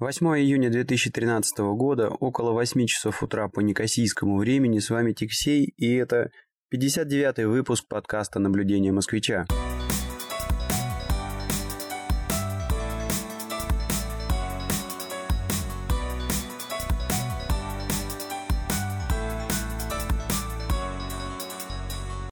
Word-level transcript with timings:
8 0.00 0.26
июня 0.38 0.70
2013 0.70 1.58
года, 1.74 2.08
около 2.08 2.52
8 2.52 2.86
часов 2.86 3.20
утра 3.24 3.48
по 3.48 3.58
некосийскому 3.58 4.38
времени, 4.38 4.78
с 4.78 4.90
вами 4.90 5.12
Тиксей, 5.12 5.74
и 5.76 5.92
это 5.92 6.30
59-й 6.72 7.46
выпуск 7.46 7.88
подкаста 7.88 8.38
«Наблюдение 8.38 8.92
москвича». 8.92 9.44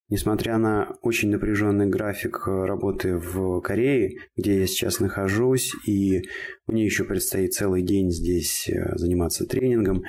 Несмотря 0.09 0.59
на 0.59 0.97
очень 1.03 1.31
напряженный 1.31 1.87
график 1.87 2.47
работы 2.47 3.17
в 3.17 3.61
Корее, 3.61 4.19
где 4.37 4.61
я 4.61 4.67
сейчас 4.69 5.01
нахожусь, 5.01 5.73
и 5.85 6.23
мне 6.69 6.85
еще 6.85 7.03
предстоит 7.03 7.55
целый 7.55 7.83
день 7.83 8.13
здесь 8.13 8.69
э, 8.69 8.97
заниматься 8.97 9.47
тренингом, 9.47 10.05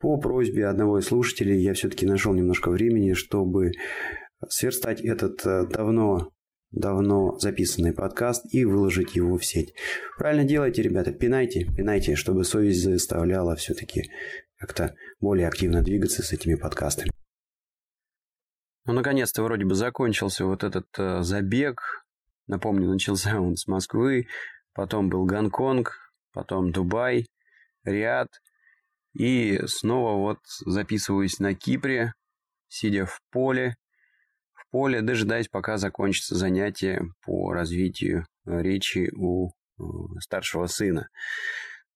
по 0.00 0.18
просьбе 0.18 0.66
одного 0.66 0.98
из 0.98 1.06
слушателей 1.06 1.62
я 1.62 1.72
все-таки 1.72 2.04
нашел 2.04 2.34
немножко 2.34 2.70
времени, 2.70 3.14
чтобы 3.14 3.72
сверстать 4.48 5.00
этот 5.00 5.44
э, 5.46 5.66
давно 5.66 6.30
давно 6.70 7.38
записанный 7.38 7.94
подкаст 7.94 8.44
и 8.52 8.66
выложить 8.66 9.16
его 9.16 9.38
в 9.38 9.44
сеть. 9.46 9.72
Правильно 10.18 10.44
делайте, 10.44 10.82
ребята, 10.82 11.12
пинайте, 11.12 11.64
пинайте, 11.64 12.14
чтобы 12.14 12.44
совесть 12.44 12.82
заставляла 12.82 13.56
все-таки 13.56 14.10
как-то 14.58 14.94
более 15.20 15.48
активно 15.48 15.82
двигаться 15.82 16.22
с 16.22 16.32
этими 16.34 16.56
подкастами. 16.56 17.10
Ну, 18.88 18.94
наконец-то 18.94 19.42
вроде 19.42 19.66
бы 19.66 19.74
закончился 19.74 20.46
вот 20.46 20.64
этот 20.64 20.86
э, 20.96 21.20
забег. 21.20 22.06
Напомню, 22.46 22.88
начался 22.88 23.38
он 23.38 23.54
с 23.54 23.66
Москвы, 23.66 24.28
потом 24.72 25.10
был 25.10 25.26
Гонконг, 25.26 25.92
потом 26.32 26.72
Дубай, 26.72 27.26
Риад. 27.84 28.28
И 29.12 29.60
снова 29.66 30.16
вот 30.16 30.38
записываюсь 30.64 31.38
на 31.38 31.54
Кипре, 31.54 32.14
сидя 32.68 33.04
в 33.04 33.20
поле. 33.30 33.76
В 34.54 34.70
поле, 34.70 35.02
дожидаясь, 35.02 35.48
пока 35.48 35.76
закончится 35.76 36.34
занятие 36.34 37.02
по 37.26 37.52
развитию 37.52 38.24
речи 38.46 39.10
у 39.14 39.50
э, 39.50 39.82
старшего 40.20 40.64
сына. 40.64 41.10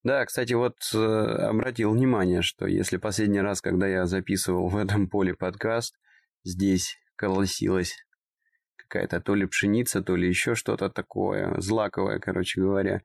Да, 0.03 0.27
кстати, 0.27 0.53
вот 0.53 0.77
э, 0.93 0.99
обратил 0.99 1.93
внимание, 1.93 2.43
что 2.43 2.67
если 2.67 2.99
последний 2.99 3.41
раз, 3.41 3.63
когда 3.63 3.87
я 3.89 4.05
записывал 4.05 4.69
в 4.69 4.77
этом 4.77 5.09
поле 5.09 5.35
подкаст– 5.35 5.97
здесь 6.45 6.97
колосилась 7.17 7.97
какая-то 8.77 9.21
то 9.21 9.35
ли 9.35 9.47
пшеница, 9.47 10.03
то 10.03 10.17
ли 10.17 10.29
еще 10.29 10.55
что-то 10.55 10.91
такое, 10.91 11.59
злаковое, 11.61 12.19
короче 12.19 12.61
говоря, 12.61 13.03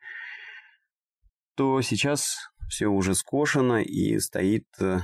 то 1.55 1.81
сейчас 1.81 2.49
все 2.69 2.87
уже 2.87 3.15
скошено 3.15 3.81
и 3.81 4.19
стоит 4.19 4.65
э, 4.81 4.99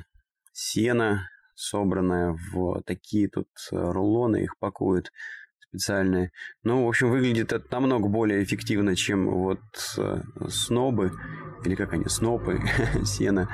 сено, 0.51 1.29
собранное 1.55 2.37
в 2.51 2.81
такие 2.83 3.29
тут 3.29 3.47
рулоны, 3.71 4.43
их 4.43 4.57
пакуют 4.59 5.11
специальные. 5.73 6.31
Ну, 6.63 6.85
в 6.85 6.87
общем, 6.87 7.09
выглядит 7.09 7.51
это 7.51 7.65
намного 7.71 8.07
более 8.07 8.43
эффективно, 8.43 8.95
чем 8.95 9.29
вот 9.29 9.61
э, 9.97 10.21
снобы, 10.49 11.11
или 11.65 11.75
как 11.75 11.93
они, 11.93 12.05
снопы, 12.07 12.61
сена, 13.05 13.49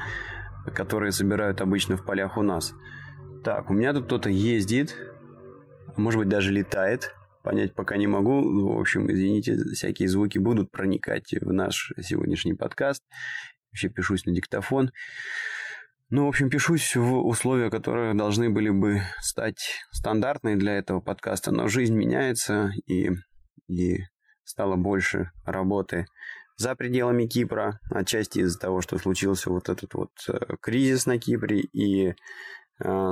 которые 0.76 1.12
собирают 1.12 1.62
обычно 1.62 1.96
в 1.96 2.06
полях 2.06 2.38
у 2.38 2.42
нас. 2.42 2.74
Так, 3.44 3.70
у 3.70 3.74
меня 3.74 3.94
тут 3.94 4.06
кто-то 4.06 4.30
ездит, 4.30 4.96
может 5.96 6.20
быть, 6.20 6.30
даже 6.30 6.52
летает. 6.52 7.16
Понять 7.42 7.74
пока 7.74 7.96
не 7.96 8.06
могу. 8.06 8.42
В 8.76 8.80
общем, 8.80 9.10
извините, 9.10 9.56
всякие 9.74 10.10
звуки 10.10 10.38
будут 10.38 10.72
проникать 10.72 11.32
в 11.40 11.54
наш 11.54 11.94
сегодняшний 12.02 12.54
подкаст. 12.54 13.02
Вообще 13.72 13.88
пишусь 13.88 14.26
на 14.26 14.34
диктофон. 14.34 14.92
Ну, 16.10 16.26
в 16.26 16.30
общем, 16.30 16.50
пишусь 16.50 16.96
в 16.98 17.26
условия, 17.26 17.70
которые 17.70 18.14
должны 18.14 18.50
были 18.50 18.70
бы 18.70 19.04
стать 19.22 19.80
стандартной 19.92 20.58
для 20.58 20.78
этого 20.78 21.00
подкаста, 21.00 21.52
но 21.52 21.68
жизнь 21.68 21.96
меняется, 21.96 22.72
и, 22.88 23.12
и 23.68 24.00
стало 24.44 24.76
больше 24.76 25.32
работы 25.46 26.08
за 26.58 26.76
пределами 26.76 27.26
Кипра, 27.26 27.80
отчасти 27.90 28.40
из-за 28.40 28.60
того, 28.60 28.82
что 28.82 28.98
случился 28.98 29.50
вот 29.50 29.70
этот 29.70 29.94
вот 29.94 30.12
э, 30.28 30.56
кризис 30.60 31.06
на 31.06 31.18
Кипре, 31.18 31.60
и 31.60 32.16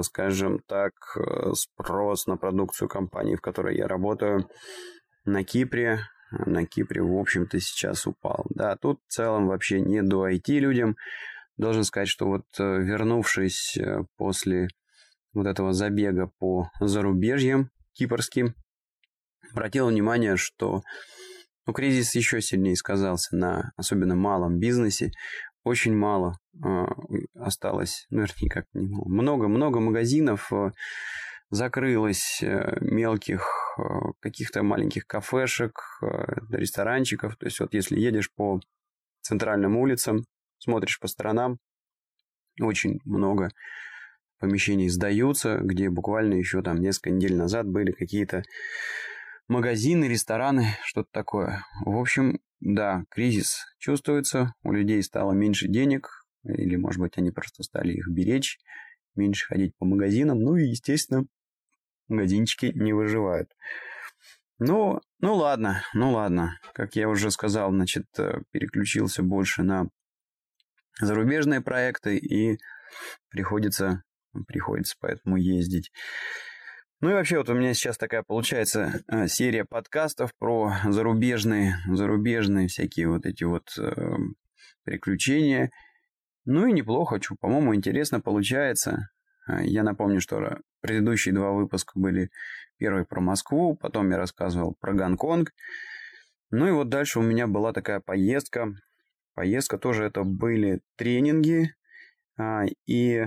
скажем 0.02 0.60
так, 0.60 0.94
э, 1.16 1.54
спрос 1.54 2.28
на 2.28 2.38
продукцию 2.38 2.88
компании, 2.88 3.36
в 3.36 3.42
которой 3.42 3.76
я 3.76 3.88
работаю, 3.88 4.50
на 5.26 5.44
Кипре, 5.44 6.00
на 6.32 6.66
Кипре, 6.66 7.02
в 7.02 7.18
общем-то, 7.18 7.60
сейчас 7.60 8.08
упал. 8.08 8.46
Да, 8.50 8.76
тут 8.76 9.00
в 9.08 9.12
целом 9.12 9.48
вообще 9.48 9.82
не 9.82 10.02
до 10.02 10.30
IT 10.30 10.60
людям. 10.60 10.96
Должен 11.58 11.84
сказать, 11.84 12.08
что 12.08 12.28
вот 12.28 12.46
э, 12.60 12.64
вернувшись 12.64 13.78
после 14.16 14.68
вот 15.34 15.48
этого 15.48 15.74
забега 15.74 16.32
по 16.40 16.70
зарубежьям 16.80 17.70
кипрским, 17.94 18.56
обратил 19.52 19.88
внимание, 19.88 20.38
что 20.38 20.82
ну, 21.66 21.74
кризис 21.74 22.16
еще 22.16 22.42
сильнее 22.42 22.76
сказался 22.76 23.36
на 23.36 23.72
особенно 23.76 24.16
малом 24.16 24.60
бизнесе 24.60 25.12
очень 25.68 25.96
мало 25.96 26.38
э, 26.64 26.86
осталось, 27.36 28.06
ну, 28.10 28.22
вернее, 28.22 28.50
как 28.50 28.66
не 28.74 28.82
много-много 28.88 29.80
магазинов 29.80 30.52
э, 30.52 30.72
закрылось, 31.50 32.42
э, 32.42 32.78
мелких 32.82 33.48
э, 33.78 33.82
каких-то 34.20 34.64
маленьких 34.64 35.06
кафешек, 35.06 35.80
ресторанчиков. 36.50 37.36
То 37.38 37.46
есть 37.46 37.60
вот 37.60 37.74
если 37.74 38.00
едешь 38.00 38.32
по 38.34 38.60
центральным 39.22 39.78
улицам, 39.78 40.24
смотришь 40.58 41.00
по 41.00 41.08
сторонам, 41.08 41.58
очень 42.60 43.00
много 43.06 43.50
помещений 44.40 44.90
сдаются, 44.90 45.58
где 45.62 45.90
буквально 45.90 46.36
еще 46.36 46.62
там 46.62 46.78
несколько 46.78 47.12
недель 47.12 47.36
назад 47.36 47.68
были 47.68 47.92
какие-то 47.92 48.44
магазины, 49.48 50.06
рестораны, 50.06 50.68
что-то 50.84 51.10
такое. 51.12 51.64
В 51.86 51.98
общем, 51.98 52.40
да, 52.59 53.03
кризис 53.09 53.66
чувствуется, 53.78 54.53
у 54.63 54.72
людей 54.72 55.01
стало 55.03 55.34
меньше 55.34 55.68
денег, 55.68 56.09
или, 56.44 56.75
может 56.75 57.00
быть, 57.00 57.18
они 57.18 57.31
просто 57.31 57.63
стали 57.63 57.94
их 57.94 58.07
беречь, 58.07 58.59
меньше 59.16 59.47
ходить 59.47 59.75
по 59.78 59.85
магазинам, 59.85 60.40
ну 60.40 60.56
и, 60.56 60.68
естественно, 60.68 61.25
магазинчики 62.07 62.72
не 62.73 62.94
выживают. 62.94 63.51
Ну, 64.59 65.01
ну 65.19 65.35
ладно, 65.35 65.84
ну 65.94 66.12
ладно. 66.12 66.59
Как 66.73 66.95
я 66.95 67.09
уже 67.09 67.29
сказал, 67.29 67.72
значит, 67.72 68.06
э, 68.18 68.41
переключился 68.51 69.22
больше 69.22 69.62
на 69.62 69.88
зарубежные 71.00 71.62
проекты 71.62 72.18
и 72.18 72.57
приходится, 73.29 74.03
приходится 74.47 74.95
поэтому 75.00 75.38
ездить. 75.38 75.91
Ну 77.00 77.12
и 77.12 77.13
вообще 77.13 77.38
вот 77.38 77.50
у 77.50 77.53
меня 77.53 77.75
сейчас 77.75 77.96
такая 77.97 78.24
получается 78.24 79.03
э, 79.08 79.28
серия 79.28 79.66
подкастов 79.66 80.31
про 80.40 80.74
зарубежные, 80.84 81.75
зарубежные 81.88 82.68
всякие 82.68 83.08
вот 83.08 83.28
эти 83.28 83.44
вот 83.44 83.69
э, 83.78 84.16
приключения. 84.84 85.69
Ну 86.46 86.66
и 86.66 86.74
неплохо, 86.74 87.22
что, 87.22 87.36
по-моему, 87.40 87.75
интересно 87.75 88.19
получается. 88.19 89.09
Э, 89.47 89.63
я 89.63 89.84
напомню, 89.84 90.22
что 90.22 90.57
предыдущие 90.81 91.36
два 91.36 91.52
выпуска 91.52 92.00
были 92.00 92.31
первый 92.78 93.06
про 93.06 93.22
Москву, 93.22 93.75
потом 93.75 94.09
я 94.09 94.18
рассказывал 94.18 94.75
про 94.80 94.94
Гонконг. 94.94 95.53
Ну 96.50 96.68
и 96.68 96.72
вот 96.72 96.90
дальше 96.90 97.19
у 97.19 97.22
меня 97.22 97.46
была 97.46 97.74
такая 97.74 98.00
поездка. 98.00 98.74
Поездка 99.36 99.78
тоже 99.78 100.06
это 100.06 100.24
были 100.24 100.81
тренинги. 100.96 101.75
А, 102.40 102.63
и 102.88 103.25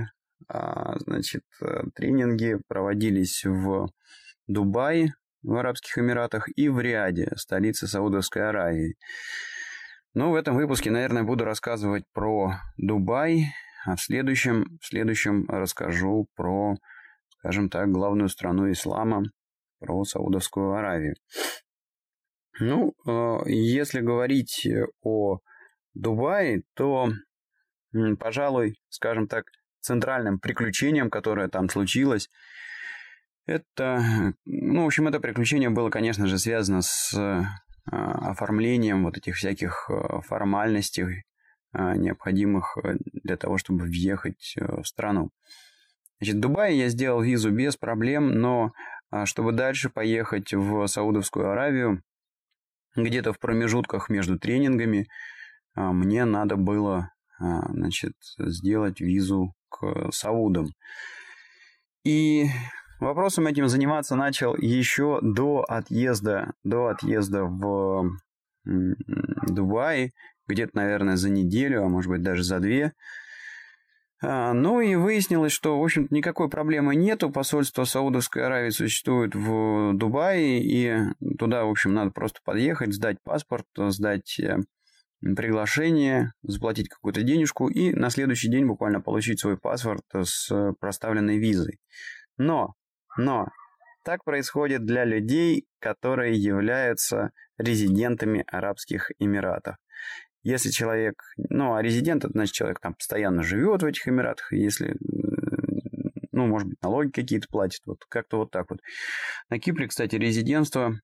значит, 0.48 1.44
э, 1.60 1.82
тренинги 1.94 2.58
проводились 2.68 3.44
в 3.44 3.88
Дубае, 4.46 5.14
в 5.42 5.54
Арабских 5.54 5.98
Эмиратах 5.98 6.48
и 6.56 6.68
в 6.68 6.80
Риаде, 6.80 7.32
столице 7.36 7.86
Саудовской 7.86 8.48
Аравии. 8.48 8.96
Ну, 10.12 10.30
в 10.30 10.34
этом 10.34 10.56
выпуске, 10.56 10.90
наверное, 10.90 11.22
буду 11.22 11.44
рассказывать 11.44 12.04
про 12.12 12.54
Дубай, 12.76 13.46
а 13.86 13.96
в 13.96 14.00
следующем, 14.00 14.78
в 14.80 14.86
следующем 14.86 15.46
расскажу 15.48 16.26
про, 16.34 16.74
скажем 17.38 17.70
так, 17.70 17.90
главную 17.90 18.28
страну 18.28 18.70
ислама, 18.70 19.22
про 19.78 20.04
Саудовскую 20.04 20.72
Аравию. 20.72 21.14
Ну, 22.58 22.92
э, 23.06 23.38
если 23.46 24.00
говорить 24.00 24.68
о 25.02 25.38
Дубае, 25.94 26.62
то, 26.74 27.08
пожалуй, 28.18 28.78
скажем 28.88 29.28
так, 29.28 29.46
центральным 29.80 30.38
приключением, 30.38 31.10
которое 31.10 31.48
там 31.48 31.68
случилось. 31.68 32.28
Это, 33.46 34.34
ну, 34.44 34.84
в 34.84 34.86
общем, 34.86 35.08
это 35.08 35.18
приключение 35.18 35.70
было, 35.70 35.90
конечно 35.90 36.26
же, 36.26 36.38
связано 36.38 36.82
с 36.82 37.12
э, 37.14 37.42
оформлением 37.90 39.04
вот 39.04 39.16
этих 39.16 39.34
всяких 39.34 39.90
э, 39.90 40.20
формальностей, 40.22 41.24
э, 41.72 41.96
необходимых 41.96 42.76
для 43.24 43.36
того, 43.36 43.58
чтобы 43.58 43.86
въехать 43.86 44.54
в 44.56 44.84
страну. 44.84 45.30
Значит, 46.20 46.36
в 46.36 46.40
Дубае 46.40 46.78
я 46.78 46.88
сделал 46.90 47.22
визу 47.22 47.50
без 47.50 47.76
проблем, 47.76 48.38
но 48.38 48.72
чтобы 49.24 49.52
дальше 49.52 49.88
поехать 49.88 50.52
в 50.52 50.86
Саудовскую 50.86 51.50
Аравию, 51.50 52.02
где-то 52.94 53.32
в 53.32 53.40
промежутках 53.40 54.10
между 54.10 54.38
тренингами, 54.38 55.08
мне 55.74 56.24
надо 56.26 56.56
было 56.56 57.10
значит, 57.40 58.12
сделать 58.38 59.00
визу 59.00 59.54
к 59.70 60.10
Саудам. 60.12 60.68
И 62.04 62.46
вопросом 63.00 63.46
этим 63.46 63.68
заниматься 63.68 64.16
начал 64.16 64.54
еще 64.56 65.18
до 65.22 65.64
отъезда, 65.68 66.52
до 66.64 66.88
отъезда 66.88 67.44
в 67.44 68.10
Дубай, 68.64 70.12
где-то, 70.46 70.72
наверное, 70.74 71.16
за 71.16 71.30
неделю, 71.30 71.84
а 71.84 71.88
может 71.88 72.10
быть 72.10 72.22
даже 72.22 72.42
за 72.42 72.60
две. 72.60 72.92
А, 74.22 74.52
ну 74.52 74.80
и 74.80 74.96
выяснилось, 74.96 75.52
что, 75.52 75.80
в 75.80 75.82
общем-то, 75.82 76.14
никакой 76.14 76.50
проблемы 76.50 76.94
нету. 76.94 77.30
Посольство 77.30 77.84
Саудовской 77.84 78.44
Аравии 78.44 78.70
существует 78.70 79.34
в 79.34 79.94
Дубае, 79.94 80.62
и 80.62 80.94
туда, 81.38 81.64
в 81.64 81.70
общем, 81.70 81.94
надо 81.94 82.10
просто 82.10 82.40
подъехать, 82.44 82.92
сдать 82.92 83.16
паспорт, 83.22 83.66
сдать 83.76 84.38
э, 84.38 84.58
приглашение, 85.20 86.32
заплатить 86.42 86.88
какую-то 86.88 87.22
денежку 87.22 87.68
и 87.68 87.92
на 87.92 88.10
следующий 88.10 88.50
день 88.50 88.66
буквально 88.66 89.00
получить 89.00 89.40
свой 89.40 89.58
паспорт 89.58 90.04
с 90.14 90.50
проставленной 90.80 91.38
визой. 91.38 91.78
Но, 92.36 92.74
но, 93.16 93.48
так 94.04 94.24
происходит 94.24 94.84
для 94.84 95.04
людей, 95.04 95.66
которые 95.78 96.34
являются 96.34 97.32
резидентами 97.58 98.44
Арабских 98.46 99.10
Эмиратов. 99.18 99.76
Если 100.42 100.70
человек, 100.70 101.22
ну, 101.36 101.74
а 101.74 101.82
резидент, 101.82 102.24
это 102.24 102.32
значит, 102.32 102.54
человек 102.54 102.80
там 102.80 102.94
постоянно 102.94 103.42
живет 103.42 103.82
в 103.82 103.86
этих 103.86 104.08
Эмиратах, 104.08 104.52
если, 104.52 104.96
ну, 106.32 106.46
может 106.46 106.68
быть, 106.68 106.82
налоги 106.82 107.10
какие-то 107.10 107.46
платит, 107.50 107.82
вот 107.84 107.98
как-то 108.08 108.38
вот 108.38 108.50
так 108.50 108.70
вот. 108.70 108.80
На 109.50 109.58
Кипре, 109.58 109.86
кстати, 109.86 110.16
резидентство 110.16 110.98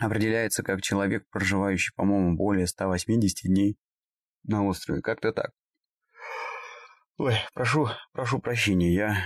определяется 0.00 0.62
как 0.62 0.82
человек, 0.82 1.24
проживающий, 1.30 1.92
по-моему, 1.94 2.36
более 2.36 2.66
180 2.66 3.48
дней 3.48 3.76
на 4.44 4.64
острове. 4.64 5.02
Как-то 5.02 5.32
так. 5.32 5.50
Ой, 7.18 7.34
прошу, 7.52 7.88
прошу 8.12 8.38
прощения, 8.38 8.94
я, 8.94 9.16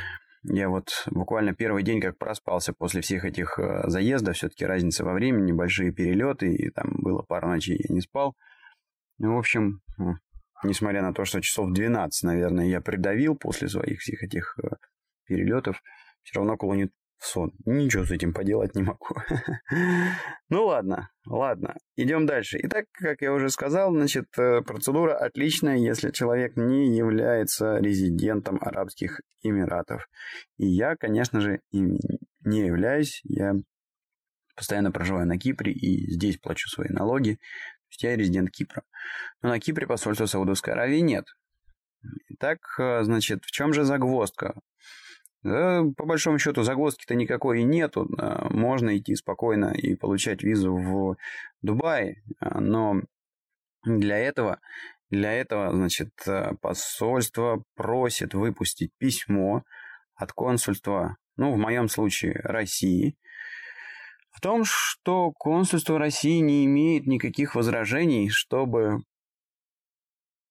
я 0.42 0.68
вот 0.68 1.04
буквально 1.06 1.54
первый 1.54 1.84
день 1.84 2.00
как 2.00 2.18
проспался 2.18 2.72
после 2.72 3.02
всех 3.02 3.24
этих 3.24 3.56
э, 3.56 3.88
заездов, 3.88 4.34
все-таки 4.34 4.66
разница 4.66 5.04
во 5.04 5.12
времени, 5.12 5.52
большие 5.52 5.92
перелеты, 5.92 6.52
и 6.52 6.70
там 6.70 6.88
было 6.90 7.22
пару 7.22 7.48
ночей 7.48 7.78
я 7.88 7.94
не 7.94 8.00
спал. 8.00 8.34
Ну, 9.18 9.36
в 9.36 9.38
общем, 9.38 9.80
несмотря 10.64 11.02
на 11.02 11.14
то, 11.14 11.24
что 11.24 11.40
часов 11.40 11.72
12, 11.72 12.24
наверное, 12.24 12.66
я 12.66 12.80
придавил 12.80 13.36
после 13.36 13.68
своих 13.68 14.00
всех 14.00 14.24
этих 14.24 14.58
э, 14.58 14.74
перелетов, 15.26 15.80
все 16.24 16.40
равно 16.40 16.56
сон. 17.24 17.52
Ничего 17.64 18.04
с 18.04 18.10
этим 18.10 18.32
поделать 18.32 18.74
не 18.74 18.82
могу. 18.82 19.16
ну 20.48 20.66
ладно, 20.66 21.10
ладно. 21.26 21.76
Идем 21.96 22.26
дальше. 22.26 22.58
Итак, 22.62 22.86
как 22.92 23.22
я 23.22 23.32
уже 23.32 23.50
сказал, 23.50 23.92
значит, 23.92 24.26
э, 24.38 24.62
процедура 24.62 25.16
отличная, 25.16 25.76
если 25.76 26.10
человек 26.10 26.56
не 26.56 26.96
является 26.96 27.78
резидентом 27.78 28.58
Арабских 28.60 29.20
Эмиратов. 29.42 30.08
И 30.58 30.66
я, 30.66 30.96
конечно 30.96 31.40
же, 31.40 31.60
им 31.70 31.98
не 32.44 32.66
являюсь. 32.66 33.20
Я 33.24 33.54
постоянно 34.56 34.92
проживаю 34.92 35.26
на 35.26 35.38
Кипре 35.38 35.72
и 35.72 36.10
здесь 36.12 36.38
плачу 36.38 36.68
свои 36.68 36.88
налоги. 36.90 37.34
То 37.34 37.88
есть 37.90 38.02
я 38.02 38.16
резидент 38.16 38.50
Кипра. 38.50 38.82
Но 39.42 39.50
на 39.50 39.60
Кипре 39.60 39.86
посольства 39.86 40.26
Саудовской 40.26 40.72
Аравии 40.72 41.00
нет. 41.00 41.26
Итак, 42.28 42.58
э, 42.78 43.02
значит, 43.02 43.44
в 43.44 43.50
чем 43.50 43.72
же 43.72 43.84
загвоздка? 43.84 44.54
Да, 45.44 45.82
по 45.96 46.06
большому 46.06 46.38
счету 46.38 46.62
загвоздки-то 46.62 47.14
никакой 47.14 47.60
и 47.60 47.64
нету. 47.64 48.08
Можно 48.50 48.96
идти 48.96 49.14
спокойно 49.14 49.74
и 49.74 49.94
получать 49.94 50.42
визу 50.42 50.74
в 50.74 51.16
Дубай, 51.60 52.22
а, 52.40 52.60
но 52.60 53.02
для 53.84 54.16
этого, 54.16 54.58
для 55.10 55.32
этого, 55.32 55.70
значит, 55.70 56.10
посольство 56.62 57.62
просит 57.76 58.32
выпустить 58.32 58.92
письмо 58.96 59.62
от 60.14 60.32
консульства, 60.32 61.18
ну, 61.36 61.52
в 61.52 61.58
моем 61.58 61.88
случае, 61.88 62.40
России, 62.42 63.14
в 64.30 64.40
том, 64.40 64.64
что 64.64 65.30
консульство 65.32 65.98
России 65.98 66.38
не 66.38 66.64
имеет 66.64 67.06
никаких 67.06 67.54
возражений, 67.54 68.30
чтобы 68.30 69.02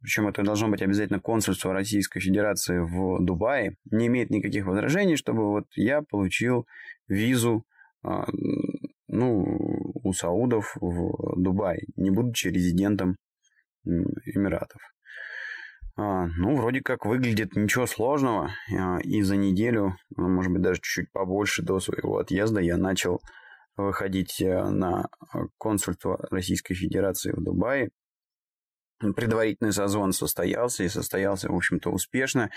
причем 0.04 0.28
это 0.28 0.44
должно 0.44 0.68
быть 0.68 0.82
обязательно 0.82 1.22
консульство 1.22 1.72
Российской 1.72 2.20
Федерации 2.20 2.78
в 2.78 3.24
Дубае, 3.24 3.78
не 3.90 4.08
имеет 4.08 4.32
никаких 4.32 4.66
возражений, 4.66 5.16
чтобы 5.16 5.50
вот 5.50 5.66
я 5.76 6.02
получил 6.02 6.68
визу 7.08 7.66
а, 8.04 8.26
ну, 9.08 9.94
у 10.04 10.12
саудов 10.12 10.76
в 10.82 11.42
Дубае, 11.42 11.84
не 11.96 12.12
будучи 12.12 12.50
резидентом 12.50 13.16
Эмиратов. 13.86 14.82
А, 15.96 16.28
ну, 16.28 16.58
вроде 16.58 16.82
как 16.82 17.06
выглядит 17.06 17.56
ничего 17.56 17.86
сложного. 17.86 18.52
А, 18.78 19.00
и 19.02 19.22
за 19.22 19.38
неделю, 19.38 19.96
может 20.18 20.52
быть, 20.52 20.62
даже 20.62 20.82
чуть-чуть 20.82 21.14
побольше 21.14 21.64
до 21.64 21.80
своего 21.80 22.18
отъезда 22.18 22.60
я 22.60 22.76
начал 22.76 23.22
выходить 23.78 24.40
на 24.40 25.08
консульство 25.58 26.28
Российской 26.30 26.74
Федерации 26.76 27.32
в 27.32 27.42
Дубае 27.42 27.90
Предварительный 29.12 29.74
созвон 29.74 30.14
состоялся 30.14 30.84
и 30.84 30.90
состоялся, 30.90 31.52
в 31.52 31.56
общем-то, 31.56 31.90
успешно. 31.90 32.50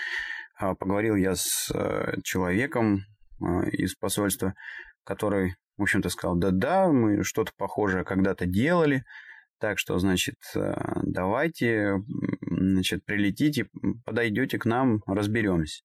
А, 0.55 0.75
поговорил 0.75 1.15
я 1.15 1.35
с 1.35 1.69
э, 1.73 2.21
человеком 2.23 3.01
а, 3.41 3.63
из 3.67 3.95
посольства, 3.95 4.53
который, 5.03 5.55
в 5.77 5.81
общем-то, 5.81 6.09
сказал, 6.09 6.37
да-да, 6.37 6.87
мы 6.87 7.23
что-то 7.23 7.51
похожее 7.57 8.05
когда-то 8.05 8.45
делали, 8.45 9.03
так 9.59 9.79
что, 9.79 9.99
значит, 9.99 10.35
э, 10.55 10.73
давайте, 11.03 11.97
значит, 12.41 13.03
прилетите, 13.05 13.67
подойдете 14.05 14.57
к 14.57 14.65
нам, 14.65 15.01
разберемся. 15.05 15.83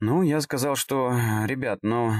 Ну, 0.00 0.22
я 0.22 0.40
сказал, 0.40 0.76
что, 0.76 1.12
ребят, 1.46 1.80
ну, 1.82 2.12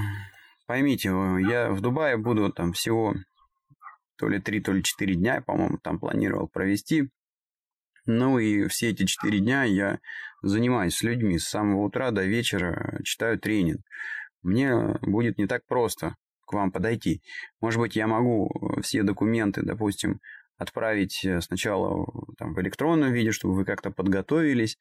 поймите, 0.66 1.08
я 1.08 1.70
в 1.70 1.80
Дубае 1.80 2.16
буду 2.16 2.52
там 2.52 2.72
всего 2.72 3.14
то 4.18 4.28
ли 4.28 4.40
три, 4.40 4.60
то 4.60 4.72
ли 4.72 4.82
четыре 4.82 5.14
дня, 5.14 5.40
по-моему, 5.40 5.78
там 5.78 5.98
планировал 5.98 6.48
провести. 6.48 7.08
Ну 8.04 8.38
и 8.38 8.66
все 8.68 8.90
эти 8.90 9.04
четыре 9.04 9.38
дня 9.38 9.64
я 9.64 10.00
занимаюсь 10.42 10.96
с 10.96 11.02
людьми 11.02 11.38
с 11.38 11.48
самого 11.48 11.84
утра 11.84 12.10
до 12.10 12.24
вечера, 12.24 13.00
читаю 13.04 13.38
тренинг. 13.38 13.80
Мне 14.42 14.98
будет 15.02 15.38
не 15.38 15.46
так 15.46 15.66
просто 15.66 16.16
к 16.46 16.52
вам 16.52 16.72
подойти. 16.72 17.22
Может 17.60 17.80
быть, 17.80 17.96
я 17.96 18.06
могу 18.06 18.50
все 18.82 19.02
документы, 19.02 19.62
допустим, 19.62 20.20
отправить 20.56 21.24
сначала 21.40 22.06
там, 22.38 22.54
в 22.54 22.60
электронном 22.60 23.12
виде, 23.12 23.30
чтобы 23.30 23.54
вы 23.54 23.64
как-то 23.64 23.90
подготовились. 23.90 24.78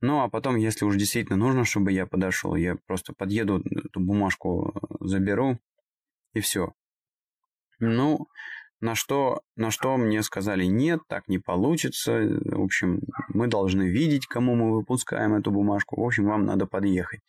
Ну, 0.00 0.22
а 0.22 0.28
потом, 0.28 0.56
если 0.56 0.84
уж 0.84 0.96
действительно 0.96 1.36
нужно, 1.36 1.64
чтобы 1.64 1.92
я 1.92 2.06
подошел, 2.06 2.54
я 2.54 2.76
просто 2.86 3.12
подъеду, 3.12 3.62
эту 3.64 4.00
бумажку 4.00 4.74
заберу, 5.00 5.58
и 6.32 6.40
все. 6.40 6.72
Ну, 7.78 8.28
на 8.80 8.94
что, 8.94 9.40
на 9.56 9.70
что 9.70 9.96
мне 9.96 10.22
сказали, 10.22 10.64
нет, 10.64 11.00
так 11.08 11.28
не 11.28 11.38
получится. 11.38 12.20
В 12.44 12.62
общем, 12.62 13.00
мы 13.28 13.46
должны 13.46 13.88
видеть, 13.88 14.26
кому 14.26 14.54
мы 14.54 14.74
выпускаем 14.74 15.34
эту 15.34 15.50
бумажку. 15.50 16.00
В 16.00 16.04
общем, 16.04 16.26
вам 16.26 16.44
надо 16.44 16.66
подъехать. 16.66 17.20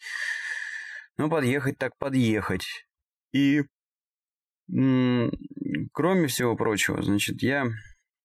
Ну, 1.18 1.30
подъехать 1.30 1.78
так 1.78 1.98
подъехать. 1.98 2.86
И 3.32 3.64
кроме 4.68 6.28
всего 6.28 6.56
прочего, 6.56 7.02
значит, 7.02 7.42
я 7.42 7.68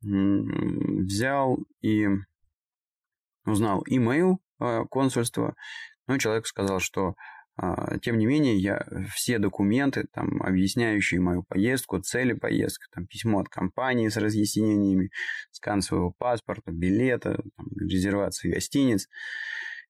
взял 0.01 1.59
и 1.81 2.09
узнал 3.45 3.85
имейл 3.87 4.41
консульства. 4.91 5.55
Ну, 6.09 6.19
человек 6.19 6.47
сказал, 6.47 6.81
что 6.81 7.15
тем 8.01 8.19
не 8.19 8.27
менее, 8.27 8.57
я 8.57 8.87
все 9.15 9.39
документы, 9.39 10.07
там, 10.13 10.43
объясняющие 10.43 11.21
мою 11.21 11.43
поездку, 11.43 12.01
цели 12.01 12.33
поездки, 12.33 12.87
там, 12.95 13.07
письмо 13.07 13.41
от 13.41 13.49
компании 13.49 14.09
с 14.09 14.17
разъяснениями, 14.17 15.11
скан 15.51 15.83
своего 15.83 16.13
паспорта, 16.17 16.73
билета, 16.73 17.43
там, 17.57 17.67
резервации 17.79 18.51
гостиниц, 18.51 19.09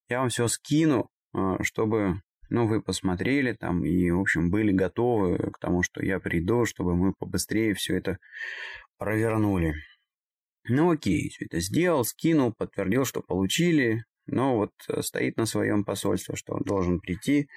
я 0.08 0.20
вам 0.20 0.28
все 0.28 0.48
скину, 0.48 1.10
а, 1.32 1.62
чтобы 1.62 2.20
ну, 2.50 2.66
вы 2.66 2.82
посмотрели 2.82 3.54
там 3.54 3.82
и, 3.82 4.10
в 4.10 4.20
общем, 4.20 4.50
были 4.50 4.72
готовы 4.72 5.38
к 5.38 5.58
тому, 5.58 5.82
что 5.82 6.04
я 6.04 6.20
приду, 6.20 6.66
чтобы 6.66 6.94
мы 6.94 7.14
побыстрее 7.14 7.72
все 7.72 7.96
это 7.96 8.18
провернули. 8.98 9.74
Ну, 10.68 10.90
окей, 10.90 11.30
все 11.30 11.46
это 11.46 11.60
сделал, 11.60 12.04
скинул, 12.04 12.52
подтвердил, 12.52 13.06
что 13.06 13.22
получили, 13.22 14.04
но 14.26 14.56
вот 14.56 14.72
э, 14.88 15.02
стоит 15.02 15.36
на 15.36 15.46
своем 15.46 15.84
посольстве, 15.84 16.36
что 16.36 16.54
он 16.54 16.62
должен 16.62 17.00
прийти, 17.00 17.48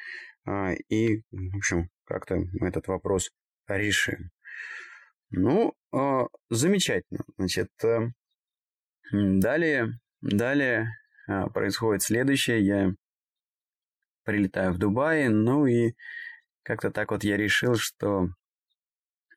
а, 0.46 0.74
и, 0.90 1.22
в 1.32 1.58
общем, 1.58 1.90
как-то 2.06 2.44
этот 2.62 2.88
вопрос 2.88 3.32
решим. 3.68 4.32
Ну, 5.30 5.74
а, 5.92 6.28
замечательно. 6.50 7.24
Значит, 7.38 7.70
э, 7.84 8.10
далее, 9.12 10.00
далее 10.22 10.92
происходит 11.54 12.04
следующее. 12.04 12.64
Я 12.64 12.94
прилетаю 14.24 14.74
в 14.74 14.78
Дубай, 14.78 15.28
ну 15.30 15.66
и 15.66 15.94
как-то 16.64 16.92
так 16.92 17.12
вот 17.12 17.24
я 17.24 17.38
решил, 17.38 17.76
что 17.76 18.30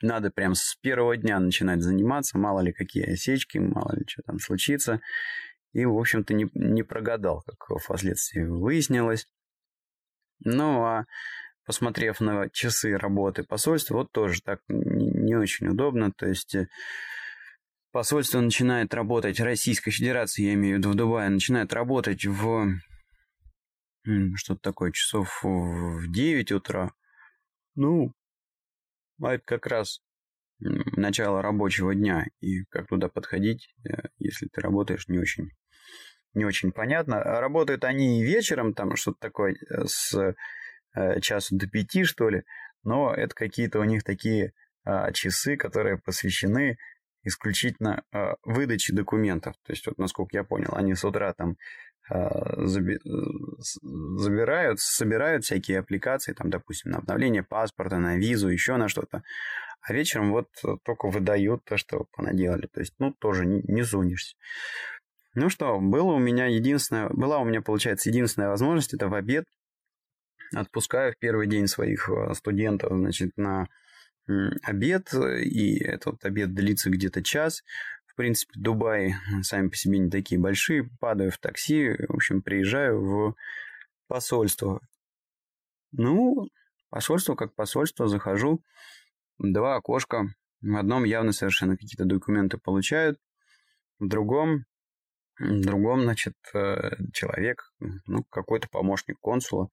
надо 0.00 0.30
прям 0.30 0.54
с 0.54 0.76
первого 0.80 1.16
дня 1.16 1.40
начинать 1.40 1.82
заниматься, 1.82 2.38
мало 2.38 2.60
ли 2.60 2.72
какие 2.72 3.12
осечки, 3.12 3.58
мало 3.58 3.96
ли 3.96 4.04
что 4.06 4.22
там 4.22 4.38
случится. 4.38 5.00
И, 5.72 5.84
в 5.84 5.96
общем-то, 5.96 6.34
не, 6.34 6.48
не 6.54 6.82
прогадал, 6.82 7.42
как 7.42 7.80
впоследствии 7.80 8.42
выяснилось. 8.42 9.26
Ну, 10.40 10.84
а 10.84 11.04
посмотрев 11.66 12.20
на 12.20 12.48
часы 12.50 12.96
работы 12.96 13.42
посольства, 13.42 13.96
вот 13.96 14.12
тоже 14.12 14.40
так 14.42 14.60
не 14.68 15.36
очень 15.36 15.68
удобно. 15.68 16.10
То 16.12 16.26
есть 16.26 16.54
э, 16.54 16.68
посольство 17.92 18.40
начинает 18.40 18.94
работать, 18.94 19.40
Российской 19.40 19.90
Федерации, 19.90 20.44
я 20.44 20.54
имею 20.54 20.76
в 20.76 20.78
виду 20.78 20.90
в 20.90 20.94
Дубае, 20.94 21.28
начинает 21.28 21.72
работать 21.72 22.24
в 22.24 22.72
что-то 24.36 24.60
такое, 24.62 24.92
часов 24.92 25.40
в 25.42 26.10
9 26.10 26.52
утра. 26.52 26.92
Ну, 27.74 28.14
а 29.22 29.34
это 29.34 29.44
как 29.44 29.66
раз 29.66 30.00
начало 30.60 31.42
рабочего 31.42 31.94
дня. 31.94 32.26
И 32.40 32.64
как 32.70 32.88
туда 32.88 33.08
подходить, 33.08 33.74
э, 33.84 34.08
если 34.18 34.46
ты 34.46 34.60
работаешь, 34.60 35.08
не 35.08 35.18
очень, 35.18 35.50
не 36.34 36.44
очень 36.44 36.72
понятно. 36.72 37.22
Работают 37.22 37.84
они 37.84 38.20
и 38.20 38.24
вечером, 38.24 38.74
там 38.74 38.96
что-то 38.96 39.18
такое 39.20 39.54
э, 39.54 39.84
с 39.86 40.34
э, 40.94 41.20
часу 41.20 41.56
до 41.56 41.68
пяти, 41.68 42.04
что 42.04 42.28
ли. 42.28 42.42
Но 42.84 43.12
это 43.12 43.34
какие-то 43.34 43.80
у 43.80 43.84
них 43.84 44.04
такие 44.04 44.52
а, 44.84 45.12
часы, 45.12 45.58
которые 45.58 45.98
посвящены 45.98 46.78
исключительно 47.22 48.04
а, 48.10 48.36
выдаче 48.42 48.94
документов. 48.94 49.54
То 49.64 49.72
есть, 49.72 49.86
вот 49.86 49.98
насколько 49.98 50.36
я 50.36 50.44
понял, 50.44 50.70
они 50.72 50.94
с 50.94 51.04
утра 51.04 51.34
там 51.34 51.56
а, 52.10 52.54
забирают, 53.58 54.80
собирают 54.80 55.44
всякие 55.44 55.80
аппликации, 55.80 56.32
там, 56.32 56.48
допустим, 56.50 56.92
на 56.92 56.98
обновление 56.98 57.42
паспорта, 57.42 57.98
на 57.98 58.16
визу, 58.16 58.48
еще 58.48 58.76
на 58.76 58.88
что-то. 58.88 59.22
А 59.80 59.92
вечером 59.92 60.30
вот 60.32 60.48
только 60.84 61.08
выдают 61.08 61.64
то, 61.64 61.76
что 61.76 62.06
понаделали. 62.12 62.66
То 62.66 62.80
есть, 62.80 62.94
ну, 62.98 63.12
тоже 63.12 63.46
не, 63.46 63.82
сунешься. 63.84 64.36
Ну 65.34 65.50
что, 65.50 65.78
было 65.78 66.12
у 66.12 66.18
меня 66.18 66.46
единственная, 66.46 67.08
была 67.10 67.38
у 67.38 67.44
меня, 67.44 67.62
получается, 67.62 68.08
единственная 68.08 68.48
возможность, 68.48 68.94
это 68.94 69.08
в 69.08 69.14
обед. 69.14 69.44
Отпускаю 70.54 71.12
в 71.12 71.18
первый 71.18 71.46
день 71.46 71.66
своих 71.66 72.08
э, 72.08 72.32
студентов, 72.34 72.92
значит, 72.92 73.32
на 73.36 73.68
обед, 74.62 75.12
и 75.14 75.78
этот 75.82 76.24
обед 76.24 76.54
длится 76.54 76.90
где-то 76.90 77.22
час 77.22 77.62
принципе, 78.18 78.52
Дубай 78.56 79.14
сами 79.42 79.68
по 79.68 79.76
себе 79.76 79.98
не 79.98 80.10
такие 80.10 80.40
большие. 80.40 80.90
Падаю 80.98 81.30
в 81.30 81.38
такси, 81.38 81.90
в 82.08 82.14
общем, 82.14 82.42
приезжаю 82.42 83.00
в 83.00 83.34
посольство. 84.08 84.80
Ну, 85.92 86.48
посольство 86.90 87.36
как 87.36 87.54
посольство, 87.54 88.08
захожу. 88.08 88.60
Два 89.38 89.76
окошка. 89.76 90.26
В 90.60 90.76
одном 90.76 91.04
явно 91.04 91.30
совершенно 91.30 91.76
какие-то 91.76 92.06
документы 92.06 92.58
получают. 92.58 93.20
В 94.00 94.08
другом, 94.08 94.64
в 95.38 95.60
другом, 95.60 96.02
значит, 96.02 96.34
э, 96.52 96.90
человек, 97.12 97.72
ну, 97.78 98.24
какой-то 98.24 98.68
помощник 98.68 99.16
консула, 99.20 99.68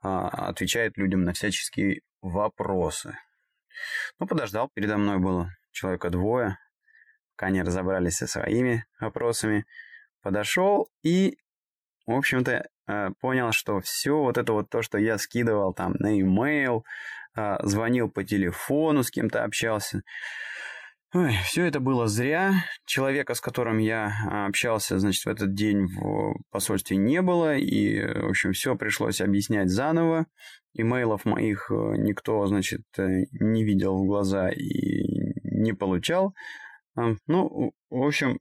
а, 0.00 0.28
отвечает 0.48 0.96
людям 0.96 1.24
на 1.24 1.34
всяческие 1.34 2.00
вопросы. 2.22 3.18
Ну, 4.18 4.26
подождал, 4.26 4.70
передо 4.72 4.96
мной 4.96 5.18
было 5.18 5.50
человека 5.70 6.08
двое, 6.08 6.56
не 7.50 7.62
разобрались 7.62 8.16
со 8.16 8.26
своими 8.26 8.84
вопросами, 9.00 9.66
подошел 10.22 10.88
и, 11.02 11.36
в 12.06 12.12
общем-то, 12.12 12.66
э, 12.86 13.10
понял, 13.20 13.52
что 13.52 13.80
все 13.80 14.16
вот 14.16 14.38
это 14.38 14.52
вот 14.52 14.70
то, 14.70 14.82
что 14.82 14.98
я 14.98 15.18
скидывал 15.18 15.74
там 15.74 15.94
на 15.98 16.16
e-mail, 16.16 16.82
э, 17.36 17.56
звонил 17.62 18.10
по 18.10 18.24
телефону, 18.24 19.02
с 19.02 19.10
кем-то 19.10 19.44
общался, 19.44 20.02
Ой, 21.16 21.32
все 21.44 21.64
это 21.64 21.78
было 21.78 22.08
зря. 22.08 22.64
Человека, 22.86 23.34
с 23.34 23.40
которым 23.40 23.78
я 23.78 24.08
э, 24.08 24.46
общался, 24.48 24.98
значит, 24.98 25.24
в 25.24 25.28
этот 25.28 25.54
день 25.54 25.86
в 25.86 26.34
посольстве 26.50 26.96
не 26.96 27.22
было. 27.22 27.56
И, 27.56 28.04
в 28.04 28.30
общем, 28.30 28.50
все 28.50 28.74
пришлось 28.74 29.20
объяснять 29.20 29.70
заново. 29.70 30.26
Имейлов 30.72 31.24
моих 31.24 31.70
никто, 31.70 32.44
значит, 32.46 32.82
не 32.98 33.62
видел 33.62 33.96
в 33.96 34.06
глаза 34.06 34.48
и 34.48 35.04
не 35.44 35.72
получал. 35.72 36.34
Ну, 36.96 37.72
в 37.90 38.02
общем, 38.02 38.38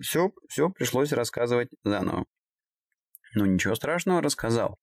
все, 0.00 0.32
все 0.48 0.70
пришлось 0.70 1.12
рассказывать 1.12 1.70
заново. 1.84 2.24
Ну, 3.34 3.46
ничего 3.46 3.74
страшного, 3.74 4.22
рассказал. 4.22 4.78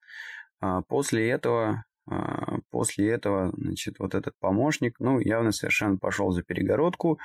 А 0.60 0.82
после 0.84 1.30
этого, 1.30 1.84
а, 2.10 2.60
после 2.70 3.10
этого, 3.10 3.54
значит, 3.58 4.00
вот 4.00 4.16
этот 4.16 4.36
помощник, 4.40 5.00
ну, 5.00 5.20
явно 5.20 5.52
совершенно 5.52 5.98
пошел 5.98 6.32
за 6.32 6.44
перегородку. 6.44 7.20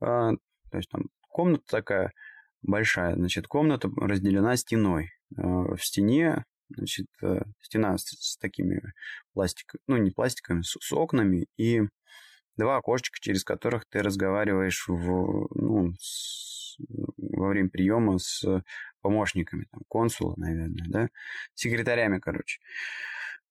А, 0.00 0.32
то 0.70 0.76
есть 0.76 0.90
там 0.90 1.04
комната 1.28 1.64
такая 1.66 2.12
большая, 2.62 3.14
значит, 3.14 3.46
комната 3.46 3.88
разделена 3.96 4.56
стеной. 4.56 5.10
В 5.30 5.78
стене, 5.78 6.44
значит, 6.68 7.06
э, 7.22 7.42
стена 7.62 7.96
с, 7.96 8.36
такими 8.36 8.82
пластиками, 9.32 9.80
ну, 9.86 9.96
не 9.96 10.10
пластиками, 10.10 10.62
с 10.62 10.92
окнами 10.92 11.46
и 11.56 11.82
два 12.56 12.76
окошечка, 12.76 13.18
через 13.20 13.44
которых 13.44 13.84
ты 13.88 14.02
разговариваешь 14.02 14.86
в, 14.88 15.48
ну, 15.54 15.92
с, 15.98 16.78
во 17.16 17.48
время 17.48 17.68
приема 17.68 18.18
с 18.18 18.62
помощниками, 19.00 19.66
там, 19.70 19.82
консула, 19.88 20.34
наверное, 20.36 20.86
да, 20.88 21.08
секретарями, 21.54 22.18
короче. 22.18 22.60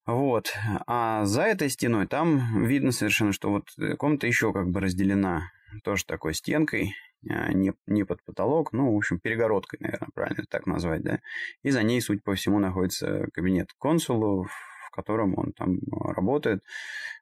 Вот. 0.06 0.54
А 0.88 1.26
за 1.26 1.44
этой 1.44 1.70
стеной 1.70 2.08
там 2.08 2.66
видно 2.66 2.92
совершенно, 2.92 3.32
что 3.32 3.52
вот 3.52 3.70
комната 3.98 4.28
еще 4.28 4.54
как 4.54 4.70
бы 4.70 4.80
разделена 4.80 5.52
тоже 5.84 6.06
такой 6.06 6.34
стенкой, 6.34 6.96
а, 7.30 7.54
не, 7.54 7.74
не 7.86 8.06
под 8.06 8.24
потолок, 8.24 8.72
ну, 8.72 8.94
в 8.94 8.98
общем, 8.98 9.20
перегородкой, 9.20 9.80
наверное, 9.82 10.10
правильно 10.14 10.46
так 10.50 10.66
назвать, 10.66 11.02
да. 11.04 11.20
И 11.64 11.70
за 11.70 11.84
ней, 11.84 12.02
судя 12.02 12.22
по 12.22 12.34
всему, 12.36 12.60
находится 12.60 13.28
кабинет 13.34 13.74
консула, 13.78 14.46
в 14.46 14.92
котором 14.92 15.38
он 15.38 15.54
там 15.54 15.80
работает. 15.92 16.64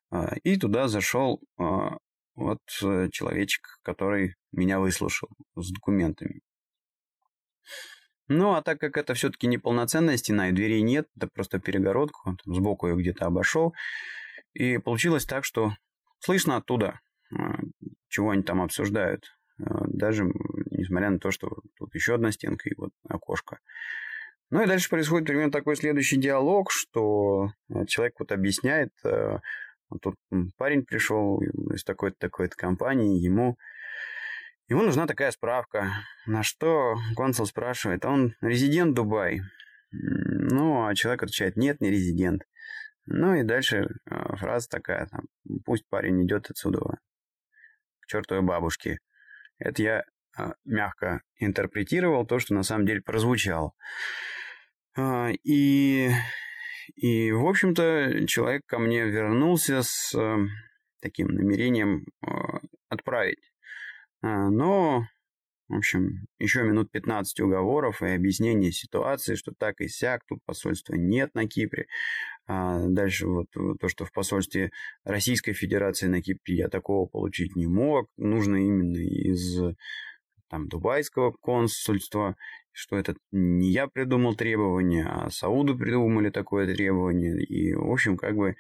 А, 0.09 0.35
и 0.43 0.57
туда 0.57 0.87
зашел 0.87 1.41
а, 1.57 1.97
вот 2.35 2.61
э, 2.81 3.09
человечек, 3.11 3.79
который 3.83 4.35
меня 4.51 4.79
выслушал 4.79 5.29
с 5.55 5.71
документами. 5.71 6.41
Ну, 8.29 8.53
а 8.53 8.61
так 8.61 8.79
как 8.79 8.97
это 8.97 9.13
все-таки 9.13 9.47
не 9.47 9.57
полноценная 9.57 10.17
стена, 10.17 10.49
и 10.49 10.53
дверей 10.53 10.81
нет, 10.81 11.07
это 11.15 11.27
просто 11.27 11.59
перегородка, 11.59 12.19
он 12.25 12.37
там 12.37 12.53
сбоку 12.53 12.87
ее 12.87 12.95
где-то 12.95 13.25
обошел. 13.25 13.73
И 14.53 14.77
получилось 14.77 15.25
так, 15.25 15.45
что 15.45 15.73
слышно 16.19 16.57
оттуда, 16.57 16.99
а, 17.31 17.57
чего 18.07 18.31
они 18.31 18.43
там 18.43 18.61
обсуждают. 18.61 19.25
Даже 19.59 20.23
несмотря 20.69 21.09
на 21.09 21.17
то, 21.17 21.31
что 21.31 21.49
тут 21.79 21.95
еще 21.95 22.13
одна 22.13 22.31
стенка 22.31 22.69
и 22.69 22.75
вот 22.77 22.91
окошко. 23.09 23.57
Ну 24.51 24.61
и 24.61 24.67
дальше 24.67 24.87
происходит 24.87 25.25
примерно 25.25 25.51
такой 25.51 25.75
следующий 25.75 26.17
диалог, 26.17 26.69
что 26.69 27.53
человек 27.87 28.13
вот 28.19 28.31
объясняет, 28.31 28.91
вот 29.89 30.01
тут 30.01 30.15
парень 30.57 30.85
пришел 30.85 31.39
из 31.73 31.83
такой-то 31.83 32.17
такой-то 32.19 32.55
компании, 32.55 33.23
ему, 33.23 33.57
ему 34.67 34.83
нужна 34.83 35.07
такая 35.07 35.31
справка. 35.31 35.91
На 36.25 36.43
что 36.43 36.95
консул 37.15 37.45
спрашивает, 37.45 38.03
а 38.05 38.09
он 38.09 38.35
резидент 38.41 38.95
Дубай? 38.95 39.41
Ну, 39.91 40.85
а 40.85 40.95
человек 40.95 41.23
отвечает, 41.23 41.55
нет, 41.55 41.79
не 41.79 41.89
резидент. 41.89 42.43
Ну 43.05 43.35
и 43.35 43.43
дальше 43.43 43.87
э, 44.05 44.35
фраза 44.35 44.67
такая, 44.67 45.07
там, 45.07 45.27
пусть 45.63 45.87
парень 45.87 46.25
идет 46.25 46.51
отсюда 46.51 46.79
к 48.01 48.07
чертовой 48.07 48.43
бабушке. 48.43 48.99
Это 49.59 49.81
я 49.81 50.03
э, 50.37 50.51
мягко 50.65 51.21
интерпретировал 51.37 52.25
то, 52.25 52.39
что 52.39 52.53
на 52.53 52.63
самом 52.63 52.85
деле 52.85 53.01
прозвучало. 53.01 53.71
Э, 54.97 55.31
и 55.43 56.09
и, 56.95 57.31
в 57.31 57.45
общем-то, 57.47 58.25
человек 58.27 58.63
ко 58.65 58.79
мне 58.79 59.05
вернулся 59.05 59.81
с 59.83 60.13
э, 60.17 60.37
таким 61.01 61.27
намерением 61.27 62.05
э, 62.25 62.29
отправить. 62.89 63.51
А, 64.21 64.49
но, 64.49 65.05
в 65.67 65.75
общем, 65.75 66.27
еще 66.39 66.63
минут 66.63 66.91
15 66.91 67.39
уговоров 67.41 68.01
и 68.01 68.07
объяснения 68.07 68.71
ситуации, 68.71 69.35
что 69.35 69.53
так 69.57 69.81
и 69.81 69.87
сяк, 69.87 70.21
тут 70.27 70.39
посольства 70.45 70.95
нет 70.95 71.33
на 71.35 71.47
Кипре. 71.47 71.87
А 72.47 72.87
дальше 72.87 73.27
вот 73.27 73.47
то, 73.51 73.87
что 73.87 74.05
в 74.05 74.11
посольстве 74.11 74.71
Российской 75.03 75.53
Федерации 75.53 76.07
на 76.07 76.21
Кипре 76.21 76.55
я 76.55 76.69
такого 76.69 77.07
получить 77.07 77.55
не 77.55 77.67
мог. 77.67 78.09
Нужно 78.17 78.55
именно 78.55 78.97
из 78.97 79.59
там, 80.49 80.67
дубайского 80.67 81.31
консульства 81.31 82.35
что 82.77 82.95
это 82.95 83.15
не 83.31 83.71
я 83.71 83.87
придумал 83.87 84.35
требование, 84.35 85.03
а 85.07 85.31
Сауду 85.31 85.75
придумали 85.75 86.29
такое 86.29 86.71
требование. 86.75 87.43
И, 87.43 87.73
в 87.73 87.91
общем, 87.91 88.17
как 88.17 88.35
бы 88.35 88.55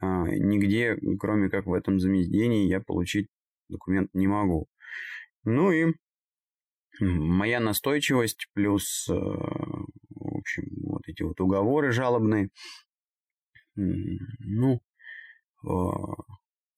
а, 0.00 0.26
нигде, 0.26 0.98
кроме 1.20 1.48
как 1.48 1.66
в 1.66 1.72
этом 1.72 2.00
замездении, 2.00 2.66
я 2.66 2.80
получить 2.80 3.28
документ 3.68 4.10
не 4.12 4.26
могу. 4.26 4.66
Ну 5.44 5.70
и 5.70 5.94
моя 6.98 7.60
настойчивость 7.60 8.48
плюс, 8.54 9.08
э, 9.08 9.14
в 9.14 10.36
общем, 10.36 10.64
вот 10.86 11.02
эти 11.06 11.22
вот 11.22 11.40
уговоры 11.40 11.92
жалобные, 11.92 12.50
ну, 13.76 14.80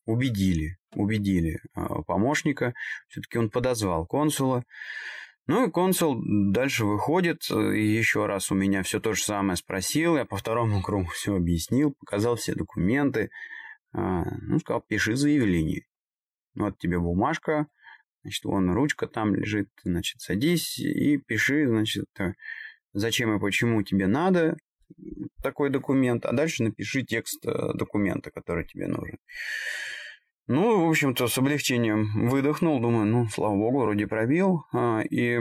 убедили, 0.04 0.76
убедили 0.94 1.58
а, 1.75 2.02
помощника. 2.02 2.75
Все-таки 3.08 3.38
он 3.38 3.49
подозвал 3.49 4.06
консула. 4.06 4.62
Ну 5.46 5.66
и 5.66 5.70
консул 5.70 6.22
дальше 6.25 6.84
выходит, 6.84 7.42
еще 7.50 8.26
раз 8.26 8.52
у 8.52 8.54
меня 8.54 8.82
все 8.84 9.00
то 9.00 9.12
же 9.12 9.22
самое 9.22 9.56
спросил, 9.56 10.16
я 10.16 10.25
по 10.25 10.37
второму 10.37 10.82
кругу 10.82 11.08
все 11.11 11.34
объяснил, 11.34 11.94
показал 11.99 12.37
все 12.37 12.54
документы, 12.54 13.30
а, 13.92 14.22
ну, 14.40 14.61
сказал, 14.61 14.82
пиши 14.82 15.16
заявление. 15.16 15.87
Вот 16.54 16.78
тебе 16.78 17.00
бумажка, 17.00 17.66
значит, 18.22 18.44
вон 18.44 18.70
ручка 18.70 19.08
там 19.08 19.34
лежит, 19.34 19.68
значит, 19.82 20.20
садись 20.20 20.78
и 20.78 21.16
пиши, 21.16 21.66
значит, 21.66 22.06
зачем 22.92 23.37
и 23.37 23.40
почему 23.40 23.82
тебе 23.82 24.06
надо 24.06 24.56
такой 25.42 25.70
документ, 25.70 26.25
а 26.25 26.32
дальше 26.32 26.62
напиши 26.62 27.02
текст 27.02 27.44
э, 27.46 27.72
документа, 27.75 28.30
который 28.30 28.66
тебе 28.66 28.87
нужен. 28.87 29.18
Ну, 30.52 30.85
в 30.85 30.90
общем-то, 30.90 31.28
с 31.28 31.38
облегчением 31.38 32.28
выдохнул, 32.28 32.78
думаю, 32.78 33.06
ну, 33.06 33.26
слава 33.26 33.56
богу, 33.56 33.80
вроде 33.80 34.06
пробил. 34.06 34.66
А, 34.75 35.00
и 35.00 35.40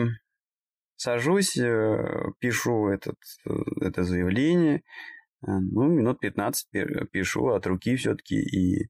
сажусь, 0.96 1.58
э, 1.58 2.32
пишу 2.40 2.88
этот, 2.88 3.18
э, 3.46 3.52
это 3.82 4.06
заявление. 4.06 4.84
Ну, 5.42 5.90
минут 5.90 6.22
15 6.22 7.10
пишу 7.12 7.48
от 7.48 7.68
руки 7.68 7.98
все-таки. 7.98 8.36
И, 8.36 8.90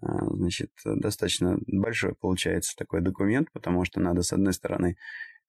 значит, 0.00 0.70
достаточно 0.82 1.58
большой 1.66 2.14
получается 2.14 2.74
такой 2.74 3.02
документ, 3.02 3.52
потому 3.52 3.84
что 3.84 4.00
надо, 4.00 4.22
с 4.22 4.32
одной 4.32 4.54
стороны, 4.54 4.96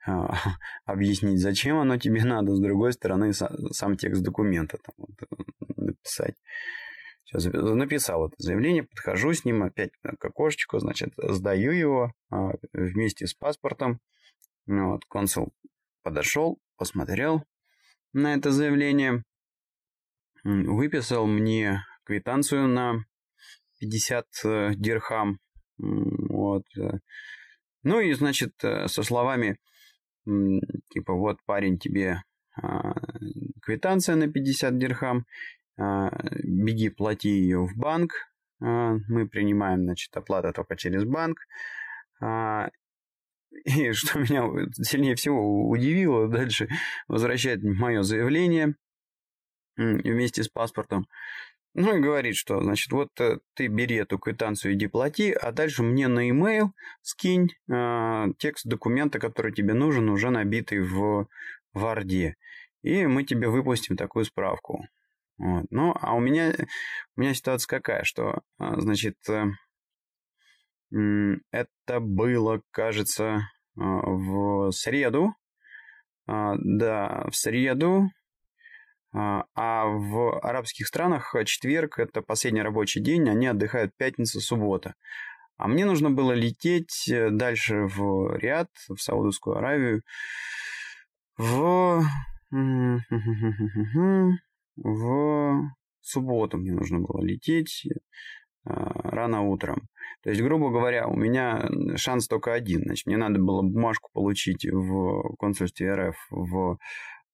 объяснить, 0.86 1.40
зачем 1.40 1.78
оно 1.78 1.98
тебе 1.98 2.26
надо, 2.26 2.54
с 2.54 2.60
другой 2.60 2.92
стороны, 2.92 3.32
сам 3.34 3.96
текст 3.96 4.24
документа 4.24 4.78
там, 4.84 4.96
вот, 4.98 5.78
написать. 5.78 6.36
Сейчас 7.32 7.54
написал 7.54 8.28
это 8.28 8.36
заявление, 8.38 8.84
подхожу 8.84 9.34
с 9.34 9.46
ним 9.46 9.64
опять 9.64 9.92
к 10.02 10.26
окошечку, 10.26 10.80
значит, 10.80 11.14
сдаю 11.18 11.72
его 11.72 12.14
а, 12.30 12.52
вместе 12.74 13.26
с 13.26 13.34
паспортом. 13.34 14.00
Ну 14.66 14.92
вот, 14.92 15.06
консул 15.06 15.54
подошел, 16.04 16.60
посмотрел 16.78 17.44
на 18.14 18.34
это 18.34 18.52
заявление, 18.52 19.24
выписал 20.44 21.26
мне 21.26 21.86
квитанцию 22.04 22.68
на 22.68 23.06
50 23.80 24.26
э, 24.44 24.72
дирхам. 24.76 25.40
Вот. 25.78 26.66
Ну 27.84 28.00
и, 28.00 28.14
значит, 28.14 28.52
э, 28.64 28.88
со 28.88 29.04
словами 29.04 29.58
типа 30.26 31.14
вот 31.14 31.38
парень 31.46 31.80
тебе 31.80 32.22
а, 32.56 32.94
квитанция 33.62 34.16
на 34.16 34.32
50 34.32 34.78
дирхам, 34.78 35.26
беги 35.78 36.90
плати 36.90 37.30
ее 37.30 37.66
в 37.66 37.76
банк, 37.76 38.12
а, 38.62 38.98
мы 39.08 39.28
принимаем, 39.28 39.84
значит, 39.84 40.16
оплата 40.16 40.52
только 40.54 40.76
через 40.76 41.04
банк. 41.04 41.40
И 43.66 43.92
что 43.94 44.20
меня 44.20 44.48
сильнее 44.74 45.16
всего 45.16 45.70
удивило, 45.70 46.28
дальше 46.28 46.68
возвращает 47.08 47.64
мое 47.64 48.04
заявление 48.04 48.76
вместе 49.78 50.44
с 50.44 50.50
паспортом. 50.50 51.08
Ну 51.74 51.96
и 51.96 52.02
говорит, 52.02 52.36
что, 52.36 52.62
значит, 52.62 52.92
вот 52.92 53.10
э, 53.22 53.38
ты 53.54 53.68
бери 53.68 53.96
эту 53.96 54.20
квитанцию, 54.20 54.74
иди 54.74 54.88
плати, 54.88 55.32
а 55.32 55.54
дальше 55.54 55.84
мне 55.84 56.10
на 56.10 56.28
e-mail 56.28 56.72
скинь 57.02 57.52
э, 57.70 58.26
текст 58.40 58.66
документа, 58.68 59.20
который 59.20 59.54
тебе 59.54 59.74
нужен, 59.74 60.10
уже 60.10 60.32
набитый 60.32 60.82
в 60.82 61.28
Варде. 61.74 62.36
И 62.82 63.06
мы 63.06 63.24
тебе 63.24 63.48
выпустим 63.48 63.96
такую 63.96 64.26
справку. 64.26 64.86
Вот. 65.42 65.66
Ну, 65.72 65.96
а 66.00 66.14
у 66.14 66.20
меня, 66.20 66.54
у 67.16 67.22
меня 67.22 67.34
ситуация 67.34 67.68
какая, 67.68 68.04
что, 68.04 68.42
э, 68.60 68.74
значит, 68.78 69.18
э, 69.28 69.48
это 71.52 72.00
было, 72.00 72.62
кажется, 72.70 73.24
э, 73.24 73.40
в 73.76 74.72
среду. 74.72 75.34
Э, 76.28 76.54
да, 76.60 77.26
в 77.32 77.36
среду 77.36 78.12
а, 79.14 79.46
а 79.56 79.88
в 79.88 80.40
арабских 80.42 80.86
странах 80.86 81.36
четверг– 81.46 81.96
это 81.98 82.22
последний 82.22 82.62
рабочий 82.62 83.02
день, 83.02 83.28
они 83.28 83.48
отдыхают 83.48 83.98
пятница, 83.98 84.40
суббота. 84.42 84.94
А 85.58 85.68
мне 85.68 85.86
нужно 85.86 86.12
было 86.12 86.34
лететь 86.34 87.10
э, 87.10 87.32
дальше 87.32 87.88
в 87.88 88.38
Риад, 88.38 88.70
в 88.88 88.98
Саудовскую 88.98 89.58
Аравию, 89.58 90.04
в... 91.36 92.04
в 94.76 95.62
субботу 96.02 96.58
мне 96.58 96.74
нужно 96.74 97.00
было 97.00 97.22
лететь 97.22 97.86
э, 97.86 97.92
рано 98.66 99.42
утром. 99.44 99.88
То 100.24 100.30
есть, 100.30 100.42
грубо 100.42 100.70
говоря, 100.70 101.08
у 101.08 101.16
меня 101.16 101.68
шанс 101.96 102.28
только 102.28 102.54
один. 102.54 102.84
Значит, 102.84 103.08
мне 103.08 103.18
надо 103.18 103.40
было 103.40 103.62
бумажку 103.64 104.10
получить 104.14 104.66
в 104.66 105.36
консульстве 105.38 105.94
РФ 105.94 106.16
в 106.30 106.78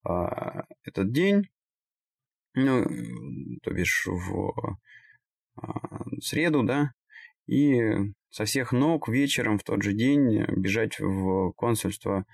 а, 0.04 0.64
этот 0.84 1.12
день, 1.12 1.48
ну, 2.54 2.84
то 3.62 3.72
бишь 3.72 4.06
в 4.06 4.78
а, 5.56 6.04
среду, 6.20 6.62
да, 6.62 6.92
и 7.46 7.78
со 8.30 8.44
всех 8.44 8.72
ног 8.72 9.08
вечером 9.08 9.58
в 9.58 9.64
тот 9.64 9.82
же 9.82 9.92
день 9.92 10.44
бежать 10.56 10.98
в 10.98 11.52
консульство, 11.52 12.24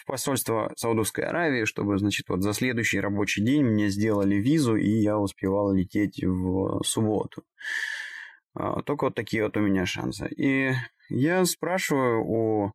в 0.00 0.06
посольство 0.06 0.72
Саудовской 0.76 1.24
Аравии, 1.24 1.66
чтобы, 1.66 1.98
значит, 1.98 2.28
вот 2.28 2.42
за 2.42 2.54
следующий 2.54 3.00
рабочий 3.00 3.44
день 3.44 3.64
мне 3.64 3.88
сделали 3.90 4.36
визу, 4.36 4.76
и 4.76 4.88
я 4.88 5.18
успевал 5.18 5.72
лететь 5.72 6.24
в 6.24 6.82
субботу. 6.84 7.44
А, 8.54 8.82
только 8.82 9.04
вот 9.04 9.14
такие 9.14 9.44
вот 9.44 9.56
у 9.56 9.60
меня 9.60 9.84
шансы. 9.84 10.26
И 10.28 10.72
я 11.10 11.44
спрашиваю 11.44 12.24
у 12.24 12.72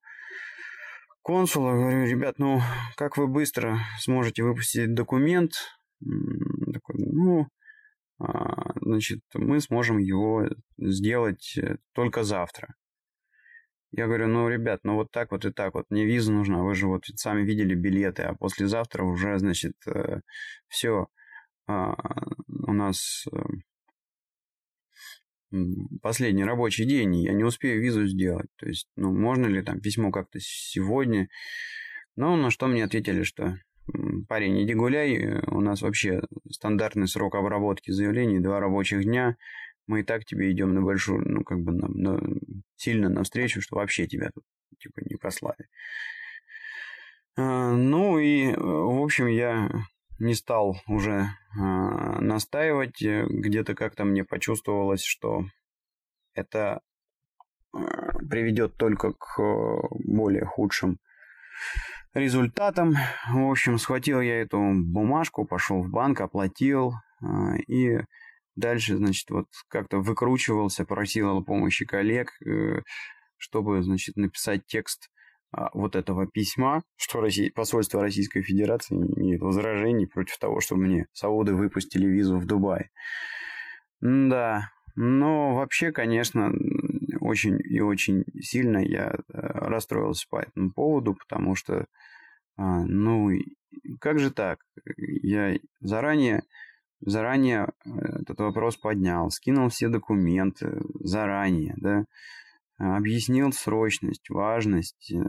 консула, 1.23 1.71
говорю, 1.71 2.05
ребят, 2.05 2.37
ну, 2.37 2.61
как 2.95 3.17
вы 3.17 3.27
быстро 3.27 3.79
сможете 3.99 4.43
выпустить 4.43 4.93
документ? 4.93 5.53
Такой, 5.99 6.95
ну, 6.97 7.47
а, 8.19 8.73
значит, 8.81 9.21
мы 9.33 9.59
сможем 9.61 9.97
его 9.97 10.47
сделать 10.77 11.57
э, 11.57 11.77
только 11.93 12.23
завтра. 12.23 12.75
Я 13.97 14.07
говорю, 14.07 14.27
ну, 14.27 14.49
ребят, 14.49 14.81
ну 14.83 14.95
вот 14.95 15.11
так 15.11 15.31
вот 15.31 15.45
и 15.45 15.51
так 15.51 15.73
вот, 15.73 15.85
мне 15.89 16.05
виза 16.05 16.33
нужна, 16.33 16.63
вы 16.63 16.75
же 16.75 16.85
вот 16.85 17.05
сами 17.15 17.43
видели 17.43 17.75
билеты, 17.75 18.23
а 18.23 18.35
послезавтра 18.35 19.03
уже, 19.03 19.39
значит, 19.39 19.75
э, 19.87 20.19
все, 20.67 21.07
а, 21.65 21.95
у 22.49 22.73
нас 22.73 23.25
э, 23.31 23.37
последний 26.01 26.43
рабочий 26.43 26.83
день, 26.83 27.15
я 27.21 27.31
не 27.31 27.45
успею 27.45 27.81
визу 27.81 28.05
сделать. 28.05 28.49
То 28.57 28.67
есть, 28.67 28.89
ну, 28.97 29.13
можно 29.13 29.45
ли 29.45 29.61
там 29.61 29.79
письмо 29.79 30.11
как-то 30.11 30.39
сегодня? 30.41 31.29
Ну, 32.17 32.35
на 32.35 32.49
что 32.49 32.67
мне 32.67 32.83
ответили, 32.83 33.23
что 33.23 33.57
парень, 34.27 34.61
иди 34.61 34.73
гуляй, 34.73 35.39
у 35.47 35.61
нас 35.61 35.81
вообще 35.81 36.21
стандартный 36.51 37.07
срок 37.07 37.35
обработки 37.35 37.91
заявлений 37.91 38.41
два 38.41 38.59
рабочих 38.59 39.05
дня, 39.05 39.37
мы 39.87 40.01
и 40.01 40.03
так 40.03 40.25
тебе 40.25 40.51
идем 40.51 40.73
на 40.73 40.81
большую, 40.81 41.21
ну, 41.27 41.43
как 41.43 41.59
бы 41.59 41.71
на, 41.71 41.87
на, 41.87 42.19
сильно 42.75 43.09
навстречу, 43.09 43.61
что 43.61 43.75
вообще 43.75 44.07
тебя 44.07 44.31
тут, 44.33 44.43
типа, 44.79 45.01
не 45.05 45.15
послали. 45.15 45.67
А, 47.37 47.71
ну 47.71 48.17
и, 48.17 48.53
в 48.55 49.03
общем, 49.03 49.27
я 49.27 49.69
не 50.19 50.33
стал 50.33 50.77
уже 50.87 51.27
а, 51.57 52.19
настаивать, 52.21 53.01
где-то 53.01 53.75
как-то 53.75 54.05
мне 54.05 54.23
почувствовалось, 54.23 55.03
что 55.03 55.43
это 56.33 56.81
а, 57.73 57.79
приведет 58.29 58.77
только 58.77 59.11
к 59.13 59.37
более 60.05 60.45
худшим 60.45 60.97
результатом. 62.13 62.95
В 63.29 63.51
общем, 63.51 63.77
схватил 63.77 64.21
я 64.21 64.41
эту 64.41 64.57
бумажку, 64.57 65.45
пошел 65.45 65.83
в 65.83 65.89
банк, 65.89 66.21
оплатил 66.21 66.93
и 67.67 67.99
дальше, 68.55 68.97
значит, 68.97 69.29
вот 69.29 69.47
как-то 69.67 69.99
выкручивался, 69.99 70.85
просил 70.85 71.37
о 71.37 71.43
помощи 71.43 71.85
коллег, 71.85 72.31
э, 72.45 72.81
чтобы, 73.37 73.83
значит, 73.83 74.15
написать 74.15 74.65
текст 74.65 75.09
а, 75.51 75.69
вот 75.73 75.95
этого 75.95 76.27
письма, 76.27 76.83
что 76.97 77.21
Россия, 77.21 77.51
посольство 77.53 78.01
Российской 78.01 78.41
Федерации 78.41 78.95
имеет 78.95 79.41
возражений 79.41 80.07
против 80.07 80.37
того, 80.37 80.59
чтобы 80.59 80.81
мне 80.81 81.07
сауды 81.13 81.53
выпустили 81.53 82.05
визу 82.07 82.37
в 82.37 82.45
Дубай. 82.45 82.89
Да, 84.01 84.69
но 84.95 85.55
вообще, 85.55 85.91
конечно, 85.91 86.51
очень 87.21 87.59
и 87.63 87.79
очень 87.79 88.25
сильно 88.41 88.77
я 88.77 89.11
э, 89.11 89.17
расстроился 89.29 90.25
по 90.29 90.41
этому 90.41 90.71
поводу, 90.71 91.15
потому 91.15 91.55
что, 91.55 91.85
а, 92.57 92.83
ну, 92.85 93.31
как 93.99 94.19
же 94.19 94.31
так? 94.31 94.59
Я 94.97 95.57
заранее, 95.79 96.43
заранее 97.01 97.69
э, 97.85 97.89
этот 98.21 98.39
вопрос 98.39 98.77
поднял, 98.77 99.29
скинул 99.29 99.69
все 99.69 99.89
документы 99.89 100.81
заранее, 100.99 101.73
да, 101.77 102.05
объяснил 102.77 103.51
срочность, 103.53 104.29
важность, 104.29 105.11
э, 105.11 105.21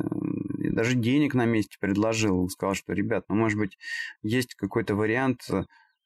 даже 0.72 0.96
денег 0.96 1.34
на 1.34 1.46
месте 1.46 1.76
предложил, 1.80 2.48
сказал, 2.48 2.74
что, 2.74 2.92
ребят, 2.92 3.24
ну, 3.28 3.36
может 3.36 3.58
быть, 3.58 3.78
есть 4.22 4.54
какой-то 4.54 4.94
вариант 4.94 5.42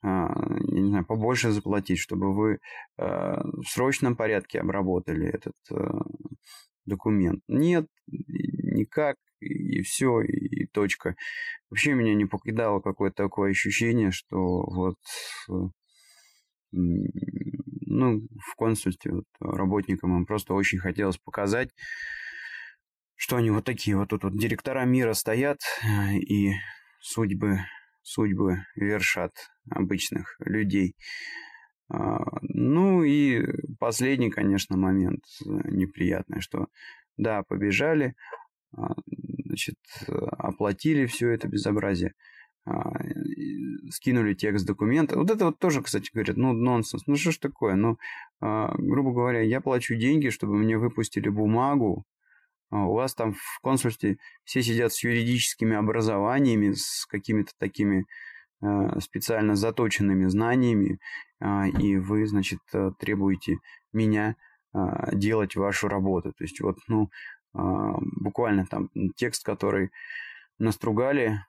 я 0.03 0.31
не 0.81 0.89
знаю, 0.89 1.05
побольше 1.05 1.51
заплатить, 1.51 1.99
чтобы 1.99 2.33
вы 2.33 2.59
в 2.97 3.65
срочном 3.67 4.17
порядке 4.17 4.59
обработали 4.59 5.29
этот 5.29 5.53
документ. 6.87 7.43
Нет, 7.49 7.87
никак, 8.07 9.17
и 9.41 9.83
все, 9.83 10.23
и 10.23 10.50
точка. 10.73 11.17
Вообще 11.71 11.95
меня 11.95 12.15
не 12.15 12.27
покидало 12.27 12.81
какое-то 12.81 13.25
такое 13.25 13.51
ощущение, 13.51 14.11
что 14.11 14.39
вот 14.39 14.97
ну, 16.73 18.21
в 18.39 18.55
консульстве 18.57 19.13
вот, 19.13 19.25
работникам 19.41 20.17
им 20.17 20.27
просто 20.27 20.55
очень 20.55 20.79
хотелось 20.79 21.19
показать, 21.19 21.71
что 23.17 23.37
они 23.37 23.51
вот 23.51 23.65
такие 23.65 23.97
вот 23.97 24.09
тут 24.09 24.25
вот 24.25 24.39
директора 24.39 24.85
мира 24.85 25.13
стоят 25.13 25.59
э, 25.83 26.15
и 26.15 26.55
судьбы, 27.01 27.61
судьбы 28.03 28.65
вершат 28.77 29.33
обычных 29.69 30.37
людей. 30.41 30.95
А, 31.93 32.21
ну 32.43 33.03
и 33.03 33.45
последний, 33.79 34.31
конечно, 34.31 34.77
момент 34.77 35.25
неприятный, 35.45 36.41
что 36.41 36.69
да, 37.17 37.43
побежали, 37.43 38.15
значит, 38.73 39.77
оплатили 40.07 41.07
все 41.07 41.31
это 41.31 41.49
безобразие, 41.49 42.15
а, 42.65 42.93
скинули 43.91 44.35
текст 44.35 44.67
документа. 44.67 45.17
Вот 45.17 45.31
это 45.31 45.47
вот 45.47 45.59
тоже, 45.59 45.83
кстати, 45.83 46.11
говорят, 46.13 46.37
ну, 46.37 46.53
нонсенс. 46.53 47.07
Ну, 47.07 47.17
что 47.17 47.33
ж 47.33 47.39
такое? 47.39 47.75
Ну, 47.75 47.99
грубо 48.41 49.13
говоря, 49.13 49.41
я 49.41 49.61
плачу 49.61 49.97
деньги, 49.97 50.29
чтобы 50.29 50.57
мне 50.57 50.79
выпустили 50.79 51.29
бумагу, 51.29 52.05
у 52.71 52.95
вас 52.95 53.15
там 53.15 53.35
в 53.35 53.61
консульстве 53.63 54.19
все 54.45 54.63
сидят 54.63 54.93
с 54.93 55.03
юридическими 55.03 55.75
образованиями, 55.75 56.73
с 56.73 57.05
какими-то 57.07 57.51
такими 57.59 58.05
специально 59.01 59.57
заточенными 59.57 60.27
знаниями, 60.27 61.01
а, 61.41 61.67
и 61.67 61.97
вы, 61.97 62.27
значит, 62.27 62.61
требуете 62.99 63.57
меня 63.93 64.37
а, 64.73 65.15
делать 65.15 65.57
вашу 65.57 65.89
работу. 65.89 66.33
То 66.33 66.45
есть 66.45 66.61
вот, 66.61 66.79
ну, 66.87 67.05
а, 67.05 67.09
буквально 67.53 68.67
там 68.67 68.91
текст, 69.17 69.45
который 69.45 69.91
настругали 70.59 71.45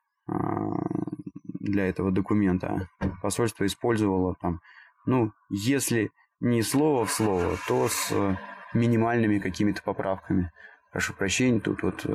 для 1.60 1.88
этого 1.88 2.12
документа, 2.12 2.90
посольство 3.22 3.66
использовало 3.66 4.36
там, 4.42 4.62
ну, 5.06 5.32
если 5.50 6.12
не 6.40 6.64
слово 6.64 7.06
в 7.06 7.12
слово, 7.12 7.58
то 7.68 7.88
с 7.88 8.12
э, 8.12 8.36
минимальными 8.74 9.38
какими-то 9.38 9.84
поправками. 9.84 10.52
Прошу 10.92 11.14
прощения, 11.14 11.60
тут 11.60 11.84
вот 11.84 12.06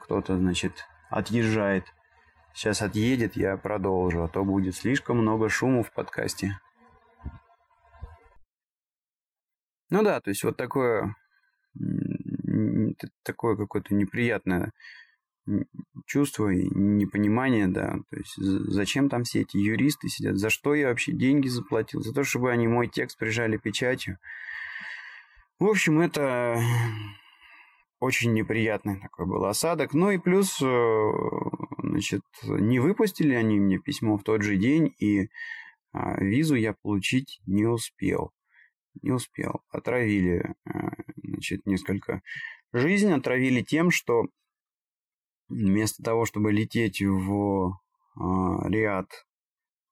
кто-то, 0.00 0.36
значит, 0.36 0.86
отъезжает 1.10 1.84
Сейчас 2.56 2.80
отъедет, 2.80 3.36
я 3.36 3.58
продолжу, 3.58 4.22
а 4.22 4.28
то 4.28 4.42
будет 4.42 4.74
слишком 4.74 5.18
много 5.18 5.50
шума 5.50 5.82
в 5.82 5.92
подкасте. 5.92 6.58
Ну 9.90 10.02
да, 10.02 10.22
то 10.22 10.30
есть 10.30 10.42
вот 10.42 10.56
такое, 10.56 11.14
такое 13.22 13.56
какое-то 13.56 13.94
неприятное 13.94 14.72
чувство 16.06 16.48
и 16.50 16.68
непонимание, 16.74 17.68
да. 17.68 17.98
То 18.10 18.16
есть 18.16 18.36
зачем 18.36 19.08
там 19.08 19.22
все 19.22 19.42
эти 19.42 19.56
юристы 19.56 20.08
сидят? 20.08 20.36
За 20.38 20.50
что 20.50 20.74
я 20.74 20.88
вообще 20.88 21.12
деньги 21.12 21.46
заплатил? 21.46 22.00
За 22.00 22.12
то, 22.12 22.24
чтобы 22.24 22.50
они 22.50 22.66
мой 22.66 22.88
текст 22.88 23.16
прижали 23.16 23.56
печатью. 23.56 24.18
В 25.60 25.66
общем, 25.66 26.00
это 26.00 26.60
очень 28.00 28.34
неприятный 28.34 29.00
такой 29.00 29.26
был 29.26 29.44
осадок. 29.44 29.94
Ну 29.94 30.10
и 30.10 30.18
плюс 30.18 30.60
э, 30.60 31.12
Значит, 31.96 32.22
не 32.42 32.78
выпустили 32.78 33.32
они 33.32 33.58
мне 33.58 33.78
письмо 33.78 34.18
в 34.18 34.22
тот 34.22 34.42
же 34.42 34.56
день, 34.56 34.94
и 34.98 35.30
а, 35.92 36.22
визу 36.22 36.54
я 36.54 36.74
получить 36.74 37.40
не 37.46 37.64
успел. 37.64 38.32
Не 39.00 39.12
успел. 39.12 39.62
Отравили, 39.70 40.54
а, 40.66 40.90
значит, 41.36 41.66
несколько... 41.66 42.22
Жизнь 42.72 43.12
отравили 43.12 43.62
тем, 43.62 43.90
что 43.90 44.24
вместо 45.48 46.02
того, 46.02 46.24
чтобы 46.26 46.52
лететь 46.52 47.00
в 47.00 47.78
а, 48.16 48.68
Риад 48.68 49.06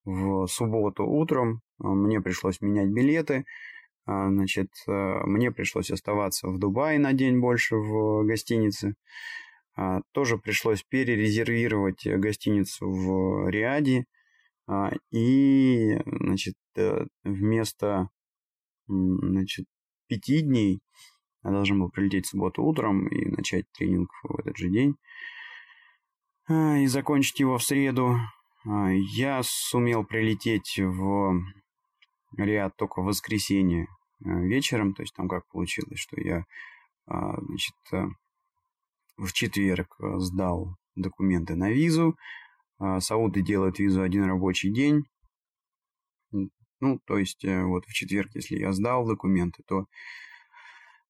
в 0.04 0.46
субботу 0.48 1.04
утром, 1.04 1.62
мне 1.78 2.20
пришлось 2.20 2.61
менять 2.61 2.88
билеты. 2.88 3.46
Значит, 4.07 4.68
мне 4.87 5.50
пришлось 5.50 5.90
оставаться 5.90 6.48
в 6.48 6.59
Дубае 6.59 6.98
на 6.98 7.14
день 7.14 7.40
больше 7.40 7.76
в 7.76 8.26
гостинице. 8.26 8.96
А, 9.76 10.02
тоже 10.12 10.38
пришлось 10.38 10.83
перерезервировать 10.83 12.07
гостиницу 12.07 12.88
в 12.88 13.48
Риаде. 13.48 14.04
А, 14.66 14.92
и, 15.11 15.98
значит, 16.07 16.54
э, 16.76 17.07
вместо, 17.22 18.09
значит, 18.87 19.66
пяти 20.07 20.40
дней 20.42 20.80
я 21.44 21.50
должен 21.50 21.78
был 21.78 21.90
прилететь 21.90 22.26
в 22.26 22.30
субботу 22.30 22.62
утром 22.62 23.07
и 23.07 23.26
начать 23.26 23.70
тренинг 23.72 24.11
в 24.22 24.38
этот 24.38 24.57
же 24.57 24.68
день. 24.68 24.96
А, 26.48 26.78
и 26.78 26.87
закончить 26.87 27.40
его 27.40 27.59
в 27.59 27.62
среду. 27.62 28.18
Я 28.64 29.42
сумел 29.42 30.04
прилететь 30.04 30.78
в 30.78 31.42
Риад 32.37 32.74
только 32.76 33.02
в 33.02 33.04
воскресенье 33.04 33.88
э, 34.24 34.28
вечером. 34.28 34.94
То 34.94 35.02
есть 35.02 35.14
там 35.14 35.28
как 35.28 35.46
получилось, 35.48 35.98
что 35.98 36.18
я, 36.18 36.44
значит, 37.07 37.74
э, 37.92 38.07
в 39.16 39.33
четверг 39.33 39.96
э, 40.00 40.18
сдал 40.18 40.76
документы 40.96 41.57
на 41.57 41.70
визу. 41.70 42.16
А, 42.78 43.00
сауды 43.00 43.42
делают 43.42 43.78
визу 43.78 44.02
один 44.02 44.24
рабочий 44.24 44.72
день. 44.72 45.04
Ну, 46.80 46.98
то 47.07 47.18
есть, 47.18 47.44
э, 47.44 47.64
вот 47.64 47.85
в 47.87 47.92
четверг, 47.92 48.30
если 48.35 48.57
я 48.57 48.72
сдал 48.72 49.07
документы, 49.07 49.62
то 49.66 49.87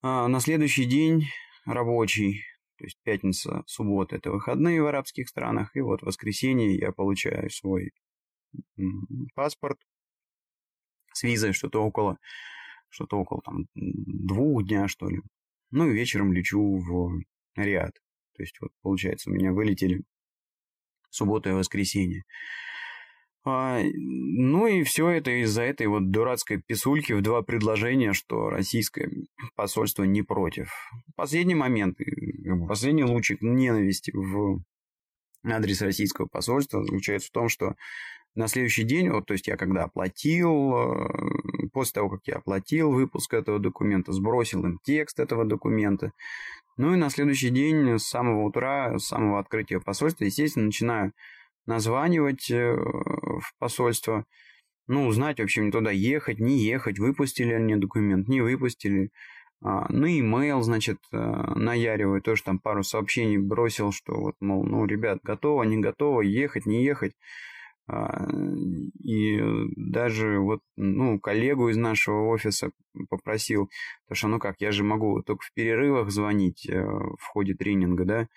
а, 0.01 0.27
на 0.27 0.39
следующий 0.39 0.85
день 0.85 1.25
рабочий, 1.65 2.43
то 2.77 2.85
есть 2.85 2.99
пятница, 3.03 3.63
суббота– 3.67 4.15
это 4.17 4.31
выходные 4.31 4.81
в 4.81 4.87
арабских 4.87 5.29
странах, 5.29 5.75
и 5.75 5.81
вот 5.81 6.01
в 6.01 6.05
воскресенье 6.05 6.75
я 6.75 6.91
получаю 6.91 7.49
свой 7.49 7.91
паспорт 9.33 9.79
с 11.13 11.23
визой, 11.23 11.53
что-то 11.53 11.83
около, 11.83 12.17
что-то 12.89 13.17
около 13.17 13.41
там 13.41 13.67
двух 13.73 14.65
дня, 14.65 14.87
что 14.87 15.09
ли. 15.09 15.21
Ну 15.71 15.89
и 15.89 15.93
вечером 15.93 16.33
лечу 16.33 16.77
в 16.77 17.21
Риад. 17.55 17.93
То 18.35 18.43
есть, 18.43 18.59
вот, 18.59 18.71
получается, 18.81 19.29
у 19.29 19.33
меня 19.33 19.53
вылетели 19.53 20.03
суббота 21.09 21.49
и 21.49 21.53
воскресенье. 21.53 22.23
А, 23.47 23.79
ну 23.83 24.65
и 24.65 24.83
все 24.83 25.07
это 25.09 25.29
из-за 25.43 25.61
этой 25.61 25.85
вот 25.85 26.09
дурацкой 26.09 26.61
писульки 26.65 27.13
в 27.13 27.21
два 27.21 27.43
предложения, 27.43 28.13
что 28.13 28.49
российское 28.49 29.09
посольство 29.55 30.03
не 30.03 30.23
против. 30.23 30.73
Последний 31.15 31.53
момент, 31.53 31.99
последний 32.67 33.03
лучик 33.03 33.43
ненависти 33.43 34.11
в 34.11 34.61
адрес 35.43 35.81
российского 35.83 36.25
посольства 36.25 36.83
заключается 36.83 37.27
в 37.29 37.31
том, 37.31 37.47
что 37.47 37.75
на 38.33 38.47
следующий 38.47 38.83
день, 38.83 39.09
вот, 39.11 39.27
то 39.27 39.33
есть 39.33 39.47
я 39.47 39.57
когда 39.57 39.83
оплатил, 39.83 40.73
э, 40.73 41.67
после 41.71 41.93
того, 41.93 42.09
как 42.09 42.21
я 42.25 42.35
оплатил 42.37 42.91
выпуск 42.91 43.33
этого 43.33 43.59
документа, 43.59 44.11
сбросил 44.11 44.65
им 44.65 44.79
текст 44.83 45.19
этого 45.19 45.45
документа, 45.45 46.11
ну 46.77 46.93
и 46.93 46.97
на 46.97 47.09
следующий 47.09 47.49
день 47.49 47.99
с 47.99 48.07
самого 48.07 48.43
утра, 48.43 48.97
с 48.97 49.05
самого 49.05 49.39
открытия 49.39 49.79
посольства, 49.79 50.25
естественно, 50.25 50.65
начинаю 50.65 51.13
названивать 51.65 52.49
э, 52.51 52.73
в 52.75 53.53
посольство, 53.59 54.25
ну, 54.87 55.07
узнать 55.07 55.39
вообще 55.39 55.61
мне 55.61 55.71
туда 55.71 55.91
ехать, 55.91 56.39
не 56.39 56.59
ехать, 56.59 56.99
выпустили 56.99 57.53
они 57.53 57.75
документ, 57.75 58.27
не 58.27 58.41
выпустили. 58.41 59.11
А, 59.63 59.87
ну, 59.89 60.05
имейл, 60.05 60.61
значит, 60.61 60.99
э, 61.11 61.17
наяриваю, 61.17 62.21
тоже 62.21 62.43
там 62.43 62.59
пару 62.59 62.83
сообщений 62.83 63.37
бросил, 63.37 63.91
что 63.91 64.13
вот, 64.13 64.35
мол, 64.39 64.63
ну, 64.63 64.85
ребят, 64.85 65.19
готово, 65.23 65.63
не 65.63 65.77
готово, 65.77 66.21
ехать, 66.21 66.65
не 66.65 66.83
ехать. 66.83 67.13
А, 67.87 68.27
и 69.03 69.39
даже 69.75 70.39
вот, 70.39 70.59
ну, 70.75 71.19
коллегу 71.19 71.69
из 71.69 71.77
нашего 71.77 72.27
офиса 72.29 72.71
попросил, 73.09 73.69
потому 74.03 74.15
что, 74.15 74.27
ну 74.27 74.39
как, 74.39 74.55
я 74.59 74.71
же 74.71 74.83
могу 74.83 75.21
только 75.21 75.43
в 75.45 75.53
перерывах 75.53 76.09
звонить 76.11 76.67
э, 76.67 76.83
в 76.83 77.23
ходе 77.27 77.53
тренинга, 77.53 78.05
да, 78.05 78.27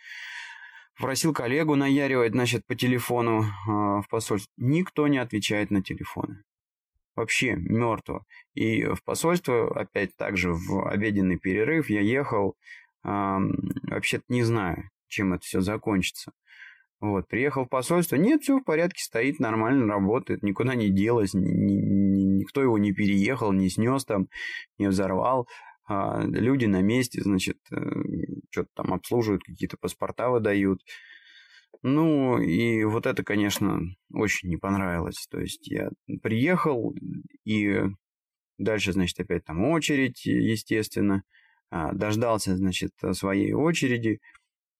Просил 0.99 1.33
коллегу 1.33 1.77
наяривать, 1.77 2.33
значит, 2.33 2.67
по 2.67 2.75
телефону 2.75 3.43
э, 3.43 3.47
в 3.67 4.05
посольство. 4.11 4.53
Никто 4.57 5.07
не 5.07 5.19
отвечает 5.19 5.71
на 5.71 5.81
телефоны. 5.81 6.43
Вообще 7.15 7.55
мертво. 7.55 8.25
И 8.55 8.85
в 8.85 9.03
посольство, 9.05 9.81
опять 9.81 10.17
также 10.17 10.53
в 10.53 10.89
обеденный 10.89 11.39
перерыв, 11.39 11.89
я 11.89 12.01
ехал, 12.01 12.57
э, 13.05 13.09
вообще-то 13.09 14.25
не 14.29 14.43
знаю, 14.43 14.91
чем 15.07 15.35
это 15.35 15.45
все 15.45 15.61
закончится. 15.61 16.33
Вот, 17.01 17.29
приехал 17.29 17.65
в 17.65 17.69
посольство, 17.69 18.17
нет, 18.17 18.43
все 18.43 18.59
в 18.59 18.65
порядке, 18.65 19.01
стоит 19.05 19.39
нормально, 19.39 19.87
работает, 19.87 20.43
никуда 20.43 20.75
не 20.75 20.91
делось, 20.91 21.33
ни, 21.33 21.49
ни, 21.49 21.75
ни, 21.75 22.23
никто 22.41 22.61
его 22.61 22.77
не 22.77 22.93
переехал, 22.93 23.53
не 23.53 23.69
снес 23.69 24.05
там, 24.05 24.27
не 24.79 24.89
взорвал. 24.89 25.47
А 25.89 26.23
люди 26.23 26.67
на 26.67 26.83
месте, 26.83 27.23
значит, 27.23 27.59
э, 27.71 27.79
что-то 28.51 28.69
там 28.75 28.93
обслуживают, 28.93 29.43
какие-то 29.43 29.79
паспорта 29.79 30.29
выдают. 30.29 30.83
Ну, 31.83 32.39
и 32.39 32.85
вот 32.85 33.07
это, 33.07 33.25
конечно, 33.25 33.81
очень 34.13 34.51
не 34.51 34.57
понравилось. 34.57 35.27
То 35.31 35.41
есть 35.41 35.67
я 35.69 35.91
приехал, 36.23 36.95
и 37.45 37.83
дальше, 38.59 38.93
значит, 38.93 39.19
опять 39.21 39.45
там 39.45 39.65
очередь, 39.65 40.27
естественно. 40.27 41.23
А, 41.71 41.93
дождался, 41.93 42.57
значит, 42.57 42.93
своей 43.13 43.53
очереди. 43.53 44.21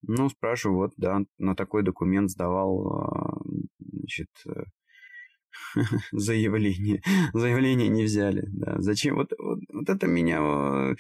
Ну, 0.03 0.29
спрашиваю, 0.29 0.79
вот, 0.79 0.93
да, 0.97 1.21
на 1.39 1.55
такой 1.57 1.83
документ 1.83 2.31
сдавал, 2.31 2.87
а, 2.93 3.41
значит, 3.79 4.31
заявление. 6.13 7.03
Заявление 7.33 7.89
не 7.89 8.05
взяли, 8.05 8.45
да. 8.49 8.77
Зачем? 8.81 9.17
Вот, 9.17 9.33
вот, 9.39 9.61
вот 9.73 9.89
это 9.89 10.07
меня 10.07 10.95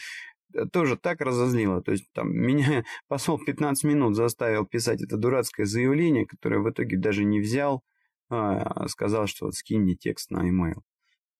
Э, 0.54 0.66
тоже 0.66 0.96
так 0.96 1.20
разозлило. 1.20 1.82
То 1.82 1.92
есть 1.92 2.10
там 2.12 2.32
меня 2.32 2.84
посол 3.08 3.38
15 3.38 3.84
минут 3.84 4.16
заставил 4.16 4.66
писать 4.66 5.02
это 5.02 5.16
дурацкое 5.16 5.66
заявление, 5.66 6.26
которое 6.26 6.60
в 6.60 6.70
итоге 6.70 6.96
даже 6.98 7.24
не 7.24 7.40
взял, 7.40 7.82
а 8.30 8.88
сказал, 8.88 9.26
что 9.26 9.46
вот 9.46 9.54
скинь 9.54 9.82
мне 9.82 9.94
текст 9.94 10.30
на 10.30 10.44
e-mail. 10.46 10.80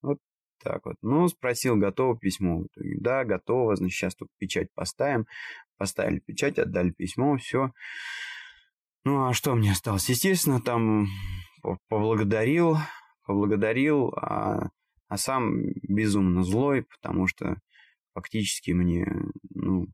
Вот 0.03 0.19
так 0.63 0.85
вот. 0.87 0.97
Ну, 1.03 1.29
спросил, 1.29 1.77
готово 1.77 2.19
письмо. 2.19 2.65
Да, 2.77 3.25
готово, 3.25 3.77
значит, 3.77 3.97
сейчас 3.97 4.15
тут 4.15 4.29
печать 4.39 4.69
поставим. 4.75 5.27
Поставили 5.77 6.21
печать, 6.21 6.59
отдали 6.59 6.91
письмо, 6.91 7.37
все. 7.37 7.71
Ну, 9.05 9.29
а 9.29 9.33
что 9.33 9.55
мне 9.55 9.73
осталось? 9.73 10.09
Естественно, 10.09 10.61
там 10.61 11.07
поблагодарил, 11.89 12.77
поблагодарил, 13.29 14.15
а, 14.17 14.71
а 15.07 15.19
сам 15.19 15.61
безумно 15.83 16.43
злой, 16.43 16.83
потому 16.85 17.27
что 17.27 17.59
фактически 18.15 18.71
мне, 18.71 19.07
ну, 19.51 19.87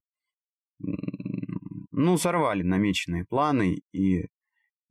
ну, 0.79 2.16
сорвали 2.16 2.62
намеченные 2.62 3.25
планы, 3.25 3.81
и, 3.92 4.29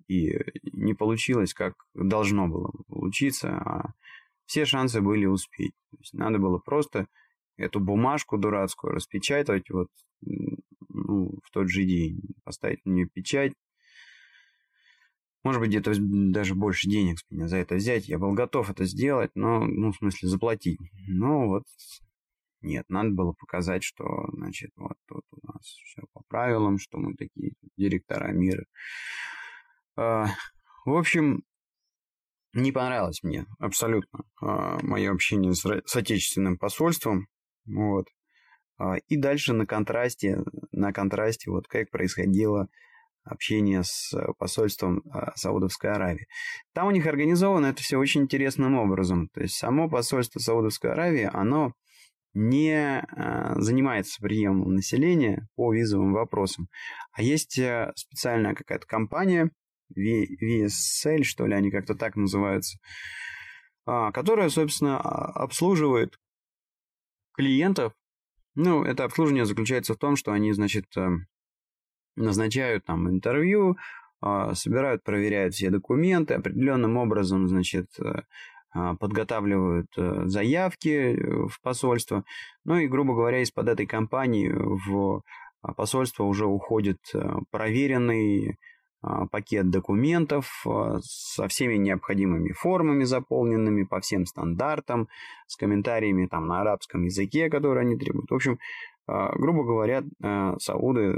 и 0.08 0.38
не 0.74 0.94
получилось, 0.94 1.54
как 1.54 1.76
должно 1.94 2.50
было 2.50 2.72
получиться, 2.90 3.58
а 3.58 3.94
все 4.46 4.66
шансы 4.66 5.00
были 5.00 5.26
успеть. 5.26 5.74
То 5.92 5.98
есть 6.00 6.14
надо 6.14 6.38
было 6.38 6.58
просто 6.58 7.08
эту 7.56 7.80
бумажку 7.80 8.38
дурацкую 8.38 8.94
распечатать 8.94 9.70
вот 9.70 9.88
ну, 10.90 11.40
в 11.44 11.52
тот 11.52 11.70
же 11.70 11.86
день, 11.86 12.20
поставить 12.44 12.86
на 12.86 12.92
нее 12.92 13.08
печать. 13.08 13.54
Может 15.44 15.60
быть, 15.60 15.70
где-то 15.70 15.94
даже 15.98 16.56
больше 16.56 16.90
денег 16.90 17.20
с 17.20 17.26
меня 17.30 17.48
за 17.48 17.58
это 17.58 17.76
взять. 17.76 18.08
Я 18.08 18.18
был 18.18 18.34
готов 18.34 18.70
это 18.70 18.86
сделать, 18.86 19.32
но, 19.36 19.66
ну, 19.66 19.92
в 19.92 19.98
смысле, 19.98 20.30
заплатить. 20.30 20.80
Но 21.08 21.48
вот 21.48 21.64
нет, 22.62 22.86
надо 22.88 23.10
было 23.10 23.34
показать, 23.34 23.84
что, 23.84 24.06
значит, 24.32 24.72
вот 24.78 24.98
тут 25.06 25.24
у 25.32 25.48
нас 25.48 25.64
все 25.66 26.02
по 26.14 26.24
правилам, 26.30 26.80
что 26.80 26.98
мы 26.98 27.14
такие 27.16 27.54
директора 27.76 28.32
мира. 28.32 28.66
А, 29.98 30.28
в 30.86 30.96
общем, 30.96 31.44
не 32.54 32.72
понравилось 32.72 33.22
мне 33.22 33.46
абсолютно 33.60 34.24
а, 34.42 34.80
мое 34.82 35.12
общение 35.12 35.54
с, 35.54 35.66
с 35.86 35.96
отечественным 35.96 36.58
посольством. 36.58 37.28
Вот. 37.66 38.08
А, 38.78 38.96
и 39.10 39.18
дальше 39.18 39.52
на 39.52 39.66
контрасте, 39.66 40.40
на 40.72 40.94
контрасте, 40.94 41.52
вот 41.52 41.68
как 41.68 41.90
происходило 41.92 42.70
общение 43.24 43.84
с 43.84 44.14
посольством 44.38 45.04
Саудовской 45.36 45.92
Аравии. 45.92 46.28
Там 46.74 46.88
у 46.88 46.92
них 46.92 47.06
организовано 47.06 47.68
это 47.68 47.82
все 47.82 47.98
очень 47.98 48.24
интересным 48.24 48.76
образом. 48.76 49.30
То 49.34 49.42
есть 49.42 49.56
само 49.56 49.90
посольство 49.90 50.40
Саудовской 50.40 50.92
Аравии, 50.92 51.30
оно 51.32 51.74
не 52.34 53.00
а, 53.00 53.60
занимается 53.60 54.20
приемом 54.20 54.74
населения 54.74 55.48
по 55.56 55.74
визовым 55.74 56.14
вопросам. 56.14 56.68
А 57.12 57.22
есть 57.22 57.60
э, 57.60 57.92
специальная 57.96 58.56
какая-то 58.56 58.88
компания, 58.88 59.52
VSL, 59.96 61.24
что 61.24 61.46
ли, 61.46 61.54
они 61.54 61.70
как-то 61.70 61.96
так 61.96 62.16
называются, 62.16 62.80
а, 63.86 64.12
которая, 64.12 64.50
собственно, 64.50 65.00
а, 65.00 65.44
обслуживает 65.44 66.18
клиентов. 67.34 67.94
Ну, 68.56 68.84
это 68.84 69.04
обслуживание 69.04 69.46
заключается 69.46 69.94
в 69.94 69.98
том, 69.98 70.16
что 70.16 70.32
они, 70.32 70.52
значит, 70.54 70.86
э, 70.98 71.10
назначают 72.16 72.86
там 72.86 73.10
интервью, 73.10 73.78
собирают, 74.54 75.04
проверяют 75.04 75.54
все 75.54 75.70
документы, 75.70 76.36
определенным 76.36 76.96
образом, 76.98 77.48
значит, 77.50 77.88
э, 78.00 78.22
а, 78.76 78.96
подготавливают 78.96 79.88
э, 79.98 80.24
заявки 80.26 80.90
э, 80.90 81.48
в 81.48 81.62
посольство. 81.62 82.24
Ну 82.66 82.78
и, 82.78 82.88
грубо 82.88 83.14
говоря, 83.14 83.40
из-под 83.44 83.68
этой 83.68 83.86
компании 83.86 84.52
в 84.52 85.22
а, 85.62 85.74
посольство 85.74 86.24
уже 86.24 86.48
уходит 86.48 86.98
проверенный 87.52 88.58
а, 89.04 89.28
пакет 89.28 89.70
документов 89.70 90.66
со 91.02 91.48
всеми 91.50 91.76
необходимыми 91.76 92.52
формами 92.54 93.04
заполненными 93.04 93.84
по 93.84 94.00
всем 94.00 94.26
стандартам, 94.26 95.08
с 95.46 95.56
комментариями 95.56 96.26
там 96.26 96.48
на 96.48 96.62
арабском 96.62 97.04
языке, 97.04 97.52
которые 97.52 97.82
они 97.82 97.96
требуют. 97.96 98.32
В 98.32 98.36
общем, 98.36 98.58
грубо 99.08 99.64
говоря, 99.64 100.04
сауды 100.60 101.14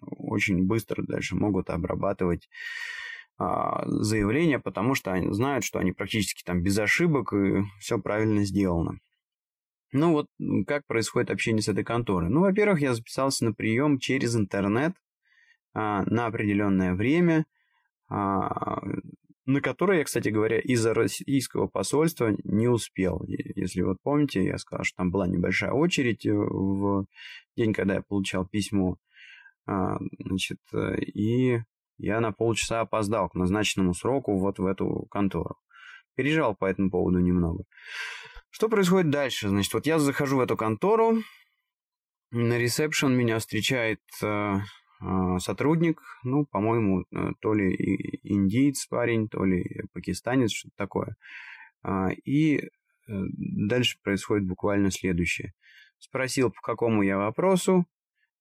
очень 0.00 0.66
быстро 0.66 1.02
дальше 1.02 1.36
могут 1.36 1.70
обрабатывать 1.70 2.48
а, 3.38 3.84
заявления, 3.86 4.58
потому 4.58 4.94
что 4.94 5.12
они 5.12 5.32
знают, 5.32 5.64
что 5.64 5.78
они 5.78 5.92
практически 5.92 6.42
там 6.42 6.60
без 6.62 6.76
ошибок 6.78 7.32
и 7.32 7.62
все 7.78 7.98
правильно 7.98 8.44
сделано. 8.44 8.98
Ну 9.92 10.12
вот, 10.12 10.26
как 10.66 10.86
происходит 10.86 11.30
общение 11.30 11.62
с 11.62 11.68
этой 11.68 11.84
конторой? 11.84 12.28
Ну, 12.28 12.40
во-первых, 12.40 12.80
я 12.80 12.94
записался 12.94 13.44
на 13.44 13.54
прием 13.54 13.98
через 13.98 14.34
интернет 14.36 14.92
а, 15.72 16.02
на 16.04 16.26
определенное 16.26 16.94
время, 16.94 17.46
а, 18.08 18.82
на 19.48 19.62
которое 19.62 19.98
я, 19.98 20.04
кстати 20.04 20.28
говоря, 20.28 20.60
из-за 20.60 20.92
российского 20.92 21.66
посольства 21.68 22.36
не 22.44 22.68
успел. 22.68 23.24
Если 23.26 23.80
вот 23.80 23.96
помните, 24.02 24.44
я 24.44 24.58
сказал, 24.58 24.84
что 24.84 24.98
там 24.98 25.10
была 25.10 25.26
небольшая 25.26 25.72
очередь 25.72 26.26
в 26.26 27.06
день, 27.56 27.72
когда 27.72 27.94
я 27.94 28.02
получал 28.02 28.46
письмо. 28.46 28.96
А, 29.66 29.96
значит, 30.18 30.58
и 30.98 31.60
я 31.96 32.20
на 32.20 32.32
полчаса 32.32 32.80
опоздал 32.80 33.30
к 33.30 33.34
назначенному 33.34 33.94
сроку 33.94 34.38
вот 34.38 34.58
в 34.58 34.66
эту 34.66 35.06
контору. 35.10 35.56
Переживал 36.14 36.54
по 36.54 36.66
этому 36.66 36.90
поводу 36.90 37.18
немного. 37.18 37.64
Что 38.50 38.68
происходит 38.68 39.10
дальше? 39.10 39.48
Значит, 39.48 39.72
вот 39.72 39.86
я 39.86 39.98
захожу 39.98 40.36
в 40.36 40.40
эту 40.40 40.56
контору, 40.56 41.22
на 42.30 42.58
ресепшн 42.58 43.12
меня 43.14 43.38
встречает 43.38 44.02
э, 44.22 44.26
э, 44.26 44.58
сотрудник, 45.38 46.00
ну, 46.24 46.44
по-моему, 46.46 47.02
э, 47.02 47.32
то 47.40 47.54
ли 47.54 47.72
индиец 48.22 48.86
парень, 48.86 49.28
то 49.28 49.44
ли 49.44 49.64
пакистанец, 49.92 50.52
что-то 50.52 50.74
такое. 50.76 51.16
Э, 51.84 52.08
и 52.24 52.58
э, 52.58 52.60
дальше 53.06 53.98
происходит 54.02 54.46
буквально 54.46 54.90
следующее. 54.90 55.52
Спросил, 55.98 56.50
по 56.50 56.60
какому 56.60 57.02
я 57.02 57.18
вопросу. 57.18 57.86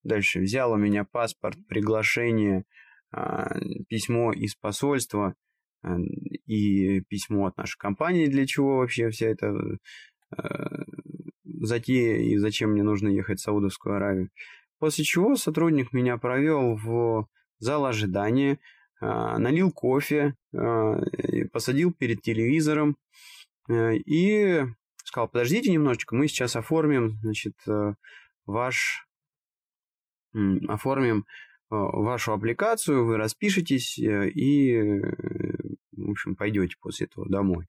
Дальше 0.03 0.39
взял 0.39 0.71
у 0.71 0.77
меня 0.77 1.03
паспорт, 1.03 1.57
приглашение, 1.67 2.63
а, 3.11 3.59
письмо 3.87 4.31
из 4.33 4.55
посольства 4.55 5.33
а, 5.81 5.97
и 6.45 7.01
письмо 7.01 7.47
от 7.47 7.57
нашей 7.57 7.77
компании, 7.77 8.27
для 8.27 8.45
чего 8.45 8.77
вообще 8.77 9.09
вся 9.09 9.27
эта 9.27 9.53
а, 10.31 10.83
затея 11.43 12.17
и 12.17 12.37
зачем 12.37 12.71
мне 12.71 12.83
нужно 12.83 13.09
ехать 13.09 13.39
в 13.39 13.43
Саудовскую 13.43 13.95
Аравию. 13.95 14.29
После 14.79 15.03
чего 15.03 15.35
сотрудник 15.35 15.93
меня 15.93 16.17
провел 16.17 16.75
в 16.75 17.27
зал 17.59 17.85
ожидания, 17.85 18.59
налил 19.01 19.71
кофе, 19.71 20.35
посадил 21.51 21.93
перед 21.93 22.21
телевизором 22.21 22.97
и 23.69 24.63
сказал, 25.03 25.27
подождите 25.27 25.71
немножечко, 25.71 26.15
мы 26.15 26.27
сейчас 26.27 26.55
оформим, 26.55 27.17
значит, 27.21 27.55
ваш 28.45 29.07
оформим 30.67 31.25
Э, 31.69 31.75
вашу 31.75 32.31
аппликацию, 32.31 33.05
вы 33.05 33.17
распишетесь 33.17 33.99
э, 33.99 34.29
и, 34.29 34.73
э, 34.73 35.01
в 35.91 36.11
общем, 36.11 36.35
пойдете 36.35 36.75
после 36.79 37.07
этого 37.07 37.27
домой. 37.29 37.67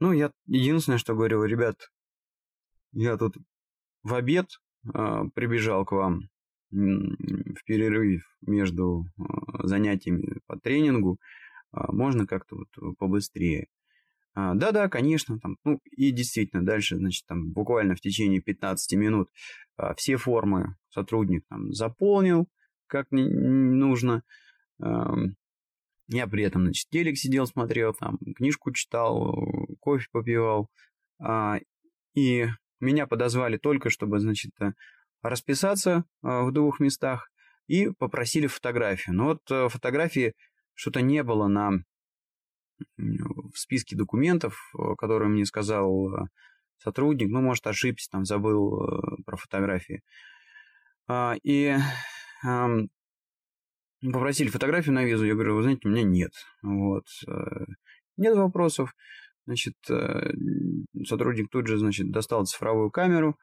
Ну, 0.00 0.12
я 0.12 0.32
единственное, 0.46 0.98
что 0.98 1.14
говорю, 1.14 1.44
ребят, 1.44 1.92
я 2.92 3.16
тут 3.16 3.36
в 4.02 4.14
обед 4.14 4.46
э, 4.46 4.71
прибежал 4.84 5.84
к 5.84 5.92
вам 5.92 6.28
в 6.72 7.64
перерыв 7.64 8.24
между 8.40 9.04
э, 9.18 9.22
занятиями 9.66 10.40
по 10.46 10.58
тренингу, 10.58 11.18
э, 11.72 11.80
можно 11.88 12.26
как-то 12.26 12.56
вот 12.56 12.96
побыстрее. 12.98 13.68
А, 14.34 14.54
да-да, 14.54 14.88
конечно, 14.88 15.38
там, 15.38 15.58
ну 15.64 15.80
и 15.90 16.10
действительно, 16.10 16.64
дальше, 16.64 16.96
значит, 16.96 17.26
там 17.26 17.52
буквально 17.52 17.94
в 17.94 18.00
течение 18.00 18.40
15 18.40 18.94
минут 18.94 19.28
а, 19.76 19.94
все 19.94 20.16
формы 20.16 20.76
сотрудник 20.88 21.44
там 21.48 21.72
заполнил, 21.72 22.48
как 22.86 23.06
нужно. 23.10 24.22
Я 26.08 26.26
при 26.26 26.42
этом, 26.42 26.64
значит, 26.64 26.88
телек 26.90 27.16
сидел, 27.16 27.46
смотрел, 27.46 27.94
там, 27.94 28.18
книжку 28.36 28.72
читал, 28.72 29.34
кофе 29.80 30.06
попивал. 30.10 30.68
А, 31.18 31.58
и 32.14 32.48
меня 32.84 33.06
подозвали 33.06 33.56
только, 33.56 33.90
чтобы, 33.90 34.18
значит, 34.20 34.52
э, 34.60 34.72
расписаться 35.22 36.04
а, 36.22 36.42
в 36.42 36.52
двух 36.52 36.80
местах 36.80 37.30
и 37.66 37.90
попросили 37.90 38.46
фотографию. 38.46 39.14
Но 39.14 39.24
вот 39.24 39.40
э, 39.50 39.68
фотографии 39.68 40.34
что-то 40.74 41.00
не 41.00 41.22
было 41.22 41.46
на 41.48 41.70
в 42.96 43.56
списке 43.56 43.94
документов, 43.94 44.58
которые 44.98 45.28
мне 45.28 45.44
сказал 45.44 46.28
сотрудник, 46.78 47.28
ну, 47.28 47.40
может, 47.40 47.64
ошибся, 47.68 48.08
там, 48.10 48.24
забыл 48.24 48.82
про 49.24 49.36
фотографии. 49.36 50.02
А, 51.06 51.36
и 51.44 51.76
попросили 54.10 54.48
фотографию 54.48 54.94
на 54.94 55.04
визу, 55.04 55.24
я 55.24 55.34
говорю, 55.34 55.56
вы 55.56 55.62
знаете, 55.62 55.82
у 55.84 55.90
меня 55.90 56.02
нет. 56.02 56.32
Вот. 56.62 57.04
Э, 57.28 57.64
нет 58.16 58.36
вопросов. 58.36 58.94
Значит, 59.46 59.74
э, 59.90 60.32
сотрудник 61.04 61.48
тут 61.50 61.66
же, 61.66 61.78
значит, 61.78 62.10
достал 62.10 62.46
цифровую 62.46 62.90
камеру, 62.90 63.36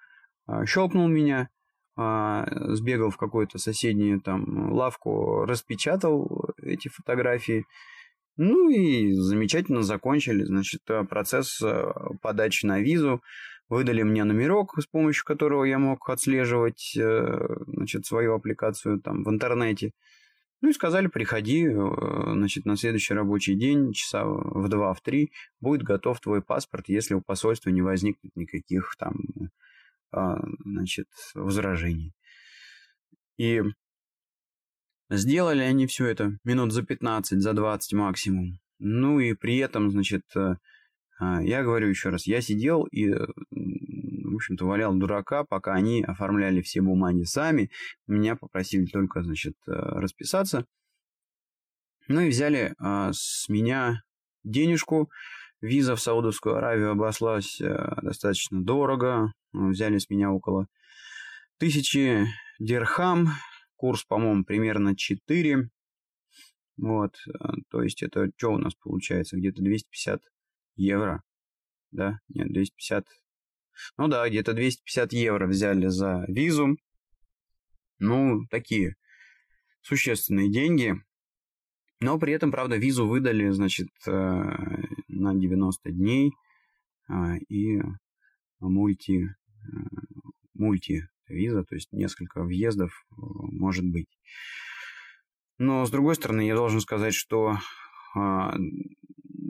а, 0.47 0.65
щелкнул 0.65 1.07
меня, 1.07 1.49
а, 1.97 2.47
сбегал 2.73 3.09
в 3.09 3.17
какую-то 3.17 3.57
соседнюю 3.57 4.21
там 4.21 4.71
лавку, 4.71 5.45
распечатал 5.45 6.49
эти 6.61 6.87
фотографии. 6.87 7.65
Ну 8.37 8.69
и 8.69 9.13
замечательно 9.13 9.83
закончили, 9.83 10.45
значит, 10.45 10.81
процесс 11.09 11.61
э, 11.61 11.91
подачи 12.21 12.65
на 12.65 12.79
визу. 12.79 13.21
Выдали 13.67 14.01
мне 14.01 14.23
номерок, 14.23 14.79
с 14.81 14.87
помощью 14.87 15.25
которого 15.25 15.63
я 15.65 15.77
мог 15.77 16.09
отслеживать, 16.09 16.93
значит, 16.95 18.05
свою 18.05 18.33
аппликацию 18.33 18.99
там 18.99 19.23
в 19.23 19.29
интернете. 19.29 19.91
Ну 20.61 20.69
и 20.69 20.73
сказали, 20.73 21.07
приходи, 21.07 21.65
э, 21.65 21.73
значит, 22.33 22.65
на 22.65 22.75
следующий 22.75 23.13
рабочий 23.13 23.55
день, 23.55 23.93
часа 23.93 24.25
в 24.25 24.67
два, 24.67 24.93
в 24.93 25.01
три, 25.01 25.31
будет 25.61 25.83
готов 25.83 26.19
твой 26.19 26.41
паспорт, 26.41 26.89
если 26.89 27.13
у 27.13 27.21
посольства 27.21 27.69
не 27.69 27.81
возникнет 27.81 28.35
никаких 28.35 28.95
там, 28.97 29.15
а, 30.11 30.37
значит, 30.65 31.07
возражений. 31.33 32.13
И 33.37 33.61
сделали 35.09 35.61
они 35.61 35.87
все 35.87 36.07
это 36.07 36.37
минут 36.43 36.73
за 36.73 36.83
15, 36.83 37.41
за 37.41 37.53
20 37.53 37.93
максимум. 37.93 38.59
Ну 38.79 39.19
и 39.19 39.33
при 39.33 39.57
этом, 39.57 39.91
значит, 39.91 40.23
э, 40.35 40.55
а, 41.19 41.41
я 41.41 41.63
говорю 41.63 41.87
еще 41.87 42.09
раз, 42.09 42.27
я 42.27 42.41
сидел 42.41 42.83
и 42.83 43.13
общем-то, 44.39 44.65
валял 44.65 44.95
дурака, 44.95 45.43
пока 45.43 45.73
они 45.73 46.03
оформляли 46.03 46.61
все 46.61 46.81
бумаги 46.81 47.23
сами. 47.23 47.69
Меня 48.07 48.35
попросили 48.35 48.85
только, 48.85 49.23
значит, 49.23 49.55
э, 49.67 49.71
расписаться. 49.71 50.65
Ну 52.09 52.21
и 52.21 52.29
взяли 52.29 52.73
а, 52.79 53.11
с 53.13 53.47
меня 53.49 54.01
денежку. 54.43 55.11
Виза 55.61 55.95
в 55.95 56.01
Саудовскую 56.01 56.55
Аравию 56.55 56.91
обошлась 56.91 57.61
а, 57.61 57.99
достаточно 58.01 58.63
дорого. 58.63 59.31
Взяли 59.53 59.99
с 59.99 60.09
меня 60.09 60.31
около 60.31 60.67
тысячи 61.59 62.25
дирхам. 62.59 63.27
Курс, 63.75 64.03
по-моему, 64.03 64.43
примерно 64.43 64.95
4. 64.95 65.69
Вот, 66.77 67.17
то 67.69 67.83
есть 67.83 68.01
это 68.01 68.31
что 68.37 68.53
у 68.53 68.57
нас 68.57 68.73
получается? 68.73 69.37
Где-то 69.37 69.61
250 69.61 70.21
евро. 70.77 71.23
Да, 71.91 72.19
нет, 72.29 72.51
250 72.51 73.05
ну 73.97 74.07
да, 74.07 74.27
где-то 74.27 74.53
250 74.53 75.13
евро 75.13 75.47
взяли 75.47 75.87
за 75.87 76.25
визу. 76.27 76.77
Ну, 77.99 78.45
такие 78.49 78.95
существенные 79.81 80.51
деньги. 80.51 80.95
Но 82.01 82.17
при 82.17 82.33
этом, 82.33 82.51
правда, 82.51 82.77
визу 82.77 83.05
выдали, 83.05 83.49
значит, 83.49 83.89
э, 84.07 84.11
на 85.09 85.35
90 85.35 85.91
дней 85.91 86.31
а, 87.09 87.35
и 87.49 87.81
мульти, 88.61 89.25
э, 89.25 89.77
мульти 90.53 91.09
виза, 91.27 91.65
то 91.65 91.75
есть 91.75 91.91
несколько 91.91 92.43
въездов 92.43 92.91
э, 93.11 93.15
может 93.17 93.85
быть. 93.85 94.07
Но, 95.57 95.85
с 95.85 95.91
другой 95.91 96.15
стороны, 96.15 96.47
я 96.47 96.55
должен 96.55 96.79
сказать, 96.79 97.13
что 97.13 97.57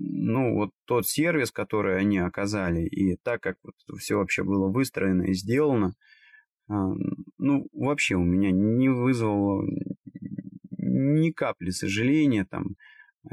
ну, 0.02 0.56
вот 0.56 0.72
тот 0.86 1.08
сервис, 1.08 1.52
который 1.52 2.00
они 2.00 2.20
оказали, 2.20 2.82
и 2.86 3.16
так 3.18 3.42
как 3.42 3.58
вот 3.64 3.76
все 4.00 4.18
вообще 4.18 4.44
было 4.44 4.68
выстроено 4.70 5.24
и 5.24 5.34
сделано, 5.34 5.94
ну, 6.68 7.68
вообще 7.74 8.16
у 8.16 8.24
меня 8.24 8.52
не 8.52 8.90
вызвало 8.90 9.66
ни 10.78 11.32
капли 11.32 11.72
сожаления 11.72 12.46
там, 12.46 12.76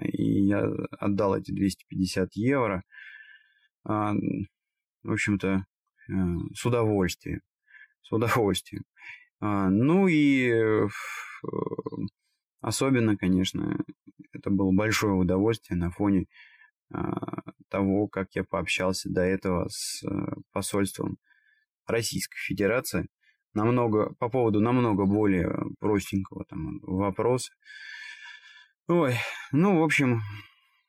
и 0.01 0.45
я 0.45 0.65
отдал 0.99 1.37
эти 1.37 1.53
250 1.53 2.35
евро, 2.35 2.83
в 3.85 5.13
общем-то, 5.13 5.67
э, 6.09 6.13
с 6.55 6.67
удовольствием, 6.67 7.41
с 8.03 8.13
удовольствием. 8.13 8.85
А, 9.41 9.69
ну 9.71 10.09
и 10.09 10.51
э, 10.51 10.89
особенно, 12.61 13.17
конечно, 13.17 13.79
это 14.33 14.51
было 14.51 14.73
большое 14.73 15.15
удовольствие 15.15 15.79
на 15.79 15.91
фоне 15.91 16.27
того, 17.69 18.09
как 18.09 18.35
я 18.35 18.45
пообщался 18.45 19.11
до 19.11 19.23
этого 19.23 19.69
с 19.69 20.03
э, 20.05 20.09
посольством 20.53 21.19
Российской 21.87 22.39
Федерации 22.39 23.09
намного, 23.55 24.15
по 24.19 24.29
поводу 24.29 24.61
намного 24.61 25.05
более 25.05 25.53
простенького 25.81 26.45
там 26.45 26.79
вопроса. 26.81 27.53
Ой, 28.89 29.15
ну, 29.53 29.81
в 29.81 29.83
общем, 29.83 30.21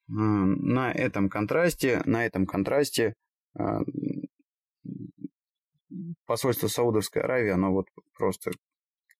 а, 0.09 0.11
на 0.11 0.91
этом 0.91 1.29
контрасте, 1.29 2.01
на 2.05 2.25
этом 2.25 2.45
контрасте 2.45 3.15
а, 3.57 3.81
посольство 6.25 6.67
Саудовской 6.67 7.23
Аравии, 7.23 7.49
оно 7.49 7.71
вот 7.71 7.87
просто 8.15 8.51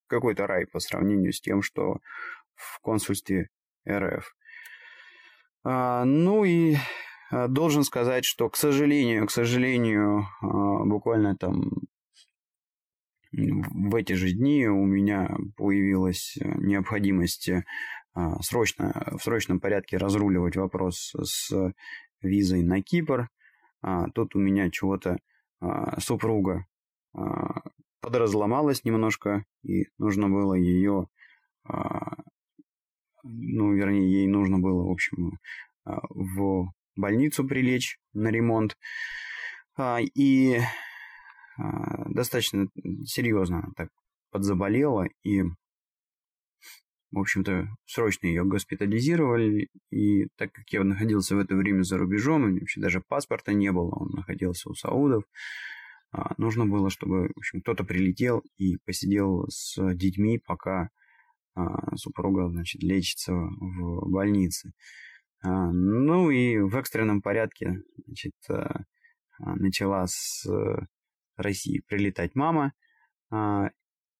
какой-то 0.08 0.46
рай 0.46 0.68
по 0.68 0.80
сравнению 0.80 1.34
с 1.34 1.42
тем, 1.42 1.62
что 1.62 2.00
в 2.54 2.80
консульстве 2.82 3.50
РФ. 3.90 4.36
А, 5.64 6.06
ну 6.06 6.44
и 6.44 6.76
а, 7.32 7.48
должен 7.48 7.84
сказать, 7.84 8.26
что, 8.26 8.50
к 8.50 8.56
сожалению, 8.56 9.28
к 9.28 9.32
сожалению, 9.32 10.28
а, 10.42 10.86
буквально 10.86 11.36
там 11.36 11.72
в 13.32 13.96
эти 13.96 14.14
же 14.14 14.32
дни 14.32 14.68
у 14.68 14.86
меня 14.86 15.36
появилась 15.58 16.38
необходимость 16.42 17.50
срочно, 18.42 19.14
в 19.20 19.22
срочном 19.22 19.60
порядке 19.60 19.98
разруливать 19.98 20.56
вопрос 20.56 21.14
с 21.22 21.52
визой 22.22 22.64
на 22.64 22.82
Кипр. 22.82 23.30
Тут 24.16 24.36
у 24.36 24.40
меня 24.40 24.72
чего-то 24.72 25.18
супруга 26.00 26.66
подразломалась 28.02 28.86
немножко, 28.86 29.44
и 29.62 29.88
нужно 30.00 30.30
было 30.30 30.54
ее 30.54 31.10
ну, 33.28 33.74
вернее, 33.74 34.12
ей 34.12 34.28
нужно 34.28 34.60
было, 34.60 34.84
в 34.84 34.92
общем, 34.92 35.40
а, 35.86 36.00
в 36.10 36.72
больницу 36.96 37.48
прилечь 37.48 38.00
на 38.14 38.30
ремонт. 38.30 38.78
А, 39.76 40.00
и 40.02 40.60
а, 41.58 42.10
достаточно 42.10 42.68
серьезно 43.06 43.72
так 43.76 43.90
подзаболела, 44.32 45.08
и, 45.24 45.44
в 47.12 47.20
общем-то, 47.20 47.70
срочно 47.86 48.28
ее 48.28 48.44
госпитализировали, 48.44 49.70
и 49.92 50.28
так 50.36 50.52
как 50.52 50.70
я 50.72 50.84
находился 50.84 51.36
в 51.36 51.40
это 51.40 51.56
время 51.56 51.84
за 51.84 51.98
рубежом, 51.98 52.48
и 52.50 52.60
вообще 52.60 52.82
даже 52.82 53.02
паспорта 53.08 53.54
не 53.54 53.72
было, 53.72 53.92
он 53.96 54.10
находился 54.10 54.70
у 54.70 54.74
саудов, 54.74 55.24
нужно 56.38 56.66
было, 56.66 56.90
чтобы, 56.90 57.30
в 57.34 57.38
общем, 57.38 57.62
кто-то 57.62 57.84
прилетел 57.84 58.44
и 58.58 58.78
посидел 58.86 59.46
с 59.50 59.78
детьми, 59.94 60.38
пока 60.38 60.90
супруга, 61.96 62.50
значит, 62.50 62.84
лечится 62.84 63.34
в 63.34 64.10
больнице. 64.10 64.72
А, 65.44 65.72
ну 65.72 66.30
и 66.30 66.58
в 66.58 66.76
экстренном 66.76 67.22
порядке, 67.22 67.82
значит, 68.06 68.34
а, 68.50 68.84
начала 69.40 70.06
с 70.08 70.46
России 71.36 71.84
прилетать 71.88 72.36
мама. 72.36 72.74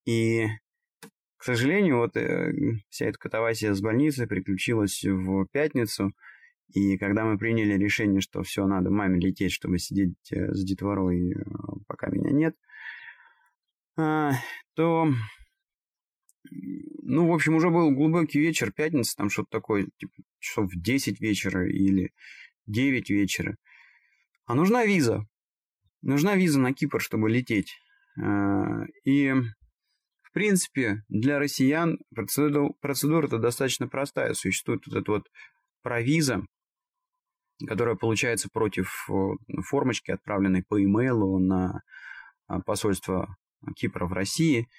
И, 0.06 0.48
к 1.38 1.44
сожалению, 1.44 1.98
вот 1.98 2.16
э, 2.16 2.54
вся 2.90 3.08
эта 3.08 3.18
катавасия 3.18 3.74
с 3.74 3.82
больницы 3.82 4.26
приключилась 4.26 5.04
в 5.04 5.48
пятницу. 5.52 6.14
И 6.74 6.98
когда 6.98 7.26
мы 7.26 7.38
приняли 7.38 7.74
решение, 7.78 8.22
что 8.22 8.42
все, 8.44 8.66
надо 8.68 8.90
маме 8.90 9.20
лететь, 9.20 9.52
чтобы 9.52 9.80
сидеть 9.80 10.16
э, 10.32 10.54
с 10.54 10.64
детворой, 10.64 11.34
э, 11.34 11.36
пока 11.88 12.08
меня 12.08 12.32
нет, 12.32 12.56
то 14.76 15.12
ну, 16.52 17.28
в 17.28 17.34
общем, 17.34 17.56
уже 17.56 17.70
был 17.70 17.92
глубокий 17.92 18.40
вечер, 18.40 18.72
пятница, 18.72 19.16
там 19.16 19.30
что-то 19.30 19.50
такое, 19.52 19.88
типа, 19.98 20.14
часов 20.40 20.72
в 20.72 20.82
10 20.82 21.22
вечера 21.22 21.68
или 21.68 22.12
9 22.66 23.10
вечера. 23.10 23.56
А 24.46 24.56
нужна 24.56 24.86
виза. 24.86 25.26
Нужна 26.02 26.36
виза 26.36 26.60
на 26.60 26.74
Кипр, 26.74 27.02
чтобы 27.02 27.30
лететь. 27.30 27.76
А, 28.22 28.86
и, 29.04 29.34
в 30.22 30.32
принципе, 30.34 31.04
для 31.10 31.40
россиян 31.40 31.98
процедура, 32.14 32.74
процедура-то 32.82 33.38
достаточно 33.38 33.88
простая. 33.88 34.34
Существует 34.34 34.86
вот 34.88 34.96
эта 34.96 35.12
вот 35.12 35.28
провиза, 35.82 36.46
которая 37.66 37.96
получается 37.96 38.50
против 38.52 39.08
формочки, 39.66 40.12
отправленной 40.12 40.64
по 40.64 40.82
имейлу 40.82 41.40
на 41.40 41.82
а, 42.48 42.62
посольство 42.62 43.36
Кипра 43.76 44.06
в 44.06 44.14
России– 44.14 44.68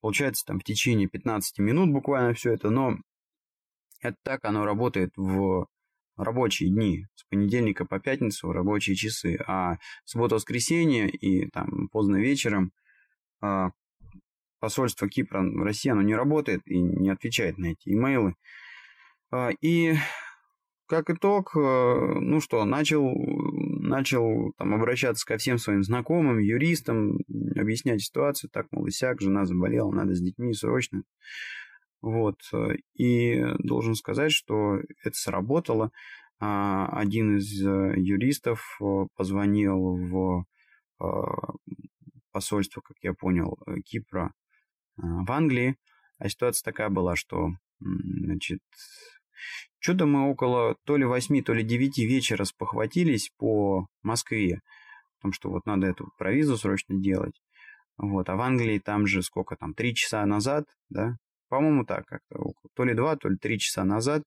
Получается 0.00 0.44
там 0.46 0.60
в 0.60 0.64
течение 0.64 1.08
15 1.08 1.58
минут 1.58 1.90
буквально 1.90 2.34
все 2.34 2.52
это, 2.52 2.70
но 2.70 2.96
Это 4.00 4.16
так 4.22 4.44
оно 4.44 4.64
работает 4.64 5.12
в 5.16 5.66
рабочие 6.16 6.70
дни, 6.70 7.06
с 7.14 7.24
понедельника 7.24 7.84
по 7.84 8.00
пятницу 8.00 8.52
рабочие 8.52 8.96
часы, 8.96 9.38
а 9.46 9.76
суббота-воскресенье 10.04 11.08
и 11.08 11.48
там 11.50 11.88
поздно 11.88 12.16
вечером 12.16 12.72
а, 13.40 13.70
посольство 14.60 15.08
Кипра 15.08 15.42
в 15.42 15.62
России, 15.62 15.90
оно 15.90 16.02
не 16.02 16.14
работает 16.14 16.62
и 16.66 16.80
не 16.80 17.10
отвечает 17.10 17.58
на 17.58 17.66
эти 17.66 17.90
имейлы. 17.90 18.34
А, 19.30 19.50
и 19.60 19.94
как 20.86 21.10
итог, 21.10 21.56
э, 21.56 21.58
ну 21.58 22.40
что, 22.40 22.64
начал, 22.64 23.12
начал 23.86 24.52
там 24.58 24.74
обращаться 24.74 25.26
ко 25.26 25.38
всем 25.38 25.58
своим 25.58 25.82
знакомым, 25.82 26.38
юристам, 26.38 27.18
объяснять 27.56 28.02
ситуацию, 28.02 28.50
так, 28.50 28.66
мол, 28.72 28.88
сяк, 28.88 29.20
жена 29.20 29.44
заболела, 29.44 29.90
надо 29.90 30.14
с 30.14 30.20
детьми 30.20 30.52
срочно. 30.52 31.02
Вот. 32.02 32.40
Э, 32.52 32.74
и 32.94 33.42
должен 33.58 33.94
сказать, 33.94 34.32
что 34.32 34.78
это 35.02 35.16
сработало. 35.16 35.90
А, 36.38 36.86
один 36.88 37.38
из 37.38 37.64
э, 37.64 37.94
юристов 37.96 38.78
э, 38.80 39.06
позвонил 39.16 39.96
в 39.96 40.44
посольство, 42.32 42.80
как 42.80 42.96
я 43.02 43.12
понял, 43.12 43.58
Кипра 43.84 44.32
в 44.96 45.30
Англии. 45.30 45.76
А 46.16 46.30
ситуация 46.30 46.64
такая 46.64 46.88
была, 46.88 47.16
что 47.16 47.50
значит, 47.80 48.62
что-то 49.86 50.06
мы 50.06 50.28
около 50.28 50.74
то 50.84 50.96
ли 50.96 51.04
восьми, 51.04 51.42
то 51.42 51.54
ли 51.54 51.62
девяти 51.62 52.04
вечера 52.04 52.42
спохватились 52.42 53.30
по 53.38 53.86
Москве. 54.02 54.60
о 55.18 55.22
том, 55.22 55.32
что 55.32 55.48
вот 55.48 55.64
надо 55.64 55.86
эту 55.86 56.10
провизу 56.18 56.56
срочно 56.56 56.96
делать. 56.96 57.40
Вот, 57.96 58.28
а 58.28 58.34
в 58.34 58.40
Англии 58.40 58.80
там 58.80 59.06
же 59.06 59.22
сколько 59.22 59.54
там, 59.54 59.74
три 59.74 59.94
часа 59.94 60.26
назад, 60.26 60.64
да, 60.88 61.18
по-моему, 61.48 61.84
так 61.84 62.04
как-то. 62.04 62.52
То 62.74 62.82
ли 62.82 62.94
два, 62.94 63.14
то 63.14 63.28
ли 63.28 63.36
три 63.36 63.60
часа 63.60 63.84
назад. 63.84 64.24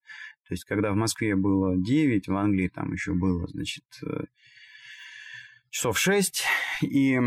То 0.47 0.53
есть, 0.53 0.63
когда 0.63 0.93
в 0.93 0.95
Москве 0.95 1.35
было 1.35 1.75
9, 1.75 2.29
в 2.29 2.35
Англии 2.37 2.69
там 2.69 2.93
еще 2.93 3.13
было, 3.13 3.45
значит, 3.47 3.83
э, 4.01 4.23
часов 5.71 5.99
6. 5.99 6.45
И, 6.83 7.19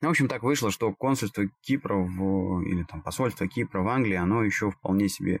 в 0.00 0.06
общем, 0.06 0.28
так 0.28 0.44
вышло, 0.44 0.70
что 0.70 0.94
консульство 0.94 1.46
Кипра 1.62 1.96
в, 1.96 2.62
или 2.62 2.84
там 2.84 3.02
посольство 3.02 3.48
Кипра 3.48 3.82
в 3.82 3.88
Англии, 3.88 4.14
оно 4.14 4.44
еще 4.44 4.70
вполне 4.70 5.08
себе 5.08 5.40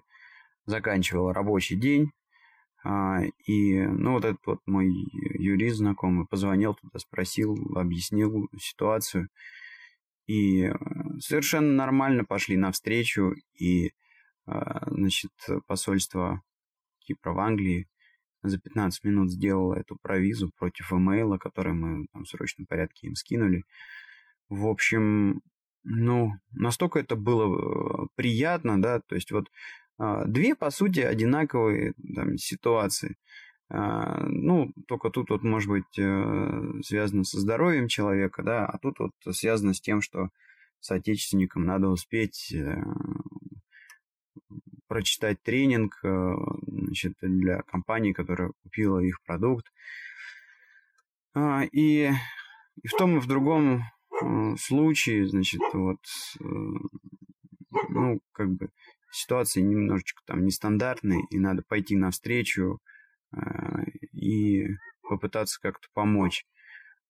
заканчивало 0.68 1.32
рабочий 1.32 1.76
день. 1.76 2.12
А, 2.84 3.22
и, 3.46 3.80
ну, 3.80 4.12
вот 4.12 4.24
этот 4.24 4.46
вот 4.46 4.60
мой 4.66 4.88
юрист 5.38 5.78
знакомый 5.78 6.26
позвонил 6.26 6.74
туда, 6.74 6.98
спросил, 6.98 7.56
объяснил 7.74 8.48
ситуацию. 8.58 9.28
И 10.26 10.64
э, 10.64 10.74
совершенно 11.20 11.72
нормально 11.72 12.24
пошли 12.24 12.56
навстречу, 12.56 13.34
и, 13.58 13.92
а, 14.46 14.88
значит, 14.90 15.32
посольство 15.66 16.42
Кипра 17.00 17.32
в 17.32 17.38
Англии 17.38 17.88
за 18.42 18.58
15 18.58 19.04
минут 19.04 19.30
сделало 19.32 19.74
эту 19.74 19.96
провизу 19.96 20.50
против 20.56 20.92
имейла, 20.92 21.38
который 21.38 21.72
мы 21.72 22.06
там 22.12 22.24
в 22.24 22.28
срочном 22.28 22.66
порядке 22.66 23.08
им 23.08 23.14
скинули. 23.14 23.64
В 24.48 24.66
общем, 24.66 25.40
ну, 25.82 26.32
настолько 26.52 26.98
это 26.98 27.16
было 27.16 28.04
э, 28.04 28.06
приятно, 28.14 28.80
да, 28.80 29.00
то 29.00 29.14
есть 29.14 29.32
вот 29.32 29.48
две, 29.98 30.54
по 30.54 30.70
сути, 30.70 31.00
одинаковые 31.00 31.94
там, 32.14 32.38
ситуации. 32.38 33.16
А, 33.70 34.24
ну, 34.26 34.72
только 34.86 35.10
тут 35.10 35.28
вот 35.28 35.42
может 35.42 35.68
быть 35.68 35.98
э, 35.98 36.80
связано 36.82 37.24
со 37.24 37.38
здоровьем 37.38 37.88
человека, 37.88 38.42
да, 38.42 38.64
а 38.64 38.78
тут 38.78 38.98
вот 38.98 39.12
связано 39.36 39.74
с 39.74 39.80
тем, 39.80 40.00
что 40.00 40.30
соотечественникам 40.80 41.66
надо 41.66 41.88
успеть 41.88 42.50
э, 42.54 42.82
прочитать 44.86 45.42
тренинг 45.42 46.00
э, 46.02 46.34
значит, 46.66 47.14
для 47.20 47.60
компании, 47.62 48.14
которая 48.14 48.52
купила 48.62 49.00
их 49.00 49.22
продукт. 49.22 49.66
А, 51.34 51.64
и, 51.70 52.10
и 52.82 52.88
в 52.88 52.92
том 52.96 53.18
и 53.18 53.20
в 53.20 53.26
другом 53.26 53.82
случае, 54.58 55.28
значит, 55.28 55.60
вот, 55.74 56.00
ну, 57.90 58.20
как 58.32 58.50
бы 58.50 58.70
ситуации 59.10 59.60
немножечко 59.60 60.22
там 60.26 60.44
нестандартные, 60.44 61.22
и 61.30 61.38
надо 61.38 61.62
пойти 61.66 61.96
навстречу, 61.96 62.80
Э, 63.36 63.84
и 64.12 64.66
попытаться 65.02 65.60
как-то 65.60 65.88
помочь. 65.94 66.44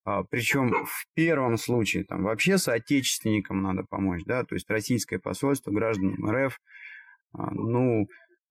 А, 0.04 0.24
Причем 0.24 0.70
в 0.84 1.06
первом 1.14 1.56
случае 1.58 2.04
там 2.04 2.22
вообще 2.24 2.58
соотечественникам 2.58 3.62
надо 3.62 3.84
помочь, 3.88 4.22
да, 4.24 4.44
то 4.44 4.54
есть 4.54 4.70
российское 4.70 5.18
посольство, 5.18 5.70
гражданам 5.70 6.30
РФ, 6.30 6.60
а, 7.32 7.50
ну, 7.52 8.08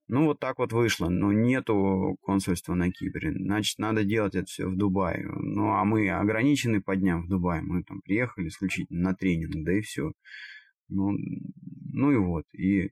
ну 0.08 0.26
вот 0.26 0.40
так 0.40 0.60
вот 0.60 0.72
вышло, 0.74 1.10
но 1.10 1.34
нету 1.34 2.18
консульства 2.22 2.74
на 2.74 2.92
Кипре, 2.92 3.34
значит, 3.34 3.80
надо 3.80 4.04
делать 4.04 4.36
это 4.36 4.46
все 4.46 4.68
в 4.68 4.78
Дубае. 4.78 5.26
Ну, 5.28 5.72
а 5.72 5.84
мы 5.84 6.10
ограничены 6.10 6.82
по 6.82 6.96
дням 6.96 7.24
в 7.24 7.30
Дубае, 7.30 7.62
мы 7.62 7.84
там 7.84 8.02
приехали 8.02 8.48
исключительно 8.48 9.10
на 9.10 9.16
тренинг, 9.16 9.66
да 9.66 9.74
и 9.74 9.82
все. 9.82 10.12
Ну, 10.90 11.12
ну 11.94 12.12
и 12.12 12.18
вот, 12.18 12.46
и 12.54 12.92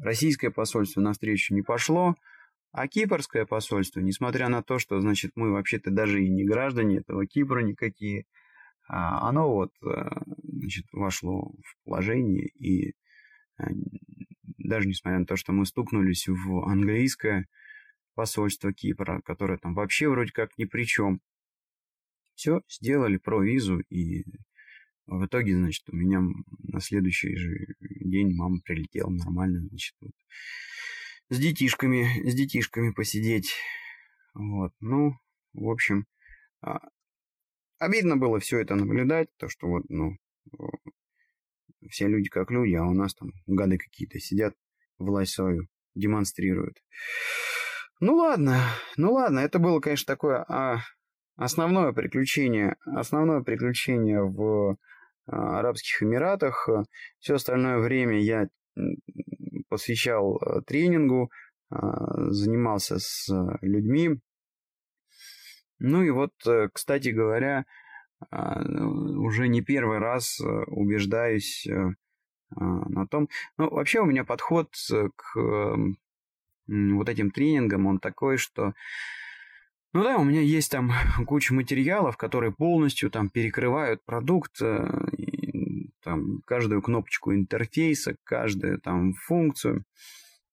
российское 0.00 0.50
посольство 0.50 1.00
навстречу 1.00 1.54
не 1.54 1.62
пошло, 1.62 2.16
а 2.72 2.88
кипрское 2.88 3.44
посольство, 3.44 4.00
несмотря 4.00 4.48
на 4.48 4.62
то, 4.62 4.78
что, 4.78 5.00
значит, 5.00 5.32
мы 5.34 5.52
вообще-то 5.52 5.90
даже 5.90 6.24
и 6.24 6.30
не 6.30 6.44
граждане 6.44 6.98
этого 6.98 7.26
Кипра 7.26 7.60
никакие, 7.60 8.24
а, 8.88 9.28
оно 9.28 9.52
вот, 9.52 9.72
э, 9.82 10.10
значит, 10.42 10.86
вошло 10.92 11.52
в 11.62 11.84
положение, 11.84 12.48
и 12.48 12.94
э, 13.58 13.64
даже 14.58 14.88
несмотря 14.88 15.18
на 15.20 15.26
то, 15.26 15.36
что 15.36 15.52
мы 15.52 15.66
стукнулись 15.66 16.28
в 16.28 16.64
английское 16.66 17.46
посольство 18.14 18.72
Кипра, 18.72 19.20
которое 19.22 19.58
там 19.58 19.74
вообще 19.74 20.08
вроде 20.08 20.32
как 20.32 20.56
ни 20.58 20.64
при 20.64 20.84
чем, 20.84 21.20
все, 22.34 22.62
сделали 22.68 23.18
про 23.18 23.42
визу, 23.42 23.80
и 23.80 24.24
в 25.06 25.26
итоге, 25.26 25.56
значит, 25.56 25.88
у 25.88 25.96
меня 25.96 26.20
на 26.62 26.80
следующий 26.80 27.34
же 27.36 27.66
день 27.80 28.34
мама 28.34 28.60
прилетела 28.64 29.10
нормально, 29.10 29.66
значит, 29.68 29.94
вот 30.00 30.12
с 31.28 31.38
детишками, 31.38 32.28
с 32.28 32.34
детишками 32.34 32.92
посидеть. 32.92 33.52
Вот, 34.34 34.72
ну, 34.80 35.14
в 35.54 35.68
общем, 35.68 36.06
а, 36.60 36.78
обидно 37.78 38.16
было 38.16 38.38
все 38.38 38.60
это 38.60 38.74
наблюдать, 38.74 39.28
то, 39.36 39.48
что 39.48 39.66
вот, 39.66 39.84
ну, 39.88 40.16
все 41.90 42.06
люди 42.06 42.28
как 42.28 42.50
люди, 42.50 42.74
а 42.74 42.84
у 42.84 42.94
нас 42.94 43.14
там 43.14 43.32
гады 43.46 43.78
какие-то 43.78 44.18
сидят, 44.20 44.54
власть 44.98 45.32
свою 45.32 45.68
демонстрируют. 45.94 46.78
Ну 48.00 48.16
ладно, 48.16 48.60
ну 48.96 49.12
ладно, 49.12 49.40
это 49.40 49.58
было, 49.58 49.80
конечно, 49.80 50.06
такое 50.06 50.44
а, 50.48 50.80
основное 51.36 51.92
приключение, 51.92 52.76
основное 52.84 53.42
приключение 53.42 54.22
в 54.22 54.76
Арабских 55.26 56.02
Эмиратах. 56.02 56.68
Все 57.18 57.34
остальное 57.34 57.78
время 57.78 58.20
я 58.20 58.48
посвящал 59.68 60.36
э, 60.36 60.60
тренингу, 60.66 61.30
а, 61.70 62.30
занимался 62.30 62.98
с 62.98 63.28
людьми. 63.62 64.20
Ну 65.78 66.02
и 66.02 66.10
вот, 66.10 66.32
э, 66.46 66.68
кстати 66.72 67.08
говоря, 67.08 67.64
а, 68.30 68.60
уже 68.60 69.48
не 69.48 69.62
первый 69.62 69.98
раз 69.98 70.40
э, 70.40 70.44
убеждаюсь 70.66 71.66
на 72.54 73.06
том... 73.06 73.30
Ну, 73.56 73.70
вообще 73.70 74.00
у 74.00 74.04
меня 74.04 74.24
подход 74.24 74.74
к 75.16 75.34
вот 76.66 77.08
этим 77.08 77.30
тренингам, 77.30 77.86
он 77.86 77.98
такой, 77.98 78.36
что... 78.36 78.74
Ну 79.94 80.02
да, 80.02 80.16
у 80.16 80.24
меня 80.24 80.40
есть 80.40 80.70
там 80.70 80.90
куча 81.26 81.52
материалов, 81.54 82.16
которые 82.16 82.52
полностью 82.52 83.10
там 83.10 83.28
перекрывают 83.28 84.04
продукт, 84.04 84.58
там, 86.02 86.42
каждую 86.46 86.82
кнопочку 86.82 87.34
интерфейса, 87.34 88.16
каждую 88.24 88.80
там 88.80 89.14
функцию. 89.14 89.84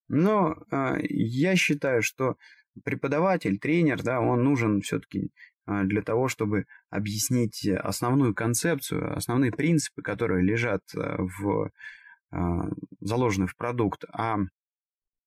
Но 0.08 0.58
э, 0.72 0.98
я 1.10 1.56
считаю, 1.56 2.02
что 2.02 2.36
преподаватель, 2.84 3.60
тренер, 3.60 4.02
да, 4.04 4.20
он 4.20 4.44
нужен 4.44 4.82
все-таки 4.82 5.32
э, 5.68 5.84
для 5.84 6.02
того, 6.02 6.28
чтобы 6.28 6.66
объяснить 6.90 7.68
основную 7.68 8.34
концепцию, 8.34 9.16
основные 9.16 9.52
принципы, 9.52 10.02
которые 10.02 10.44
лежат 10.44 10.84
э, 10.96 11.18
в 11.20 11.72
э, 12.32 12.38
заложены 13.02 13.48
в 13.48 13.56
продукт, 13.56 14.06
а 14.12 14.38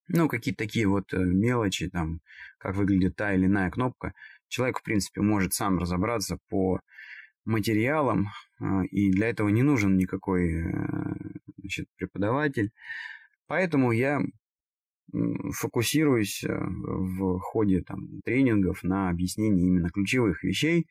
ну, 0.08 0.28
какие-то 0.28 0.64
такие 0.64 0.86
вот 0.86 1.12
мелочи, 1.12 1.88
там, 1.88 2.20
как 2.58 2.76
выглядит 2.76 3.16
та 3.16 3.34
или 3.34 3.46
иная 3.46 3.70
кнопка, 3.70 4.14
человек, 4.48 4.80
в 4.80 4.82
принципе, 4.82 5.20
может 5.20 5.54
сам 5.54 5.78
разобраться 5.78 6.38
по 6.48 6.80
материалам, 7.44 8.28
а, 8.60 8.84
и 8.84 9.10
для 9.10 9.28
этого 9.28 9.48
не 9.48 9.62
нужен 9.62 9.96
никакой 9.96 10.62
э, 10.62 10.72
значит, 11.58 11.88
преподаватель. 11.96 12.70
Поэтому 13.46 13.92
я 13.92 14.20
фокусируюсь 15.52 16.44
э, 16.44 16.54
в 16.54 17.38
ходе 17.40 17.82
там, 17.82 18.20
тренингов 18.24 18.82
на 18.82 19.10
объяснении 19.10 19.66
именно 19.66 19.90
ключевых 19.90 20.42
вещей, 20.44 20.86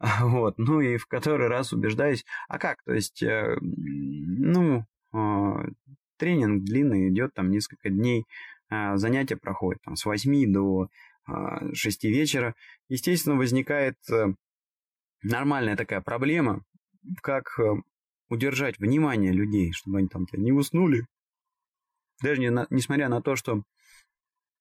вот, 0.20 0.58
ну 0.58 0.80
и 0.80 0.96
в 0.96 1.06
который 1.06 1.48
раз 1.48 1.72
убеждаюсь, 1.72 2.24
а 2.48 2.58
как, 2.58 2.82
то 2.84 2.94
есть, 2.94 3.22
э, 3.22 3.56
ну, 3.60 4.86
тренинг 6.24 6.64
длинный, 6.64 7.10
идет 7.10 7.34
там 7.34 7.50
несколько 7.50 7.90
дней, 7.90 8.24
а, 8.70 8.96
занятия 8.96 9.36
проходят 9.36 9.82
там, 9.82 9.94
с 9.94 10.06
8 10.06 10.50
до 10.50 10.88
6 11.74 12.04
вечера, 12.04 12.54
естественно, 12.88 13.36
возникает 13.36 13.96
э, 14.10 14.26
нормальная 15.22 15.74
такая 15.74 16.02
проблема, 16.02 16.62
как 17.22 17.58
э, 17.58 17.76
удержать 18.28 18.78
внимание 18.78 19.32
людей, 19.32 19.72
чтобы 19.72 19.98
они 19.98 20.08
там 20.08 20.26
не 20.32 20.52
уснули. 20.52 21.06
Даже 22.22 22.42
не 22.42 22.50
несмотря 22.68 23.08
на 23.08 23.22
то, 23.22 23.36
что 23.36 23.62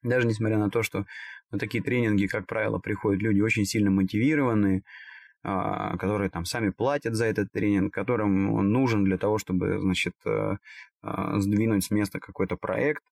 даже 0.04 0.26
несмотря 0.26 0.58
на 0.58 0.70
то, 0.70 0.84
что 0.84 1.06
на 1.52 1.60
такие 1.60 1.84
тренинги, 1.84 2.28
как 2.28 2.48
правило, 2.48 2.80
приходят 2.80 3.22
люди 3.22 3.42
очень 3.42 3.66
сильно 3.66 3.92
мотивированные, 3.92 4.80
а, 4.80 4.82
которые 5.44 6.30
там 6.30 6.46
сами 6.46 6.70
платят 6.70 7.16
за 7.16 7.26
этот 7.26 7.52
тренинг, 7.52 7.94
которым 7.94 8.54
он 8.54 8.72
нужен 8.72 9.04
для 9.04 9.18
того, 9.18 9.38
чтобы, 9.38 9.78
значит, 9.80 10.14
э, 10.26 10.56
а, 11.02 11.40
сдвинуть 11.40 11.84
с 11.84 11.92
места 11.92 12.22
какой-то 12.22 12.56
проект 12.56 13.04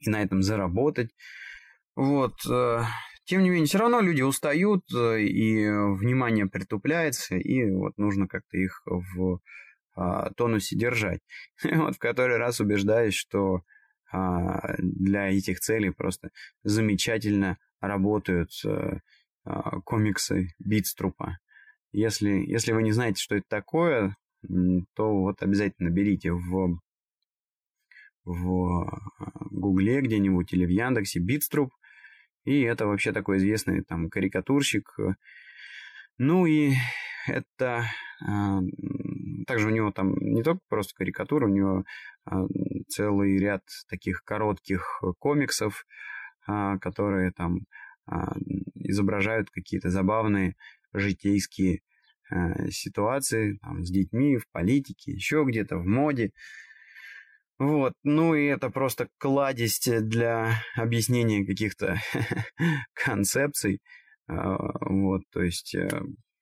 и 0.00 0.10
на 0.10 0.22
этом 0.22 0.42
заработать. 0.42 1.10
Вот. 1.94 2.34
Э, 2.50 2.82
тем 3.24 3.44
не 3.44 3.50
менее, 3.50 3.66
все 3.66 3.78
равно 3.78 4.00
люди 4.00 4.22
устают, 4.22 4.82
э, 4.92 5.20
и 5.20 5.68
внимание 5.68 6.46
притупляется, 6.46 7.36
и 7.36 7.70
вот 7.70 7.96
нужно 7.96 8.26
как-то 8.26 8.56
их 8.56 8.82
в 8.84 9.38
а, 9.94 10.30
тонусе 10.34 10.76
держать. 10.76 11.20
вот 11.62 11.94
в 11.94 11.98
который 11.98 12.38
раз 12.38 12.60
убеждаюсь, 12.60 13.14
что 13.14 13.62
для 14.12 15.30
этих 15.30 15.60
целей 15.60 15.90
просто 15.90 16.30
замечательно 16.64 17.58
работают 17.80 18.50
а, 18.66 18.98
комиксы 19.84 20.48
Битструпа. 20.58 21.38
Если, 21.92 22.30
если 22.30 22.72
вы 22.72 22.82
не 22.82 22.92
знаете, 22.92 23.22
что 23.22 23.34
это 23.36 23.46
такое, 23.48 24.16
то 24.94 25.14
вот 25.14 25.42
обязательно 25.42 25.90
берите 25.90 26.32
в, 26.32 26.78
в 28.24 28.82
а, 28.82 29.00
Гугле 29.50 30.00
где-нибудь 30.00 30.52
или 30.52 30.64
в 30.64 30.70
Яндексе 30.70 31.20
Битструп. 31.20 31.72
И 32.44 32.62
это 32.62 32.86
вообще 32.86 33.12
такой 33.12 33.38
известный 33.38 33.82
там 33.82 34.08
карикатурщик. 34.08 34.96
Ну 36.18 36.46
и 36.46 36.72
это... 37.26 37.84
А, 38.26 38.60
также 39.46 39.66
у 39.66 39.70
него 39.70 39.90
там 39.90 40.14
не 40.16 40.42
только 40.42 40.60
просто 40.68 40.94
карикатура, 40.94 41.46
у 41.46 41.50
него 41.50 41.84
целый 42.88 43.38
ряд 43.38 43.62
таких 43.88 44.22
коротких 44.24 45.02
комиксов, 45.18 45.86
которые 46.46 47.32
там 47.32 47.60
а, 47.60 47.89
изображают 48.74 49.50
какие-то 49.50 49.90
забавные 49.90 50.56
житейские 50.92 51.80
а, 52.30 52.70
ситуации 52.70 53.58
там, 53.62 53.84
с 53.84 53.90
детьми, 53.90 54.36
в 54.36 54.48
политике, 54.50 55.12
еще 55.12 55.44
где-то, 55.46 55.76
в 55.78 55.86
моде. 55.86 56.32
Вот, 57.58 57.92
ну 58.04 58.34
и 58.34 58.46
это 58.46 58.70
просто 58.70 59.08
кладезь 59.18 59.80
для 59.86 60.54
объяснения 60.76 61.44
каких-то 61.44 62.00
концепций. 62.94 63.80
А, 64.26 64.56
вот, 64.88 65.22
то 65.30 65.42
есть 65.42 65.74
э, 65.74 65.88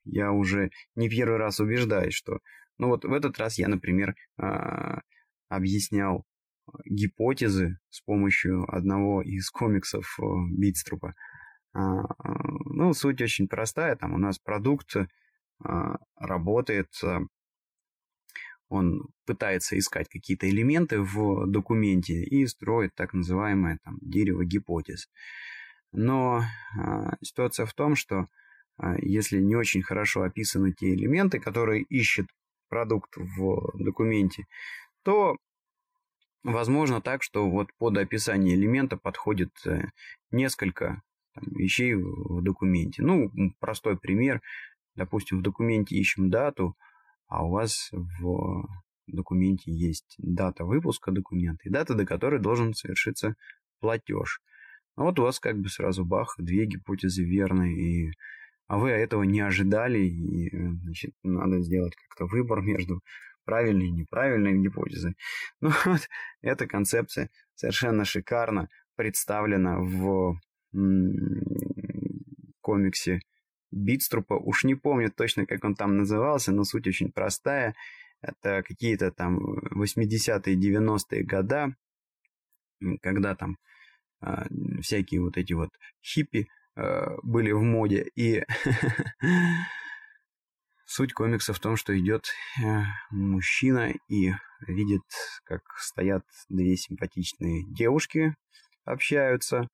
я 0.05 0.31
уже 0.31 0.71
не 0.95 1.09
первый 1.09 1.39
раз 1.39 1.61
убеждаюсь, 1.61 2.15
что... 2.15 2.39
Ну 2.79 2.89
вот 2.89 3.05
в 3.05 3.13
этот 3.13 3.39
раз 3.39 3.59
я, 3.59 3.67
например, 3.67 4.15
объяснял 5.49 6.25
гипотезы 6.85 7.79
с 7.91 8.01
помощью 8.03 8.65
одного 8.73 9.23
из 9.23 9.51
комиксов 9.51 10.19
э, 10.21 10.25
Битструпа. 10.57 11.15
А, 11.73 12.05
ну, 12.65 12.93
суть 12.93 13.21
очень 13.21 13.49
простая. 13.49 13.97
Там 13.97 14.15
у 14.15 14.19
нас 14.19 14.39
продукт 14.39 14.97
а, 15.65 15.97
работает, 16.17 16.89
а, 17.03 17.21
он 18.69 19.09
пытается 19.27 19.79
искать 19.79 20.09
какие-то 20.09 20.49
элементы 20.49 21.01
в 21.01 21.47
документе 21.47 22.23
и 22.23 22.47
строит 22.47 22.95
так 22.95 23.15
называемое 23.15 23.79
там, 23.83 23.99
дерево 24.03 24.45
гипотез. 24.45 25.09
Но 25.91 26.43
ситуация 27.23 27.65
в 27.65 27.73
том, 27.73 27.97
что 27.97 28.27
если 28.99 29.41
не 29.41 29.57
очень 29.57 29.83
хорошо 29.83 30.21
описаны 30.23 30.75
те 30.75 30.93
элементы, 30.93 31.41
которые 31.41 31.83
ищет 31.83 32.27
продукт 32.69 33.17
в 33.17 33.73
документе, 33.79 34.45
то 35.03 35.39
возможно 36.43 37.01
так, 37.01 37.23
что 37.23 37.49
вот 37.49 37.73
под 37.79 37.97
описание 37.99 38.55
элемента 38.55 38.97
подходит 38.97 39.51
э, 39.67 39.87
несколько 40.31 41.03
там, 41.41 41.53
вещей 41.55 41.95
в 41.95 42.43
документе. 42.43 43.03
Ну, 43.03 43.31
простой 43.61 43.99
пример. 43.99 44.41
Допустим, 44.95 45.39
в 45.39 45.43
документе 45.43 45.97
ищем 45.97 46.31
дату, 46.31 46.77
а 47.29 47.45
у 47.45 47.51
вас 47.51 47.91
в 47.93 48.67
документе 49.07 49.73
есть 49.73 50.17
дата 50.19 50.65
выпуска 50.65 51.13
документа 51.13 51.63
и 51.65 51.71
дата, 51.71 51.95
до 51.95 52.05
которой 52.05 52.41
должен 52.41 52.75
совершиться 52.75 53.35
платеж. 53.81 54.41
А 54.97 55.05
вот 55.05 55.19
у 55.19 55.23
вас 55.23 55.39
как 55.39 55.59
бы 55.59 55.69
сразу 55.69 56.05
бах, 56.05 56.35
две 56.39 56.67
гипотезы 56.67 57.25
верные, 57.25 57.77
и... 57.77 58.13
а 58.67 58.79
вы 58.79 58.91
этого 58.91 59.23
не 59.23 59.41
ожидали, 59.41 60.01
и 60.01 60.51
значит, 60.51 61.15
надо 61.23 61.61
сделать 61.61 61.95
как-то 61.95 62.27
выбор 62.27 62.63
между 62.63 63.01
правильной 63.45 63.87
и 63.87 63.93
неправильной 63.93 64.59
гипотезой. 64.59 65.17
Ну 65.61 65.71
вот, 65.85 66.09
эта 66.43 66.67
концепция 66.67 67.31
совершенно 67.55 68.05
шикарно 68.05 68.69
представлена 68.97 69.79
в 69.79 70.39
комиксе 72.61 73.21
Битструпа. 73.71 74.35
Уж 74.35 74.65
не 74.65 74.75
помню 74.75 75.11
точно, 75.11 75.47
как 75.47 75.65
он 75.65 75.75
там 75.75 75.97
назывался, 75.97 76.53
но 76.53 76.65
суть 76.65 76.87
очень 76.87 77.13
простая. 77.13 77.75
Это 78.21 78.63
какие-то 78.63 79.13
там 79.13 79.39
80-е, 79.75 80.57
90-е 80.57 81.25
года, 81.25 81.75
когда 83.01 83.35
там 83.35 83.59
э, 84.23 84.47
всякие 84.83 85.21
вот 85.21 85.37
эти 85.37 85.53
вот 85.53 85.71
хиппи 86.03 86.49
э, 86.77 87.07
были 87.23 87.53
в 87.53 87.63
моде. 87.63 88.09
И 88.17 88.43
суть 90.87 91.13
комикса 91.13 91.53
в 91.53 91.61
том, 91.61 91.77
что 91.77 91.99
идет 91.99 92.27
э, 92.63 92.83
мужчина 93.11 93.93
и 94.09 94.33
видит, 94.67 95.03
как 95.45 95.63
стоят 95.77 96.25
две 96.49 96.77
симпатичные 96.77 97.65
девушки, 97.67 98.35
общаются. 98.85 99.69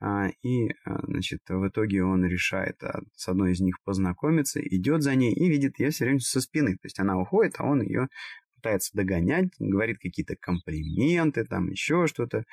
А, 0.00 0.28
и, 0.42 0.70
а, 0.86 1.00
значит, 1.06 1.42
в 1.48 1.68
итоге 1.68 2.02
он 2.02 2.24
решает 2.24 2.82
а, 2.82 3.02
с 3.14 3.28
одной 3.28 3.52
из 3.52 3.60
них 3.60 3.82
познакомиться, 3.84 4.60
идет 4.60 5.02
за 5.02 5.14
ней 5.14 5.34
и 5.34 5.48
видит 5.48 5.78
ее 5.78 5.90
все 5.90 6.06
время 6.06 6.20
со 6.20 6.40
спины. 6.40 6.72
То 6.74 6.86
есть 6.86 6.98
она 6.98 7.18
уходит, 7.18 7.56
а 7.58 7.64
он 7.64 7.82
ее 7.82 8.08
пытается 8.56 8.96
догонять, 8.96 9.48
говорит 9.58 9.98
какие-то 10.00 10.36
комплименты, 10.36 11.44
там 11.44 11.68
еще 11.68 12.06
что-то, 12.06 12.44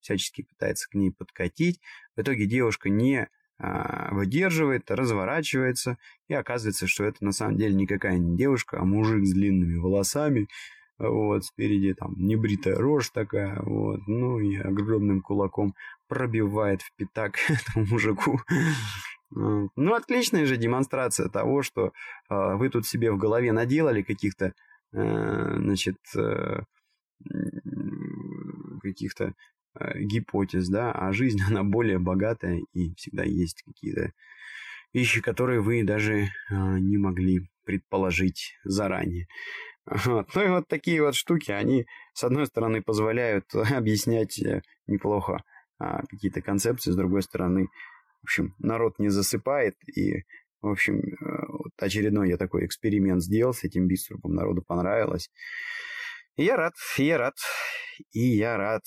всячески 0.00 0.42
пытается 0.42 0.88
к 0.88 0.94
ней 0.94 1.12
подкатить. 1.12 1.80
В 2.16 2.22
итоге 2.22 2.46
девушка 2.46 2.88
не 2.88 3.28
выдерживает, 3.58 4.90
разворачивается, 4.90 5.96
и 6.28 6.34
оказывается, 6.34 6.86
что 6.86 7.04
это 7.04 7.24
на 7.24 7.32
самом 7.32 7.56
деле 7.56 7.74
никакая 7.74 8.18
не 8.18 8.36
девушка, 8.36 8.78
а 8.78 8.84
мужик 8.84 9.24
с 9.24 9.32
длинными 9.32 9.78
волосами, 9.78 10.46
вот, 10.98 11.44
спереди 11.44 11.94
там 11.94 12.14
небритая 12.16 12.76
рожь 12.76 13.10
такая, 13.10 13.60
вот, 13.62 14.00
ну 14.06 14.38
и 14.38 14.56
огромным 14.56 15.20
кулаком 15.20 15.74
пробивает 16.08 16.82
в 16.82 16.94
пятак 16.96 17.38
этому 17.48 17.86
мужику. 17.86 18.40
Ну, 19.30 19.94
отличная 19.94 20.46
же 20.46 20.56
демонстрация 20.56 21.28
того, 21.28 21.62
что 21.62 21.86
э, 22.30 22.54
вы 22.54 22.70
тут 22.70 22.86
себе 22.86 23.10
в 23.10 23.18
голове 23.18 23.50
наделали 23.50 24.02
каких-то, 24.02 24.52
э, 24.92 25.56
значит, 25.58 25.96
э, 26.16 26.60
каких-то 28.82 29.34
э, 29.74 29.98
гипотез, 30.00 30.68
да, 30.68 30.92
а 30.92 31.12
жизнь, 31.12 31.38
она 31.48 31.64
более 31.64 31.98
богатая, 31.98 32.62
и 32.72 32.94
всегда 32.94 33.24
есть 33.24 33.62
какие-то 33.62 34.12
вещи, 34.92 35.20
которые 35.20 35.60
вы 35.60 35.82
даже 35.82 36.14
э, 36.14 36.28
не 36.50 36.96
могли 36.96 37.48
предположить 37.64 38.54
заранее. 38.64 39.26
Вот. 39.86 40.34
Ну 40.34 40.42
и 40.42 40.48
вот 40.48 40.68
такие 40.68 41.02
вот 41.02 41.14
штуки, 41.14 41.52
они, 41.52 41.86
с 42.12 42.24
одной 42.24 42.46
стороны, 42.46 42.82
позволяют 42.82 43.54
объяснять 43.54 44.38
э, 44.40 44.62
неплохо 44.86 45.44
а, 45.78 46.02
какие-то 46.06 46.42
концепции, 46.42 46.90
с 46.90 46.96
другой 46.96 47.22
стороны, 47.22 47.68
в 48.22 48.24
общем, 48.24 48.54
народ 48.58 48.98
не 48.98 49.08
засыпает, 49.08 49.76
и, 49.88 50.24
в 50.60 50.68
общем, 50.68 50.98
э, 50.98 51.46
вот 51.48 51.72
очередной 51.78 52.30
я 52.30 52.36
такой 52.36 52.66
эксперимент 52.66 53.22
сделал 53.22 53.54
с 53.54 53.62
этим 53.62 53.86
биструпом, 53.86 54.34
народу 54.34 54.62
понравилось. 54.66 55.30
И 56.36 56.44
я 56.44 56.56
рад, 56.56 56.74
и 56.98 57.04
я 57.04 57.18
рад, 57.18 57.34
и 58.12 58.20
я 58.20 58.56
рад. 58.56 58.82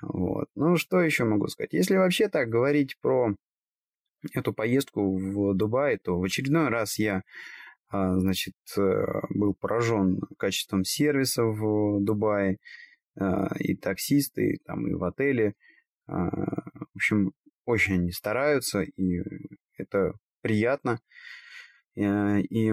Вот. 0.00 0.46
Ну, 0.54 0.76
что 0.76 1.00
еще 1.00 1.24
могу 1.24 1.48
сказать? 1.48 1.72
Если 1.72 1.96
вообще 1.96 2.28
так 2.28 2.48
говорить 2.48 2.96
про 3.00 3.34
эту 4.32 4.52
поездку 4.52 5.16
в 5.16 5.54
Дубай, 5.54 5.98
то 5.98 6.18
в 6.18 6.24
очередной 6.24 6.68
раз 6.68 6.98
я 6.98 7.22
значит, 7.90 8.54
э, 8.76 9.04
был 9.30 9.54
поражен 9.54 10.20
качеством 10.38 10.84
сервиса 10.84 11.44
в 11.44 12.00
Дубае, 12.02 12.58
а, 13.18 13.54
и 13.58 13.76
таксисты, 13.76 14.54
и, 14.54 14.58
там, 14.64 14.86
и 14.88 14.94
в 14.94 15.04
отеле. 15.04 15.54
А, 16.06 16.28
в 16.28 16.96
общем, 16.96 17.32
очень 17.64 17.94
они 17.94 18.12
стараются, 18.12 18.82
и 18.82 19.22
это 19.76 20.14
приятно. 20.42 21.00
Э, 21.96 22.40
и, 22.40 22.72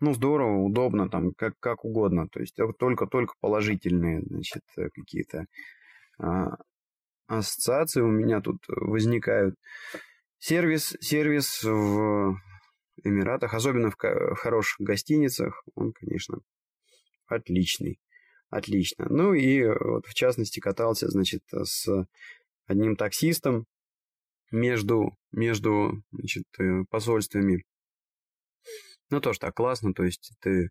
ну, 0.00 0.12
здорово, 0.14 0.62
удобно, 0.62 1.08
там, 1.08 1.32
как, 1.34 1.54
как 1.60 1.84
угодно. 1.84 2.28
То 2.28 2.40
есть 2.40 2.56
только-только 2.78 3.34
положительные, 3.40 4.22
значит, 4.22 4.62
какие-то 4.74 5.46
ассоциации 7.26 8.00
у 8.00 8.10
меня 8.10 8.40
тут 8.40 8.58
возникают. 8.68 9.54
Сервис, 10.38 10.96
сервис 11.00 11.62
в 11.62 12.36
Эмиратах, 13.04 13.54
особенно 13.54 13.90
в, 13.90 13.96
в 13.96 14.36
хороших 14.36 14.80
гостиницах, 14.80 15.62
он, 15.74 15.92
конечно, 15.92 16.40
отличный. 17.26 18.00
Отлично. 18.48 19.06
Ну 19.08 19.32
и 19.32 19.64
вот 19.64 20.06
в 20.06 20.14
частности 20.14 20.58
катался, 20.58 21.08
значит, 21.08 21.42
с 21.52 21.86
одним 22.66 22.96
таксистом 22.96 23.66
между, 24.50 25.16
между 25.30 26.02
значит, 26.10 26.44
э, 26.58 26.84
посольствами. 26.90 27.64
Ну, 29.08 29.20
тоже 29.20 29.38
так 29.38 29.54
классно, 29.54 29.94
то 29.94 30.04
есть 30.04 30.32
ты 30.40 30.70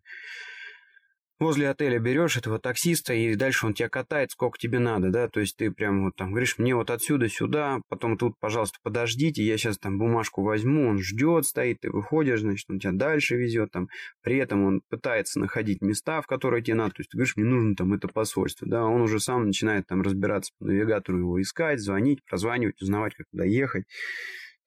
возле 1.40 1.70
отеля 1.70 1.98
берешь 1.98 2.36
этого 2.36 2.58
таксиста, 2.58 3.14
и 3.14 3.34
дальше 3.34 3.66
он 3.66 3.74
тебя 3.74 3.88
катает, 3.88 4.30
сколько 4.30 4.58
тебе 4.58 4.78
надо, 4.78 5.10
да, 5.10 5.28
то 5.28 5.40
есть 5.40 5.56
ты 5.56 5.70
прям 5.70 6.04
вот 6.04 6.16
там 6.16 6.30
говоришь, 6.30 6.58
мне 6.58 6.74
вот 6.74 6.90
отсюда 6.90 7.28
сюда, 7.28 7.80
потом 7.88 8.18
тут, 8.18 8.34
пожалуйста, 8.38 8.78
подождите, 8.82 9.42
я 9.42 9.56
сейчас 9.56 9.78
там 9.78 9.98
бумажку 9.98 10.42
возьму, 10.42 10.88
он 10.88 11.00
ждет, 11.00 11.46
стоит, 11.46 11.80
ты 11.80 11.90
выходишь, 11.90 12.40
значит, 12.40 12.68
он 12.68 12.78
тебя 12.78 12.92
дальше 12.92 13.36
везет, 13.36 13.70
там, 13.72 13.88
при 14.22 14.36
этом 14.36 14.64
он 14.64 14.82
пытается 14.88 15.40
находить 15.40 15.80
места, 15.80 16.20
в 16.20 16.26
которые 16.26 16.62
тебе 16.62 16.74
надо, 16.74 16.90
то 16.90 17.00
есть 17.00 17.10
ты 17.10 17.16
говоришь, 17.16 17.36
мне 17.36 17.46
нужно 17.46 17.74
там 17.74 17.94
это 17.94 18.06
посольство, 18.06 18.68
да, 18.68 18.84
он 18.84 19.00
уже 19.00 19.18
сам 19.18 19.46
начинает 19.46 19.86
там 19.86 20.02
разбираться 20.02 20.52
по 20.58 20.66
навигатору 20.66 21.18
его 21.18 21.40
искать, 21.40 21.80
звонить, 21.80 22.22
прозванивать, 22.24 22.80
узнавать, 22.82 23.14
как 23.14 23.26
туда 23.30 23.44
ехать, 23.44 23.84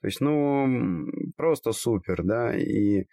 то 0.01 0.07
есть, 0.07 0.19
ну, 0.19 1.07
просто 1.37 1.71
супер, 1.71 2.23
да, 2.23 2.57
и 2.57 3.05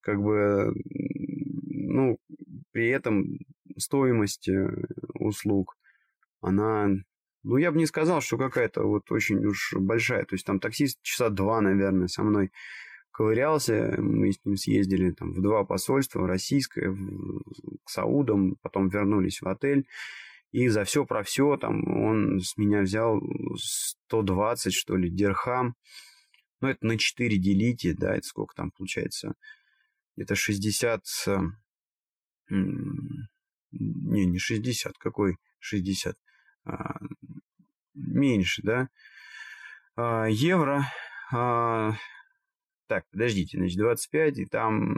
как 0.00 0.20
бы, 0.20 0.72
ну, 0.84 2.16
при 2.72 2.88
этом 2.88 3.38
стоимость 3.76 4.48
э, 4.48 4.68
услуг, 5.14 5.76
она, 6.40 6.88
ну, 7.42 7.56
я 7.56 7.70
бы 7.70 7.78
не 7.78 7.86
сказал, 7.86 8.20
что 8.20 8.36
какая-то 8.38 8.82
вот 8.82 9.10
очень 9.12 9.44
уж 9.44 9.74
большая. 9.74 10.24
То 10.24 10.34
есть 10.34 10.44
там 10.44 10.58
таксист 10.58 11.00
часа 11.02 11.30
два, 11.30 11.60
наверное, 11.60 12.08
со 12.08 12.22
мной 12.22 12.50
ковырялся. 13.12 13.94
Мы 13.98 14.32
с 14.32 14.44
ним 14.44 14.56
съездили 14.56 15.12
там 15.12 15.32
в 15.32 15.40
два 15.40 15.64
посольства, 15.64 16.26
российское, 16.26 16.90
в, 16.90 17.42
к 17.84 17.90
Саудам, 17.90 18.56
потом 18.62 18.88
вернулись 18.88 19.40
в 19.40 19.48
отель. 19.48 19.86
И 20.50 20.68
за 20.68 20.84
все 20.84 21.06
про 21.06 21.22
все 21.22 21.56
там 21.56 21.82
он 22.04 22.40
с 22.40 22.56
меня 22.56 22.82
взял 22.82 23.22
120, 23.56 24.74
что 24.74 24.96
ли, 24.96 25.08
дирхам. 25.08 25.76
Ну, 26.60 26.68
это 26.68 26.86
на 26.86 26.98
4 26.98 27.38
делите, 27.38 27.94
да, 27.94 28.14
это 28.14 28.26
сколько 28.26 28.54
там 28.54 28.70
получается? 28.70 29.34
Где-то 30.14 30.34
60 30.34 31.04
не, 32.50 34.26
не 34.26 34.38
60, 34.38 34.96
какой 34.98 35.36
60? 35.58 36.16
А, 36.64 36.98
меньше, 37.94 38.62
да? 38.62 38.88
А, 39.96 40.26
евро. 40.26 40.84
А, 41.32 41.92
так, 42.86 43.04
подождите, 43.10 43.58
значит, 43.58 43.78
25, 43.78 44.38
и 44.38 44.46
там... 44.46 44.96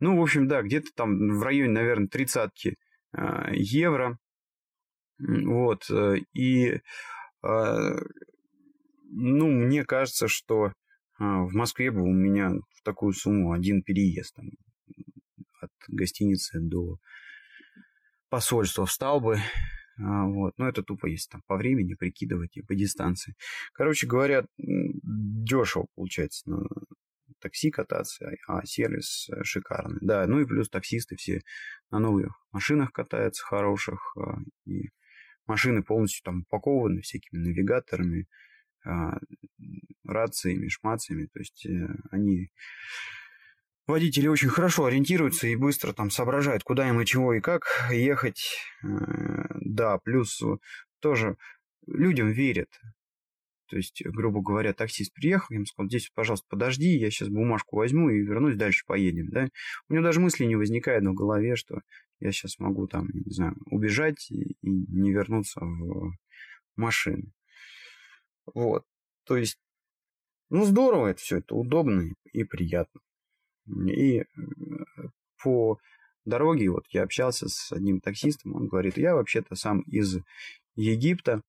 Ну, 0.00 0.18
в 0.18 0.22
общем, 0.22 0.48
да, 0.48 0.62
где-то 0.62 0.88
там 0.94 1.38
в 1.38 1.42
районе, 1.42 1.72
наверное, 1.72 2.08
тридцатки 2.08 2.76
а, 3.12 3.50
евро. 3.52 4.18
Вот, 5.18 5.90
э, 5.90 6.16
и... 6.32 6.80
А, 7.42 7.96
ну, 9.12 9.48
мне 9.48 9.84
кажется, 9.84 10.28
что 10.28 10.72
а, 11.18 11.42
в 11.42 11.52
Москве 11.52 11.90
бы 11.90 12.02
у 12.02 12.12
меня 12.12 12.50
в 12.50 12.82
такую 12.82 13.12
сумму 13.12 13.52
один 13.52 13.82
переезд 13.82 14.34
там, 14.34 14.50
гостиницы 15.88 16.60
до 16.60 16.98
посольства 18.28 18.86
встал 18.86 19.20
бы. 19.20 19.38
А, 19.98 20.26
вот. 20.26 20.54
Но 20.56 20.68
это 20.68 20.82
тупо 20.82 21.06
есть 21.06 21.30
там 21.30 21.42
по 21.46 21.56
времени 21.56 21.94
прикидывать 21.94 22.56
и 22.56 22.62
по 22.62 22.74
дистанции. 22.74 23.34
Короче 23.72 24.06
говоря, 24.06 24.46
дешево 24.56 25.86
получается 25.94 26.48
на 26.48 26.66
такси 27.40 27.70
кататься, 27.70 28.30
а 28.46 28.64
сервис 28.64 29.28
шикарный. 29.42 29.98
Да, 30.00 30.26
ну 30.26 30.40
и 30.40 30.46
плюс 30.46 30.68
таксисты 30.68 31.16
все 31.16 31.40
на 31.90 31.98
новых 31.98 32.32
машинах 32.52 32.92
катаются 32.92 33.44
хороших. 33.44 34.16
А, 34.16 34.38
и 34.66 34.90
машины 35.46 35.82
полностью 35.82 36.22
там 36.24 36.40
упакованы 36.42 37.02
всякими 37.02 37.40
навигаторами, 37.40 38.26
а, 38.84 39.18
рациями, 40.04 40.68
шмациями. 40.68 41.26
То 41.26 41.38
есть 41.40 41.66
э, 41.66 41.88
они 42.10 42.50
водители 43.90 44.26
очень 44.28 44.48
хорошо 44.48 44.86
ориентируются 44.86 45.46
и 45.46 45.56
быстро 45.56 45.92
там 45.92 46.10
соображают, 46.10 46.62
куда 46.62 46.88
им 46.88 47.00
и 47.00 47.06
чего 47.06 47.34
и 47.34 47.40
как 47.40 47.88
ехать. 47.90 48.56
Э, 48.82 48.86
да, 49.60 49.98
плюс 49.98 50.40
тоже 51.00 51.36
людям 51.86 52.30
верят. 52.30 52.68
То 53.70 53.76
есть, 53.76 54.02
грубо 54.04 54.40
говоря, 54.40 54.72
таксист 54.72 55.14
приехал, 55.14 55.46
я 55.50 55.56
ему 55.56 55.66
сказал, 55.66 55.88
здесь, 55.88 56.10
пожалуйста, 56.12 56.44
подожди, 56.50 56.88
я 56.88 57.08
сейчас 57.10 57.28
бумажку 57.28 57.76
возьму 57.76 58.10
и 58.10 58.20
вернусь, 58.20 58.56
дальше 58.56 58.84
поедем, 58.84 59.28
да. 59.30 59.48
У 59.88 59.94
него 59.94 60.02
даже 60.02 60.18
мысли 60.18 60.44
не 60.44 60.56
возникает 60.56 61.04
в 61.04 61.14
голове, 61.14 61.54
что 61.54 61.80
я 62.18 62.32
сейчас 62.32 62.58
могу 62.58 62.88
там, 62.88 63.08
не 63.12 63.32
знаю, 63.32 63.56
убежать 63.66 64.28
и 64.30 64.56
не 64.62 65.12
вернуться 65.12 65.60
в 65.60 66.12
машину. 66.74 67.32
Вот. 68.52 68.84
То 69.24 69.36
есть, 69.36 69.60
ну, 70.50 70.64
здорово 70.64 71.06
это 71.08 71.20
все, 71.20 71.38
это 71.38 71.54
удобно 71.54 72.12
и 72.32 72.42
приятно. 72.42 73.00
И 73.86 74.20
э, 74.20 74.24
по 75.42 75.78
дороге 76.24 76.70
вот 76.70 76.84
я 76.90 77.02
общался 77.02 77.48
с 77.48 77.72
одним 77.72 78.00
таксистом, 78.00 78.54
он 78.54 78.68
говорит, 78.68 78.96
я 78.96 79.14
вообще-то 79.14 79.54
сам 79.54 79.80
из 79.82 80.18
Египта 80.74 81.42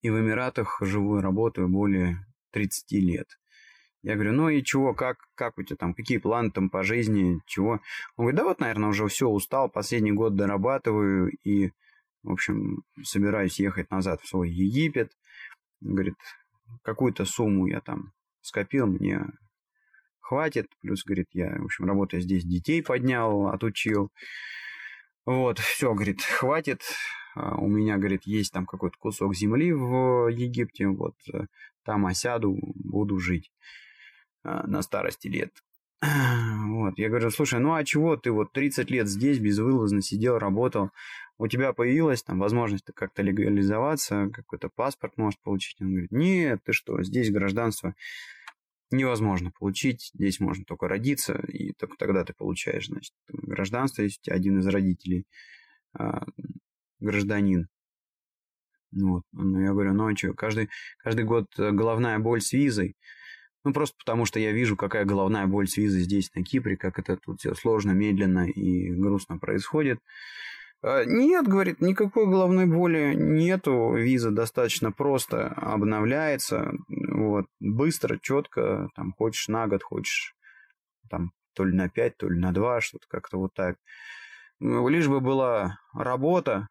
и 0.00 0.10
в 0.10 0.18
Эмиратах 0.18 0.78
живу 0.80 1.18
и 1.18 1.22
работаю 1.22 1.68
более 1.68 2.26
30 2.52 2.92
лет. 2.92 3.28
Я 4.02 4.14
говорю, 4.14 4.32
ну 4.32 4.48
и 4.48 4.64
чего, 4.64 4.94
как, 4.94 5.18
как 5.34 5.58
у 5.58 5.62
тебя 5.62 5.76
там, 5.76 5.94
какие 5.94 6.18
планы 6.18 6.50
там 6.50 6.70
по 6.70 6.82
жизни, 6.82 7.40
чего? 7.46 7.80
Он 8.16 8.24
говорит, 8.24 8.36
да 8.36 8.44
вот, 8.44 8.60
наверное, 8.60 8.88
уже 8.88 9.06
все, 9.06 9.28
устал, 9.28 9.68
последний 9.68 10.10
год 10.10 10.34
дорабатываю 10.34 11.30
и, 11.44 11.70
в 12.24 12.32
общем, 12.32 12.82
собираюсь 13.04 13.60
ехать 13.60 13.90
назад 13.92 14.20
в 14.20 14.28
свой 14.28 14.50
Египет. 14.50 15.12
Он 15.82 15.94
говорит, 15.94 16.16
какую-то 16.82 17.24
сумму 17.24 17.66
я 17.66 17.80
там 17.80 18.12
скопил, 18.40 18.86
мне 18.86 19.24
хватит. 20.22 20.68
Плюс, 20.80 21.04
говорит, 21.04 21.28
я, 21.32 21.56
в 21.58 21.64
общем, 21.64 21.84
работая 21.84 22.20
здесь, 22.20 22.44
детей 22.44 22.82
поднял, 22.82 23.48
отучил. 23.48 24.10
Вот, 25.26 25.58
все, 25.58 25.92
говорит, 25.92 26.22
хватит. 26.22 26.82
А, 27.34 27.56
у 27.56 27.68
меня, 27.68 27.96
говорит, 27.98 28.22
есть 28.24 28.52
там 28.52 28.66
какой-то 28.66 28.96
кусок 28.98 29.34
земли 29.34 29.72
в 29.72 30.28
Египте. 30.28 30.86
Вот 30.88 31.14
э, 31.32 31.46
там 31.84 32.06
осяду, 32.06 32.56
буду 32.74 33.18
жить 33.18 33.50
а, 34.42 34.66
на 34.66 34.82
старости 34.82 35.28
лет. 35.28 35.52
Вот, 36.72 36.98
я 36.98 37.10
говорю, 37.10 37.30
слушай, 37.30 37.60
ну 37.60 37.74
а 37.74 37.84
чего 37.84 38.16
ты 38.16 38.32
вот 38.32 38.52
30 38.52 38.90
лет 38.90 39.06
здесь 39.06 39.38
безвылазно 39.38 40.02
сидел, 40.02 40.38
работал, 40.38 40.90
у 41.38 41.46
тебя 41.46 41.72
появилась 41.72 42.22
там 42.22 42.40
возможность 42.40 42.84
как-то 42.94 43.22
легализоваться, 43.22 44.30
какой-то 44.32 44.68
паспорт 44.68 45.16
может 45.16 45.40
получить? 45.42 45.80
Он 45.80 45.90
говорит, 45.90 46.10
нет, 46.10 46.60
ты 46.64 46.72
что, 46.72 47.02
здесь 47.02 47.30
гражданство 47.30 47.94
невозможно 48.96 49.50
получить. 49.58 50.10
Здесь 50.14 50.40
можно 50.40 50.64
только 50.64 50.88
родиться, 50.88 51.34
и 51.48 51.72
только 51.72 51.96
тогда 51.96 52.24
ты 52.24 52.32
получаешь, 52.34 52.86
значит, 52.86 53.12
гражданство, 53.28 54.02
если 54.02 54.30
один 54.30 54.58
из 54.58 54.66
родителей 54.66 55.26
а, 55.94 56.24
гражданин. 57.00 57.68
Вот. 58.92 59.22
Ну, 59.32 59.60
я 59.60 59.72
говорю, 59.72 59.94
ну 59.94 60.08
а 60.08 60.16
что, 60.16 60.34
каждый, 60.34 60.68
каждый 60.98 61.24
год 61.24 61.46
головная 61.56 62.18
боль 62.18 62.40
с 62.40 62.52
визой. 62.52 62.96
Ну, 63.64 63.72
просто 63.72 63.96
потому 63.98 64.24
что 64.24 64.40
я 64.40 64.52
вижу, 64.52 64.76
какая 64.76 65.04
головная 65.04 65.46
боль 65.46 65.68
с 65.68 65.76
визой 65.76 66.00
здесь, 66.00 66.34
на 66.34 66.42
Кипре, 66.42 66.76
как 66.76 66.98
это 66.98 67.16
тут 67.16 67.40
все 67.40 67.54
сложно, 67.54 67.92
медленно 67.92 68.48
и 68.48 68.90
грустно 68.90 69.38
происходит. 69.38 70.00
А, 70.82 71.04
нет, 71.04 71.46
говорит, 71.46 71.80
никакой 71.80 72.26
головной 72.26 72.66
боли 72.66 73.14
нету, 73.14 73.94
виза 73.94 74.32
достаточно 74.32 74.90
просто 74.90 75.46
обновляется, 75.48 76.72
вот, 76.88 77.46
быстро, 77.60 78.18
четко, 78.20 78.88
там, 78.96 79.12
хочешь 79.12 79.46
на 79.46 79.68
год, 79.68 79.84
хочешь 79.84 80.34
там 81.08 81.30
то 81.54 81.64
ли 81.64 81.72
на 81.72 81.88
5, 81.88 82.16
то 82.16 82.28
ли 82.28 82.38
на 82.38 82.52
2, 82.52 82.80
что-то 82.80 83.06
как-то 83.08 83.38
вот 83.38 83.54
так. 83.54 83.76
Ну, 84.58 84.88
лишь 84.88 85.06
бы 85.06 85.20
была 85.20 85.78
работа, 85.94 86.68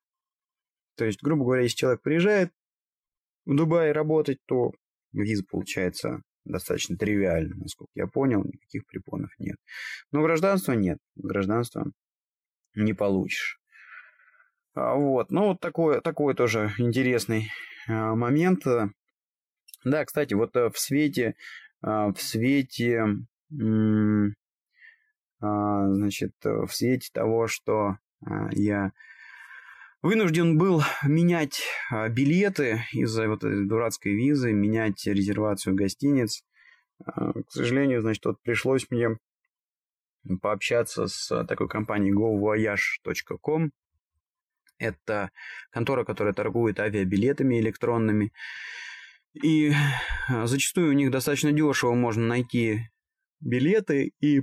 то 0.97 1.05
есть, 1.05 1.23
грубо 1.23 1.45
говоря, 1.45 1.63
если 1.63 1.77
человек 1.77 2.01
приезжает 2.01 2.51
в 3.45 3.55
Дубай 3.55 3.93
работать, 3.93 4.39
то 4.45 4.71
виза 5.13 5.43
получается 5.49 6.21
достаточно 6.43 6.97
тривиально, 6.97 7.55
насколько 7.55 7.91
я 7.95 8.07
понял, 8.07 8.43
никаких 8.43 8.85
препонов 8.87 9.31
нет. 9.39 9.55
Но 10.11 10.21
гражданства 10.21 10.73
нет, 10.73 10.97
гражданства 11.15 11.89
не 12.75 12.93
получишь. 12.93 13.60
А, 14.73 14.95
вот, 14.95 15.31
ну 15.31 15.47
вот 15.47 15.59
такой, 15.59 16.01
такой 16.01 16.33
тоже 16.33 16.73
интересный 16.77 17.51
а, 17.87 18.15
момент. 18.15 18.65
Да, 19.83 20.05
кстати, 20.05 20.33
вот 20.35 20.55
э, 20.55 20.69
в 20.69 20.77
свете, 20.77 21.35
а, 21.81 22.13
в 22.13 22.21
свете, 22.21 23.03
значит, 25.49 26.31
в 26.43 26.69
свете 26.69 27.09
того, 27.11 27.47
что 27.47 27.97
я 28.51 28.91
вынужден 30.01 30.57
был 30.57 30.83
менять 31.03 31.63
билеты 32.11 32.83
из-за 32.93 33.27
вот 33.27 33.43
этой 33.43 33.67
дурацкой 33.67 34.13
визы, 34.13 34.53
менять 34.53 35.05
резервацию 35.05 35.75
гостиниц. 35.75 36.45
К 37.03 37.43
сожалению, 37.49 38.01
значит, 38.01 38.23
вот 38.23 38.41
пришлось 38.41 38.89
мне 38.89 39.17
пообщаться 40.41 41.07
с 41.07 41.43
такой 41.45 41.67
компанией 41.67 42.13
govoyage.com. 42.13 43.71
Это 44.81 45.31
контора, 45.69 46.03
которая 46.03 46.33
торгует 46.33 46.79
авиабилетами 46.79 47.59
электронными. 47.59 48.33
И 49.33 49.71
а, 50.27 50.47
зачастую 50.47 50.89
у 50.89 50.93
них 50.93 51.11
достаточно 51.11 51.51
дешево 51.51 51.93
можно 51.93 52.25
найти 52.25 52.89
билеты, 53.39 54.11
и 54.19 54.41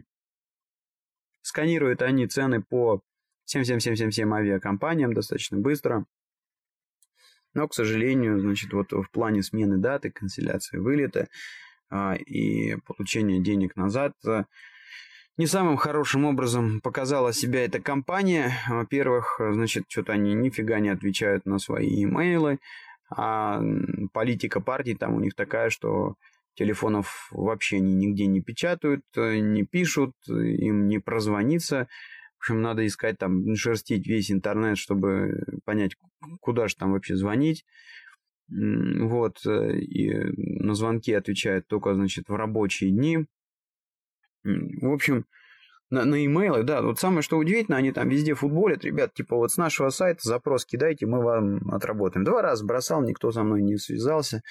сканируют 1.42 2.02
они 2.02 2.26
цены 2.26 2.62
по 2.62 3.02
всем, 3.44 3.64
всем, 3.64 3.80
всем, 3.80 3.94
всем, 3.96 4.10
всем 4.10 4.32
авиакомпаниям 4.32 5.12
достаточно 5.12 5.58
быстро. 5.58 6.06
Но, 7.54 7.66
к 7.66 7.74
сожалению, 7.74 8.38
значит, 8.40 8.72
вот 8.72 8.92
в 8.92 9.10
плане 9.10 9.42
смены 9.42 9.78
даты, 9.78 10.10
канцеляции 10.10 10.78
вылета 10.78 11.28
а, 11.90 12.14
и 12.14 12.76
получения 12.86 13.40
денег 13.40 13.74
назад 13.74 14.12
а, 14.24 14.44
не 15.38 15.46
самым 15.46 15.76
хорошим 15.76 16.24
образом 16.24 16.80
показала 16.80 17.32
себя 17.32 17.64
эта 17.64 17.80
компания. 17.80 18.52
Во-первых, 18.68 19.40
значит, 19.52 19.84
что-то 19.88 20.12
они 20.12 20.34
нифига 20.34 20.80
не 20.80 20.88
отвечают 20.88 21.46
на 21.46 21.58
свои 21.58 22.04
имейлы, 22.04 22.58
а 23.08 23.62
политика 24.12 24.60
партии 24.60 24.94
там 24.94 25.14
у 25.14 25.20
них 25.20 25.34
такая, 25.34 25.70
что 25.70 26.16
телефонов 26.54 27.28
вообще 27.30 27.76
они 27.76 27.94
нигде 27.94 28.26
не 28.26 28.42
печатают, 28.42 29.04
не 29.16 29.64
пишут, 29.64 30.12
им 30.26 30.88
не 30.88 30.98
прозвониться. 30.98 31.86
В 32.38 32.40
общем, 32.40 32.60
надо 32.60 32.84
искать 32.86 33.18
там, 33.18 33.54
шерстить 33.54 34.06
весь 34.06 34.30
интернет, 34.30 34.76
чтобы 34.76 35.44
понять, 35.64 35.96
куда 36.40 36.66
же 36.68 36.76
там 36.76 36.92
вообще 36.92 37.16
звонить. 37.16 37.64
Вот, 38.48 39.44
э, 39.46 39.78
и 39.80 40.10
на 40.62 40.74
звонки 40.74 41.12
отвечают 41.12 41.66
только, 41.68 41.94
значит, 41.94 42.28
в 42.28 42.34
рабочие 42.34 42.90
дни. 42.90 43.26
В 44.80 44.92
общем, 44.92 45.24
на, 45.90 46.04
на 46.04 46.24
имейлы, 46.24 46.64
да, 46.64 46.82
вот 46.82 46.98
самое 46.98 47.22
что 47.22 47.38
удивительно, 47.38 47.78
они 47.78 47.92
там 47.92 48.08
везде 48.08 48.34
футболят, 48.34 48.84
ребят, 48.84 49.14
типа 49.14 49.36
вот 49.36 49.52
с 49.52 49.56
нашего 49.56 49.88
сайта 49.90 50.20
запрос 50.22 50.66
кидайте, 50.66 51.06
мы 51.06 51.22
вам 51.22 51.70
отработаем. 51.70 52.24
Два 52.24 52.42
раза 52.42 52.64
бросал, 52.64 53.02
никто 53.02 53.30
со 53.32 53.42
мной 53.42 53.62
не 53.62 53.76
связался. 53.78 54.42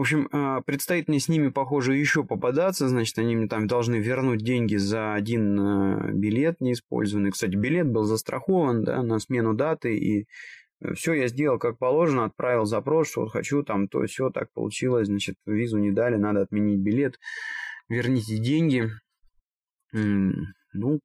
В 0.00 0.02
общем, 0.02 0.30
а, 0.32 0.62
предстоит 0.62 1.08
мне 1.08 1.20
с 1.20 1.28
ними, 1.28 1.50
похоже, 1.50 1.94
еще 1.94 2.24
попадаться. 2.24 2.88
Значит, 2.88 3.18
они 3.18 3.36
мне 3.36 3.48
там 3.48 3.66
должны 3.66 3.96
вернуть 3.96 4.42
деньги 4.42 4.76
за 4.76 5.12
один 5.12 5.60
а, 5.60 6.10
билет 6.10 6.58
неиспользованный. 6.62 7.32
Кстати, 7.32 7.54
билет 7.54 7.86
был 7.86 8.04
застрахован 8.04 8.82
да, 8.82 9.02
на 9.02 9.18
смену 9.18 9.52
даты. 9.52 9.98
И 9.98 10.26
э, 10.80 10.94
все 10.94 11.12
я 11.12 11.28
сделал 11.28 11.58
как 11.58 11.76
положено, 11.76 12.24
отправил 12.24 12.64
запрос, 12.64 13.10
что 13.10 13.20
вот 13.20 13.32
хочу 13.32 13.62
там 13.62 13.88
то, 13.88 14.02
все 14.06 14.30
так 14.30 14.50
получилось. 14.54 15.08
Значит, 15.08 15.36
визу 15.44 15.76
не 15.76 15.90
дали, 15.90 16.16
надо 16.16 16.40
отменить 16.40 16.80
билет. 16.80 17.18
Верните 17.90 18.38
деньги. 18.38 18.88
Ну, 19.92 21.00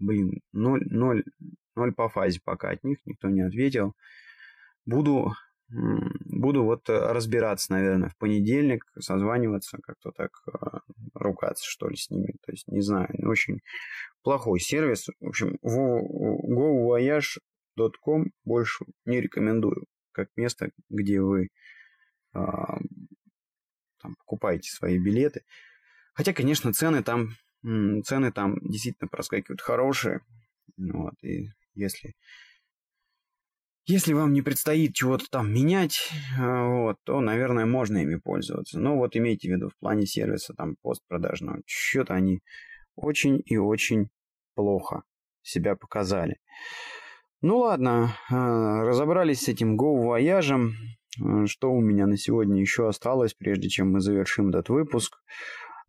блин, 0.00 0.40
ноль, 0.52 0.84
ноль, 0.90 1.22
ноль 1.76 1.94
по 1.94 2.08
фазе 2.08 2.40
пока 2.42 2.70
от 2.70 2.82
них, 2.82 2.98
никто 3.04 3.28
не 3.28 3.42
ответил. 3.42 3.94
Буду 4.86 5.34
Буду 5.72 6.64
вот 6.64 6.88
э, 6.88 7.12
разбираться, 7.12 7.72
наверное, 7.72 8.08
в 8.08 8.16
понедельник, 8.16 8.84
созваниваться, 8.98 9.78
как-то 9.80 10.10
так 10.10 10.32
э, 10.48 10.50
ругаться, 11.14 11.64
что 11.64 11.88
ли, 11.88 11.94
с 11.94 12.10
ними. 12.10 12.34
То 12.44 12.50
есть, 12.50 12.66
не 12.66 12.80
знаю, 12.80 13.08
очень 13.22 13.60
плохой 14.22 14.58
сервис. 14.58 15.06
В 15.20 15.28
общем, 15.28 15.58
govoyage.com 15.62 18.32
больше 18.44 18.84
не 19.04 19.20
рекомендую, 19.20 19.86
как 20.10 20.30
место, 20.34 20.72
где 20.88 21.20
вы 21.20 21.50
а, 22.32 22.80
там, 24.00 24.16
покупаете 24.16 24.72
свои 24.72 24.98
билеты. 24.98 25.44
Хотя, 26.14 26.32
конечно, 26.32 26.72
цены 26.72 27.02
там, 27.02 27.30
цены 27.62 28.32
там 28.32 28.58
действительно 28.60 29.08
проскакивают 29.08 29.60
хорошие. 29.60 30.20
Вот, 30.76 31.14
и 31.22 31.50
если 31.74 32.14
если 33.86 34.12
вам 34.12 34.32
не 34.32 34.42
предстоит 34.42 34.94
чего-то 34.94 35.24
там 35.30 35.52
менять, 35.52 36.10
э, 36.38 36.66
вот, 36.66 36.98
то, 37.04 37.20
наверное, 37.20 37.66
можно 37.66 37.98
ими 37.98 38.16
пользоваться. 38.16 38.78
Но 38.78 38.96
вот 38.96 39.16
имейте 39.16 39.48
в 39.48 39.52
виду, 39.52 39.68
в 39.68 39.76
плане 39.78 40.06
сервиса, 40.06 40.54
там, 40.54 40.76
постпродажного, 40.82 41.60
что-то 41.66 42.14
они 42.14 42.40
очень 42.94 43.42
и 43.44 43.56
очень 43.56 44.08
плохо 44.54 45.02
себя 45.42 45.74
показали. 45.74 46.36
Ну 47.42 47.58
ладно, 47.58 48.14
э, 48.30 48.34
разобрались 48.34 49.40
с 49.40 49.48
этим 49.48 49.80
Go 49.80 49.96
Voyage. 50.04 50.70
Э, 51.18 51.46
что 51.46 51.72
у 51.72 51.80
меня 51.80 52.06
на 52.06 52.16
сегодня 52.16 52.60
еще 52.60 52.86
осталось, 52.86 53.34
прежде 53.34 53.68
чем 53.68 53.92
мы 53.92 54.00
завершим 54.00 54.50
этот 54.50 54.68
выпуск? 54.68 55.16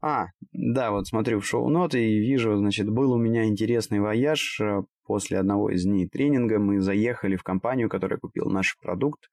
А, 0.01 0.27
да, 0.51 0.91
вот 0.91 1.07
смотрю 1.07 1.39
в 1.39 1.45
шоу-ноты 1.45 2.03
и 2.03 2.19
вижу, 2.19 2.57
значит, 2.57 2.89
был 2.89 3.13
у 3.13 3.17
меня 3.17 3.45
интересный 3.45 3.99
вояж 3.99 4.59
после 5.05 5.39
одного 5.39 5.69
из 5.69 5.83
дней 5.83 6.07
тренинга 6.07 6.57
мы 6.57 6.79
заехали 6.79 7.35
в 7.35 7.43
компанию, 7.43 7.89
которая 7.89 8.17
купила 8.17 8.49
наш 8.49 8.77
продукт 8.79 9.29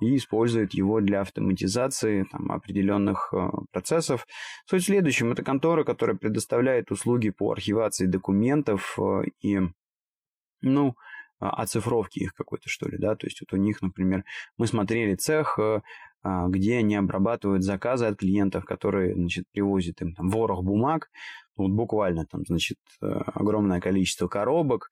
и 0.00 0.16
использует 0.16 0.72
его 0.72 1.00
для 1.00 1.20
автоматизации 1.20 2.24
там, 2.30 2.50
определенных 2.50 3.34
э, 3.34 3.50
процессов. 3.70 4.26
Суть 4.66 4.82
в 4.82 4.86
следующем. 4.86 5.30
Это 5.32 5.42
контора, 5.42 5.84
которая 5.84 6.16
предоставляет 6.16 6.90
услуги 6.90 7.30
по 7.30 7.52
архивации 7.52 8.06
документов 8.06 8.98
э, 8.98 9.24
и, 9.42 9.58
ну, 10.62 10.94
оцифровки 11.40 12.20
их 12.20 12.34
какой-то, 12.34 12.68
что 12.68 12.88
ли, 12.88 12.98
да, 12.98 13.16
то 13.16 13.26
есть 13.26 13.40
вот 13.40 13.52
у 13.52 13.56
них, 13.56 13.80
например, 13.80 14.24
мы 14.58 14.66
смотрели 14.66 15.14
цех, 15.14 15.58
э, 15.58 15.62
а, 15.62 15.82
где 16.22 16.78
они 16.78 16.96
обрабатывают 16.96 17.62
заказы 17.62 18.06
от 18.06 18.18
клиентов, 18.18 18.64
которые, 18.64 19.14
значит, 19.14 19.44
привозят 19.52 20.02
им 20.02 20.14
там 20.14 20.28
ворох 20.28 20.62
бумаг, 20.62 21.08
вот 21.60 21.72
буквально 21.72 22.24
там, 22.26 22.44
значит, 22.46 22.78
э, 23.02 23.06
огромное 23.06 23.80
количество 23.80 24.28
коробок, 24.28 24.90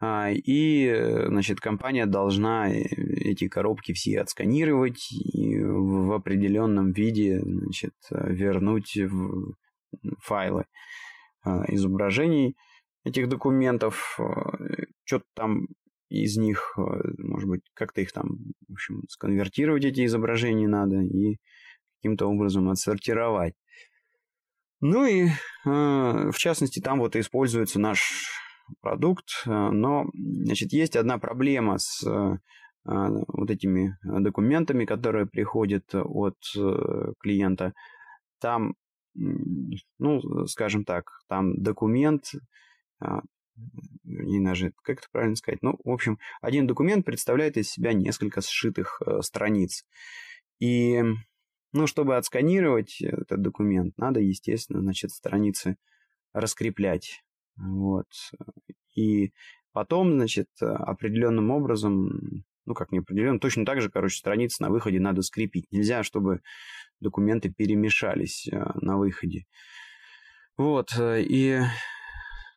а, 0.00 0.30
и, 0.30 1.24
значит, 1.28 1.60
компания 1.60 2.06
должна 2.06 2.70
э, 2.70 2.82
эти 2.82 3.48
коробки 3.48 3.92
все 3.92 4.20
отсканировать 4.20 5.10
и 5.12 5.58
в 5.58 6.12
определенном 6.12 6.92
виде, 6.92 7.40
значит, 7.40 7.94
вернуть 8.10 8.96
в 8.96 9.54
файлы 10.18 10.66
а, 11.42 11.64
изображений 11.68 12.54
этих 13.04 13.28
документов, 13.30 14.18
что-то 15.04 15.24
там 15.34 15.68
из 16.10 16.36
них, 16.36 16.74
э, 16.76 16.80
может 17.18 17.48
быть, 17.48 17.62
как-то 17.72 18.00
их 18.00 18.12
там, 18.12 18.26
в 18.68 18.72
общем, 18.72 19.04
сконвертировать 19.08 19.84
эти 19.84 20.04
изображения 20.04 20.68
надо 20.68 20.96
и 21.00 21.38
каким-то 21.96 22.26
образом 22.26 22.68
отсортировать. 22.68 23.54
Ну 24.80 25.06
и, 25.06 25.28
э, 25.28 25.30
в 25.64 26.36
частности, 26.36 26.80
там 26.80 26.98
вот 26.98 27.14
используется 27.16 27.78
наш 27.78 28.28
продукт, 28.80 29.28
э, 29.46 29.50
но, 29.50 30.06
значит, 30.14 30.72
есть 30.72 30.96
одна 30.96 31.18
проблема 31.18 31.78
с 31.78 32.04
вот 32.82 33.50
этими 33.50 33.98
документами, 34.02 34.86
которые 34.86 35.26
приходят 35.26 35.94
от 35.94 36.38
клиента. 37.20 37.74
Там, 38.40 38.74
ну, 39.14 40.46
скажем 40.46 40.86
так, 40.86 41.10
там 41.28 41.62
документ 41.62 42.32
не 44.04 44.40
даже, 44.44 44.72
как 44.82 44.98
это 44.98 45.08
правильно 45.10 45.36
сказать, 45.36 45.62
ну, 45.62 45.78
в 45.84 45.90
общем, 45.90 46.18
один 46.40 46.66
документ 46.66 47.04
представляет 47.04 47.56
из 47.56 47.70
себя 47.70 47.92
несколько 47.92 48.40
сшитых 48.40 49.00
э, 49.04 49.20
страниц. 49.22 49.84
И, 50.58 51.02
ну, 51.72 51.86
чтобы 51.86 52.16
отсканировать 52.16 53.00
этот 53.00 53.40
документ, 53.40 53.96
надо, 53.96 54.20
естественно, 54.20 54.80
значит, 54.80 55.10
страницы 55.10 55.76
раскреплять. 56.32 57.22
Вот. 57.56 58.08
И 58.94 59.32
потом, 59.72 60.12
значит, 60.12 60.48
определенным 60.60 61.50
образом, 61.50 62.44
ну, 62.66 62.74
как 62.74 62.92
не 62.92 62.98
определенно, 62.98 63.40
точно 63.40 63.64
так 63.64 63.80
же, 63.80 63.90
короче, 63.90 64.18
страницы 64.18 64.62
на 64.62 64.70
выходе 64.70 65.00
надо 65.00 65.22
скрепить. 65.22 65.66
Нельзя, 65.70 66.02
чтобы 66.02 66.40
документы 67.00 67.52
перемешались 67.52 68.48
э, 68.48 68.62
на 68.74 68.98
выходе. 68.98 69.46
Вот, 70.56 70.94
э, 70.98 71.22
и 71.22 71.60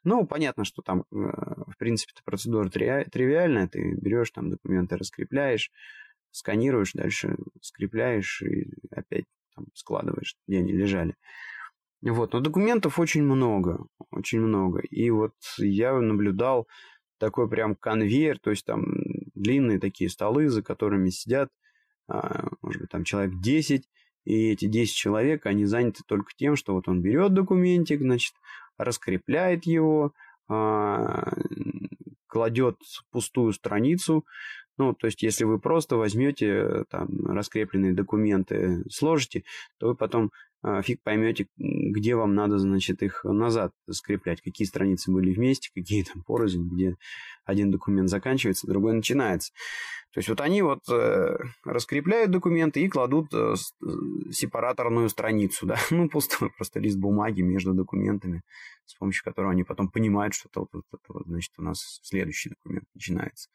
ну, 0.04 0.26
понятно, 0.26 0.66
что 0.66 0.82
там, 0.82 1.02
э, 1.02 1.16
в 1.16 1.78
принципе, 1.78 2.14
процедура 2.26 2.70
тривиальная. 2.70 3.68
Ты 3.68 3.96
берешь 3.96 4.32
там 4.32 4.50
документы, 4.50 4.98
раскрепляешь, 4.98 5.72
сканируешь, 6.32 6.94
дальше 6.94 7.38
скрепляешь 7.62 8.42
и 8.42 8.74
опять 8.92 9.26
там 9.56 9.68
складываешь, 9.74 10.36
где 10.48 10.60
они 10.60 10.74
лежали. 10.74 11.16
Вот, 12.02 12.34
но 12.34 12.42
документов 12.42 13.00
очень 13.00 13.24
много, 13.24 13.86
очень 14.12 14.42
много. 14.42 14.82
И 14.82 15.10
вот 15.10 15.36
я 15.58 15.94
наблюдал 15.94 16.68
такой 17.18 17.50
прям 17.50 17.76
конвейер, 17.76 18.40
то 18.40 18.50
есть 18.50 18.66
там 18.66 18.84
длинные 19.34 19.80
такие 19.80 20.10
столы, 20.10 20.50
за 20.50 20.62
которыми 20.62 21.10
сидят, 21.10 21.50
а, 22.10 22.50
может 22.62 22.82
быть, 22.82 22.90
там 22.90 23.06
человек 23.06 23.40
10, 23.40 23.88
и 24.26 24.52
эти 24.52 24.66
10 24.66 24.94
человек, 24.94 25.46
они 25.46 25.66
заняты 25.66 26.04
только 26.06 26.32
тем, 26.36 26.58
что 26.58 26.74
вот 26.74 26.88
он 26.88 27.02
берет 27.02 27.34
документик, 27.34 28.02
значит, 28.02 28.34
раскрепляет 28.78 29.66
его, 29.66 30.14
а, 30.48 31.32
кладет 32.28 32.78
пустую 33.12 33.54
страницу 33.54 34.26
Ну, 34.78 34.94
то 34.94 35.08
есть, 35.08 35.22
если 35.22 35.44
вы 35.44 35.60
просто 35.60 35.98
возьмете 35.98 36.86
там 36.90 37.08
раскрепленные 37.26 37.94
документы, 37.94 38.84
сложите, 38.90 39.44
то 39.78 39.88
вы 39.90 39.96
потом 39.96 40.32
а, 40.66 40.82
фиг 40.82 41.02
поймете, 41.04 41.48
где 41.58 42.16
вам 42.16 42.36
надо, 42.36 42.58
значит, 42.58 43.04
их 43.04 43.26
назад 43.26 43.74
скреплять, 43.92 44.42
какие 44.42 44.66
страницы 44.66 45.12
были 45.12 45.34
вместе, 45.34 45.70
какие 45.76 46.04
там 46.04 46.24
порознь, 46.24 46.70
где 46.70 46.96
один 47.44 47.70
документ 47.70 48.10
заканчивается, 48.10 48.66
другой 48.66 48.94
начинается. 48.94 49.52
То 50.14 50.20
есть 50.20 50.30
вот 50.30 50.40
они 50.40 50.62
вот 50.62 50.80
э, 50.90 51.38
раскрепляют 51.66 52.32
документы 52.32 52.82
и 52.82 52.88
кладут 52.88 53.34
э, 53.34 53.56
сепараторную 54.32 55.10
страницу, 55.10 55.66
да, 55.68 55.78
ну 55.92 56.08
пустой 56.08 56.50
просто 56.56 56.80
лист 56.80 56.98
бумаги 56.98 57.42
между 57.42 57.74
документами, 57.74 58.42
с 58.86 58.94
помощью 58.96 59.26
которого 59.26 59.52
они 59.52 59.66
потом 59.66 59.90
понимают, 59.90 60.34
что 60.34 60.48
вот, 60.56 60.70
вот, 60.72 61.02
вот, 61.10 61.24
значит, 61.26 61.52
у 61.58 61.64
нас 61.64 62.00
следующий 62.04 62.50
документ 62.50 62.86
начинается. 62.94 63.50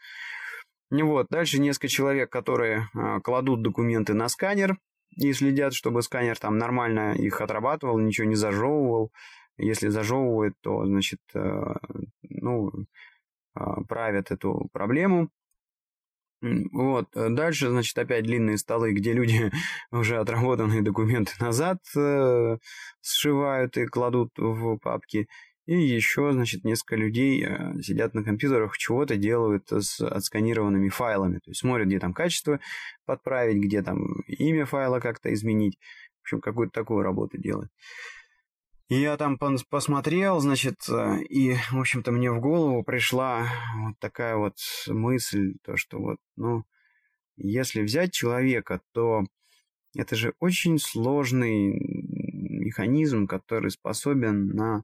Вот, 0.90 1.26
дальше 1.28 1.60
несколько 1.60 1.88
человек, 1.88 2.30
которые 2.30 2.88
э, 2.94 3.20
кладут 3.20 3.62
документы 3.62 4.14
на 4.14 4.28
сканер, 4.28 4.78
и 5.16 5.32
следят, 5.32 5.74
чтобы 5.74 6.02
сканер 6.02 6.38
там 6.38 6.58
нормально 6.58 7.14
их 7.14 7.40
отрабатывал, 7.40 7.98
ничего 7.98 8.26
не 8.26 8.36
зажевывал. 8.36 9.12
Если 9.56 9.88
зажевывает, 9.88 10.54
то, 10.60 10.86
значит, 10.86 11.20
э, 11.34 11.74
ну, 12.22 12.72
э, 13.56 13.60
правят 13.88 14.30
эту 14.30 14.68
проблему. 14.72 15.30
Вот. 16.40 17.08
Дальше, 17.12 17.68
значит, 17.68 17.98
опять 17.98 18.24
длинные 18.24 18.58
столы, 18.58 18.92
где 18.92 19.12
люди 19.12 19.50
уже 19.90 20.18
отработанные 20.18 20.82
документы 20.82 21.32
назад 21.40 21.78
э, 21.96 22.58
сшивают 23.02 23.76
и 23.76 23.86
кладут 23.86 24.30
в 24.36 24.78
папки. 24.78 25.26
И 25.68 25.76
еще, 25.76 26.32
значит, 26.32 26.64
несколько 26.64 26.96
людей 26.96 27.44
э, 27.44 27.82
сидят 27.82 28.14
на 28.14 28.24
компьютерах, 28.24 28.78
чего-то 28.78 29.16
делают 29.16 29.70
с 29.70 30.00
отсканированными 30.00 30.88
файлами. 30.88 31.40
То 31.40 31.50
есть 31.50 31.60
смотрят, 31.60 31.88
где 31.88 31.98
там 31.98 32.14
качество 32.14 32.58
подправить, 33.04 33.62
где 33.62 33.82
там 33.82 34.22
имя 34.26 34.64
файла 34.64 34.98
как-то 34.98 35.30
изменить. 35.34 35.78
В 36.16 36.22
общем, 36.22 36.40
какую-то 36.40 36.72
такую 36.72 37.02
работу 37.02 37.36
делать. 37.36 37.68
И 38.88 38.94
я 38.94 39.18
там 39.18 39.36
посмотрел, 39.68 40.40
значит, 40.40 40.76
э, 40.88 41.22
и, 41.24 41.56
в 41.70 41.78
общем-то, 41.78 42.12
мне 42.12 42.32
в 42.32 42.40
голову 42.40 42.82
пришла 42.82 43.46
вот 43.76 43.98
такая 43.98 44.36
вот 44.36 44.56
мысль, 44.86 45.56
то, 45.62 45.76
что 45.76 45.98
вот, 45.98 46.16
ну, 46.36 46.64
если 47.36 47.82
взять 47.82 48.14
человека, 48.14 48.80
то 48.94 49.22
это 49.94 50.16
же 50.16 50.32
очень 50.40 50.78
сложный 50.78 51.78
механизм, 52.64 53.26
который 53.26 53.70
способен 53.70 54.46
на 54.46 54.82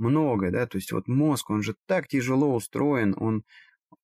многое, 0.00 0.50
да, 0.50 0.66
то 0.66 0.76
есть 0.76 0.92
вот 0.92 1.08
мозг, 1.08 1.50
он 1.50 1.62
же 1.62 1.74
так 1.86 2.08
тяжело 2.08 2.54
устроен, 2.54 3.14
он, 3.18 3.44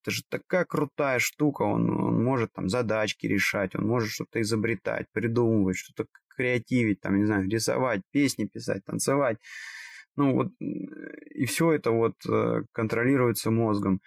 это 0.03 0.11
же 0.11 0.23
такая 0.29 0.65
крутая 0.65 1.19
штука, 1.19 1.63
он, 1.63 1.91
он 1.91 2.23
может 2.23 2.53
там 2.53 2.69
задачки 2.69 3.27
решать, 3.27 3.75
он 3.75 3.87
может 3.87 4.11
что-то 4.11 4.41
изобретать, 4.41 5.07
придумывать, 5.13 5.77
что-то 5.77 6.07
креативить, 6.37 7.01
там, 7.01 7.17
не 7.19 7.25
знаю, 7.25 7.49
рисовать, 7.49 8.03
песни 8.13 8.45
писать, 8.45 8.85
танцевать. 8.85 9.39
Ну 10.17 10.35
вот, 10.35 10.49
и 10.61 11.45
все 11.47 11.73
это 11.73 11.91
вот 11.91 12.15
э, 12.27 12.63
контролируется 12.73 13.51
мозгом. 13.51 14.01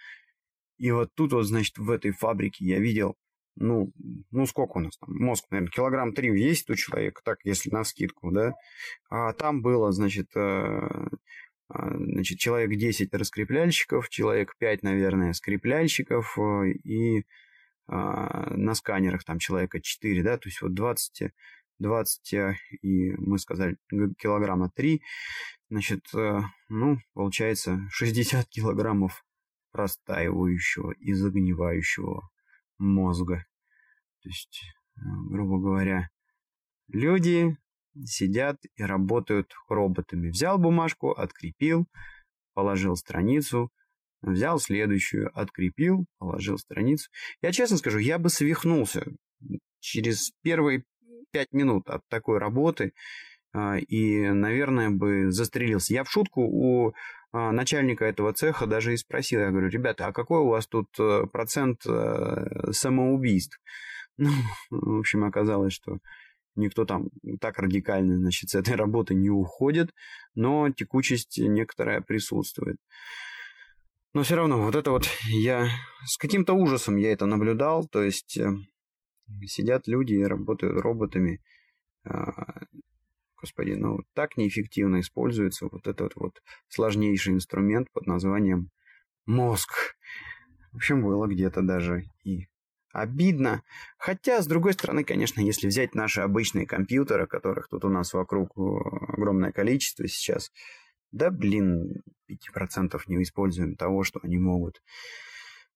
И 0.78 0.90
вот 0.90 1.10
тут 1.14 1.32
вот, 1.32 1.44
значит, 1.44 1.78
в 1.78 1.90
этой 1.90 2.10
фабрике 2.10 2.64
я 2.64 2.78
видел, 2.80 3.16
ну, 3.56 3.92
ну 4.30 4.46
сколько 4.46 4.78
у 4.78 4.80
нас 4.80 4.96
там, 4.96 5.14
мозг, 5.14 5.44
наверное, 5.50 5.70
килограмм 5.70 6.14
три 6.14 6.28
есть 6.40 6.68
у 6.70 6.74
человека, 6.74 7.20
так, 7.24 7.38
если 7.44 7.70
на 7.70 7.84
скидку, 7.84 8.30
да, 8.32 8.54
а 9.10 9.32
там 9.34 9.62
было, 9.62 9.92
значит, 9.92 10.28
э, 10.34 11.08
значит, 11.72 12.38
человек 12.38 12.76
10 12.76 13.14
раскрепляльщиков, 13.14 14.08
человек 14.08 14.56
5, 14.58 14.82
наверное, 14.82 15.32
скрепляльщиков 15.32 16.36
э, 16.38 16.72
и 16.84 17.24
а, 17.86 18.54
на 18.54 18.74
сканерах 18.74 19.24
там 19.24 19.38
человека 19.38 19.80
4, 19.80 20.22
да, 20.22 20.36
то 20.36 20.48
есть 20.48 20.62
вот 20.62 20.74
20, 20.74 21.32
20 21.78 22.34
э, 22.34 22.54
и 22.82 23.12
мы 23.12 23.38
сказали 23.38 23.76
килограмма 24.18 24.70
3, 24.70 25.02
значит, 25.70 26.06
ну, 26.68 26.98
получается 27.14 27.80
60 27.90 28.48
килограммов 28.48 29.24
простаивающего 29.72 30.92
и 30.92 31.12
загнивающего 31.12 32.28
мозга. 32.78 33.44
То 34.22 34.28
есть, 34.28 34.62
грубо 34.96 35.58
говоря, 35.60 36.10
люди 36.88 37.56
сидят 38.04 38.58
и 38.76 38.82
работают 38.82 39.52
роботами. 39.68 40.30
Взял 40.30 40.58
бумажку, 40.58 41.10
открепил, 41.10 41.86
положил 42.54 42.96
страницу, 42.96 43.70
взял 44.22 44.58
следующую, 44.58 45.30
открепил, 45.38 46.06
положил 46.18 46.58
страницу. 46.58 47.10
Я 47.42 47.52
честно 47.52 47.76
скажу, 47.76 47.98
я 47.98 48.18
бы 48.18 48.28
свихнулся 48.28 49.04
через 49.80 50.32
первые 50.42 50.84
пять 51.32 51.52
минут 51.52 51.88
от 51.88 52.02
такой 52.08 52.38
работы 52.38 52.92
а, 53.52 53.78
и, 53.78 54.28
наверное, 54.28 54.90
бы 54.90 55.30
застрелился. 55.30 55.94
Я 55.94 56.04
в 56.04 56.10
шутку 56.10 56.42
у 56.42 56.92
а, 57.32 57.52
начальника 57.52 58.04
этого 58.04 58.32
цеха 58.32 58.66
даже 58.66 58.92
и 58.92 58.96
спросил, 58.96 59.40
я 59.40 59.50
говорю, 59.50 59.68
ребята, 59.68 60.06
а 60.06 60.12
какой 60.12 60.40
у 60.40 60.48
вас 60.48 60.66
тут 60.66 60.88
э, 60.98 61.26
процент 61.32 61.86
э, 61.86 62.72
самоубийств? 62.72 63.58
Ну, 64.18 64.28
в 64.70 64.98
общем, 64.98 65.24
оказалось, 65.24 65.72
что 65.72 65.98
никто 66.60 66.84
там 66.84 67.08
так 67.40 67.58
радикально, 67.58 68.18
значит, 68.18 68.50
с 68.50 68.54
этой 68.54 68.74
работы 68.76 69.14
не 69.14 69.30
уходит, 69.30 69.92
но 70.34 70.70
текучесть 70.70 71.38
некоторая 71.38 72.00
присутствует. 72.00 72.76
Но 74.12 74.22
все 74.22 74.34
равно, 74.36 74.62
вот 74.62 74.74
это 74.74 74.90
вот 74.90 75.08
я 75.28 75.68
с 76.04 76.16
каким-то 76.16 76.52
ужасом 76.54 76.96
я 76.96 77.12
это 77.12 77.26
наблюдал, 77.26 77.86
то 77.86 78.02
есть 78.02 78.36
э, 78.36 78.50
сидят 79.46 79.86
люди 79.86 80.14
и 80.14 80.24
работают 80.24 80.80
роботами. 80.80 81.40
А, 82.04 82.62
господи, 83.40 83.72
ну 83.72 84.00
так 84.14 84.36
неэффективно 84.36 85.00
используется 85.00 85.68
вот 85.70 85.86
этот 85.86 86.16
вот 86.16 86.42
сложнейший 86.68 87.34
инструмент 87.34 87.88
под 87.92 88.06
названием 88.06 88.70
мозг. 89.26 89.94
В 90.72 90.76
общем, 90.76 91.02
было 91.02 91.26
где-то 91.26 91.62
даже 91.62 92.04
и 92.24 92.49
Обидно. 92.92 93.62
Хотя, 93.98 94.42
с 94.42 94.46
другой 94.46 94.72
стороны, 94.72 95.04
конечно, 95.04 95.40
если 95.40 95.68
взять 95.68 95.94
наши 95.94 96.22
обычные 96.22 96.66
компьютеры, 96.66 97.26
которых 97.26 97.68
тут 97.68 97.84
у 97.84 97.88
нас 97.88 98.12
вокруг 98.12 98.50
э, 98.58 98.62
огромное 99.12 99.52
количество 99.52 100.08
сейчас, 100.08 100.50
да, 101.12 101.30
блин, 101.30 102.02
5% 102.28 103.00
не 103.06 103.22
используем 103.22 103.76
того, 103.76 104.02
что 104.02 104.18
они 104.22 104.38
могут. 104.38 104.82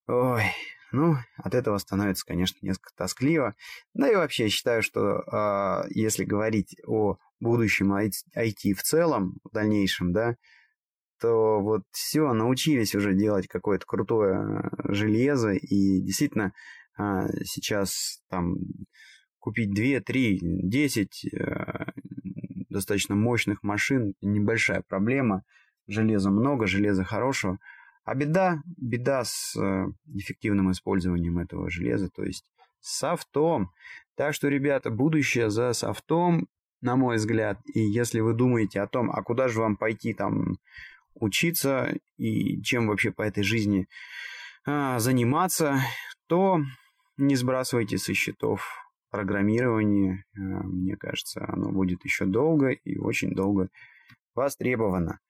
Ой, 0.08 0.42
ну, 0.90 1.16
от 1.36 1.54
этого 1.54 1.78
становится, 1.78 2.26
конечно, 2.26 2.58
несколько 2.62 2.90
тоскливо. 2.96 3.54
Да 3.94 4.10
и 4.10 4.16
вообще, 4.16 4.44
я 4.44 4.50
считаю, 4.50 4.82
что 4.82 5.20
э, 5.20 5.88
если 5.90 6.24
говорить 6.24 6.76
о 6.84 7.18
будущем 7.38 7.94
IT 7.94 8.74
в 8.74 8.82
целом, 8.82 9.38
в 9.44 9.54
дальнейшем, 9.54 10.12
да, 10.12 10.36
то 11.20 11.60
вот 11.60 11.82
все, 11.92 12.32
научились 12.32 12.94
уже 12.94 13.14
делать 13.14 13.46
какое-то 13.48 13.86
крутое 13.86 14.34
э, 14.36 14.92
железо, 14.92 15.52
и 15.52 16.00
действительно 16.00 16.52
а 16.96 17.28
сейчас 17.44 18.22
там 18.28 18.56
купить 19.38 19.72
2, 19.74 20.00
3, 20.00 20.38
10 20.42 21.30
достаточно 22.74 23.14
мощных 23.14 23.62
машин 23.62 24.14
небольшая 24.20 24.82
проблема. 24.86 25.42
Железа 25.86 26.30
много, 26.30 26.66
железа 26.66 27.04
хорошего. 27.04 27.58
А 28.04 28.14
беда, 28.14 28.60
беда 28.76 29.24
с 29.24 29.56
э, 29.56 29.86
эффективным 30.14 30.70
использованием 30.72 31.38
этого 31.38 31.70
железа, 31.70 32.10
то 32.10 32.22
есть 32.22 32.44
с 32.80 32.98
софтом. 32.98 33.70
Так 34.14 34.34
что, 34.34 34.48
ребята, 34.48 34.90
будущее 34.90 35.50
за 35.50 35.72
софтом, 35.72 36.46
на 36.82 36.96
мой 36.96 37.16
взгляд. 37.16 37.58
И 37.72 37.80
если 37.80 38.20
вы 38.20 38.34
думаете 38.34 38.80
о 38.82 38.86
том, 38.86 39.10
а 39.10 39.22
куда 39.22 39.48
же 39.48 39.60
вам 39.60 39.76
пойти 39.76 40.12
там 40.12 40.58
учиться 41.14 41.94
и 42.18 42.60
чем 42.62 42.88
вообще 42.88 43.10
по 43.10 43.22
этой 43.22 43.42
жизни 43.42 43.86
а, 44.66 44.98
заниматься, 44.98 45.80
то 46.26 46.60
не 47.16 47.36
сбрасывайте 47.36 47.98
со 47.98 48.14
счетов 48.14 48.66
программирование. 49.10 50.24
Э, 50.36 50.40
мне 50.40 50.96
кажется, 50.96 51.44
оно 51.48 51.70
будет 51.70 52.04
еще 52.04 52.24
долго 52.24 52.70
и 52.70 52.98
очень 52.98 53.34
долго 53.34 53.68
востребовано. 54.34 55.20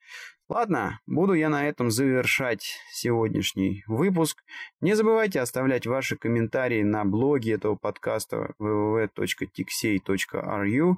Ладно, 0.48 1.00
буду 1.06 1.32
я 1.32 1.48
на 1.48 1.66
этом 1.66 1.90
завершать 1.90 2.76
сегодняшний 2.92 3.82
выпуск. 3.86 4.42
Не 4.82 4.94
забывайте 4.94 5.40
оставлять 5.40 5.86
ваши 5.86 6.16
комментарии 6.16 6.82
на 6.82 7.06
блоге 7.06 7.54
этого 7.54 7.76
подкаста 7.76 8.52
www.tixey.ru 8.60 10.96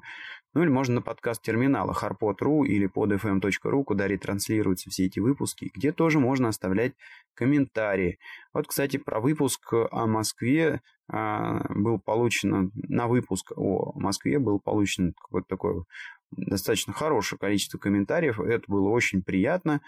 ну 0.57 0.63
или 0.63 0.69
можно 0.69 0.95
на 0.95 1.01
подкаст 1.03 1.43
терминала 1.43 1.93
harpod.ru 1.93 2.65
или 2.65 2.89
podfm.ru, 2.89 3.83
куда 3.83 4.07
ретранслируются 4.07 4.89
все 4.89 5.05
эти 5.05 5.19
выпуски, 5.19 5.69
где 5.71 5.91
тоже 5.91 6.19
можно 6.19 6.47
оставлять 6.47 6.93
комментарии. 7.35 8.17
Вот, 8.53 8.65
кстати, 8.65 8.97
про 8.97 9.19
выпуск 9.19 9.71
о 9.71 10.07
Москве 10.07 10.81
а, 11.11 11.63
был 11.69 11.99
получено, 11.99 12.71
на 12.73 13.07
выпуск 13.07 13.51
о 13.55 13.91
Москве 13.99 14.39
был 14.39 14.59
получен 14.59 15.13
какое-то 15.13 15.47
такое 15.47 15.83
достаточно 16.31 16.91
хорошее 16.91 17.37
количество 17.37 17.77
комментариев. 17.77 18.39
Это 18.39 18.63
было 18.67 18.89
очень 18.97 19.23
приятно. 19.23 19.81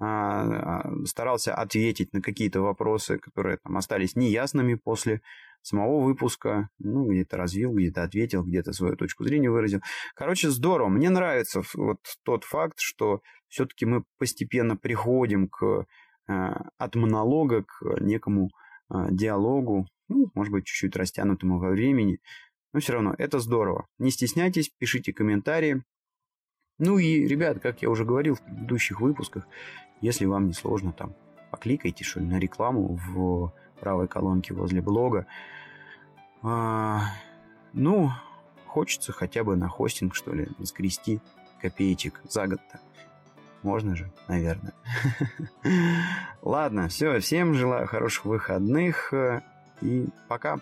а, 0.00 0.80
а, 0.80 1.06
старался 1.06 1.54
ответить 1.54 2.12
на 2.12 2.20
какие-то 2.20 2.60
вопросы, 2.60 3.18
которые 3.18 3.58
там 3.62 3.76
остались 3.76 4.16
неясными 4.16 4.74
после 4.74 5.20
самого 5.62 6.02
выпуска. 6.04 6.68
Ну, 6.78 7.10
где-то 7.10 7.36
развил, 7.36 7.72
где-то 7.72 8.02
ответил, 8.02 8.42
где-то 8.42 8.72
свою 8.72 8.96
точку 8.96 9.24
зрения 9.24 9.50
выразил. 9.50 9.80
Короче, 10.16 10.50
здорово. 10.50 10.88
Мне 10.88 11.10
нравится 11.10 11.62
вот 11.74 11.98
тот 12.24 12.44
факт, 12.44 12.78
что 12.80 13.20
все-таки 13.48 13.86
мы 13.86 14.02
постепенно 14.18 14.76
приходим 14.76 15.48
к, 15.48 15.86
а, 16.28 16.68
от 16.78 16.94
монолога 16.96 17.62
к 17.62 18.00
некому 18.00 18.50
диалогу, 19.10 19.86
ну, 20.08 20.30
может 20.34 20.52
быть, 20.52 20.66
чуть-чуть 20.66 20.96
растянутому 20.96 21.58
во 21.58 21.70
времени. 21.70 22.18
Но 22.74 22.80
все 22.80 22.94
равно 22.94 23.14
это 23.16 23.38
здорово. 23.38 23.86
Не 23.98 24.10
стесняйтесь, 24.10 24.70
пишите 24.78 25.12
комментарии. 25.12 25.82
Ну 26.78 26.98
и, 26.98 27.26
ребят, 27.26 27.60
как 27.60 27.82
я 27.82 27.90
уже 27.90 28.04
говорил 28.04 28.34
в 28.34 28.42
предыдущих 28.42 29.00
выпусках, 29.00 29.46
если 30.00 30.24
вам 30.24 30.48
не 30.48 30.52
сложно, 30.52 30.92
там, 30.92 31.14
покликайте 31.50 32.04
что 32.04 32.20
ли 32.20 32.26
на 32.26 32.38
рекламу 32.38 32.98
в 33.06 33.52
правой 33.78 34.08
колонке 34.08 34.54
возле 34.54 34.82
блога. 34.82 35.26
А, 36.42 37.02
ну, 37.72 38.10
хочется 38.66 39.12
хотя 39.12 39.44
бы 39.44 39.56
на 39.56 39.68
хостинг, 39.68 40.14
что 40.14 40.34
ли, 40.34 40.48
скрести 40.64 41.20
копеечек 41.60 42.20
за 42.28 42.46
год-то. 42.46 42.80
Можно 43.62 43.96
же, 43.96 44.12
наверное. 44.28 44.74
Ладно, 46.42 46.88
все, 46.88 47.20
всем 47.20 47.54
желаю 47.54 47.86
хороших 47.86 48.26
выходных 48.26 49.14
э, 49.14 49.40
и 49.80 50.08
пока. 50.28 50.58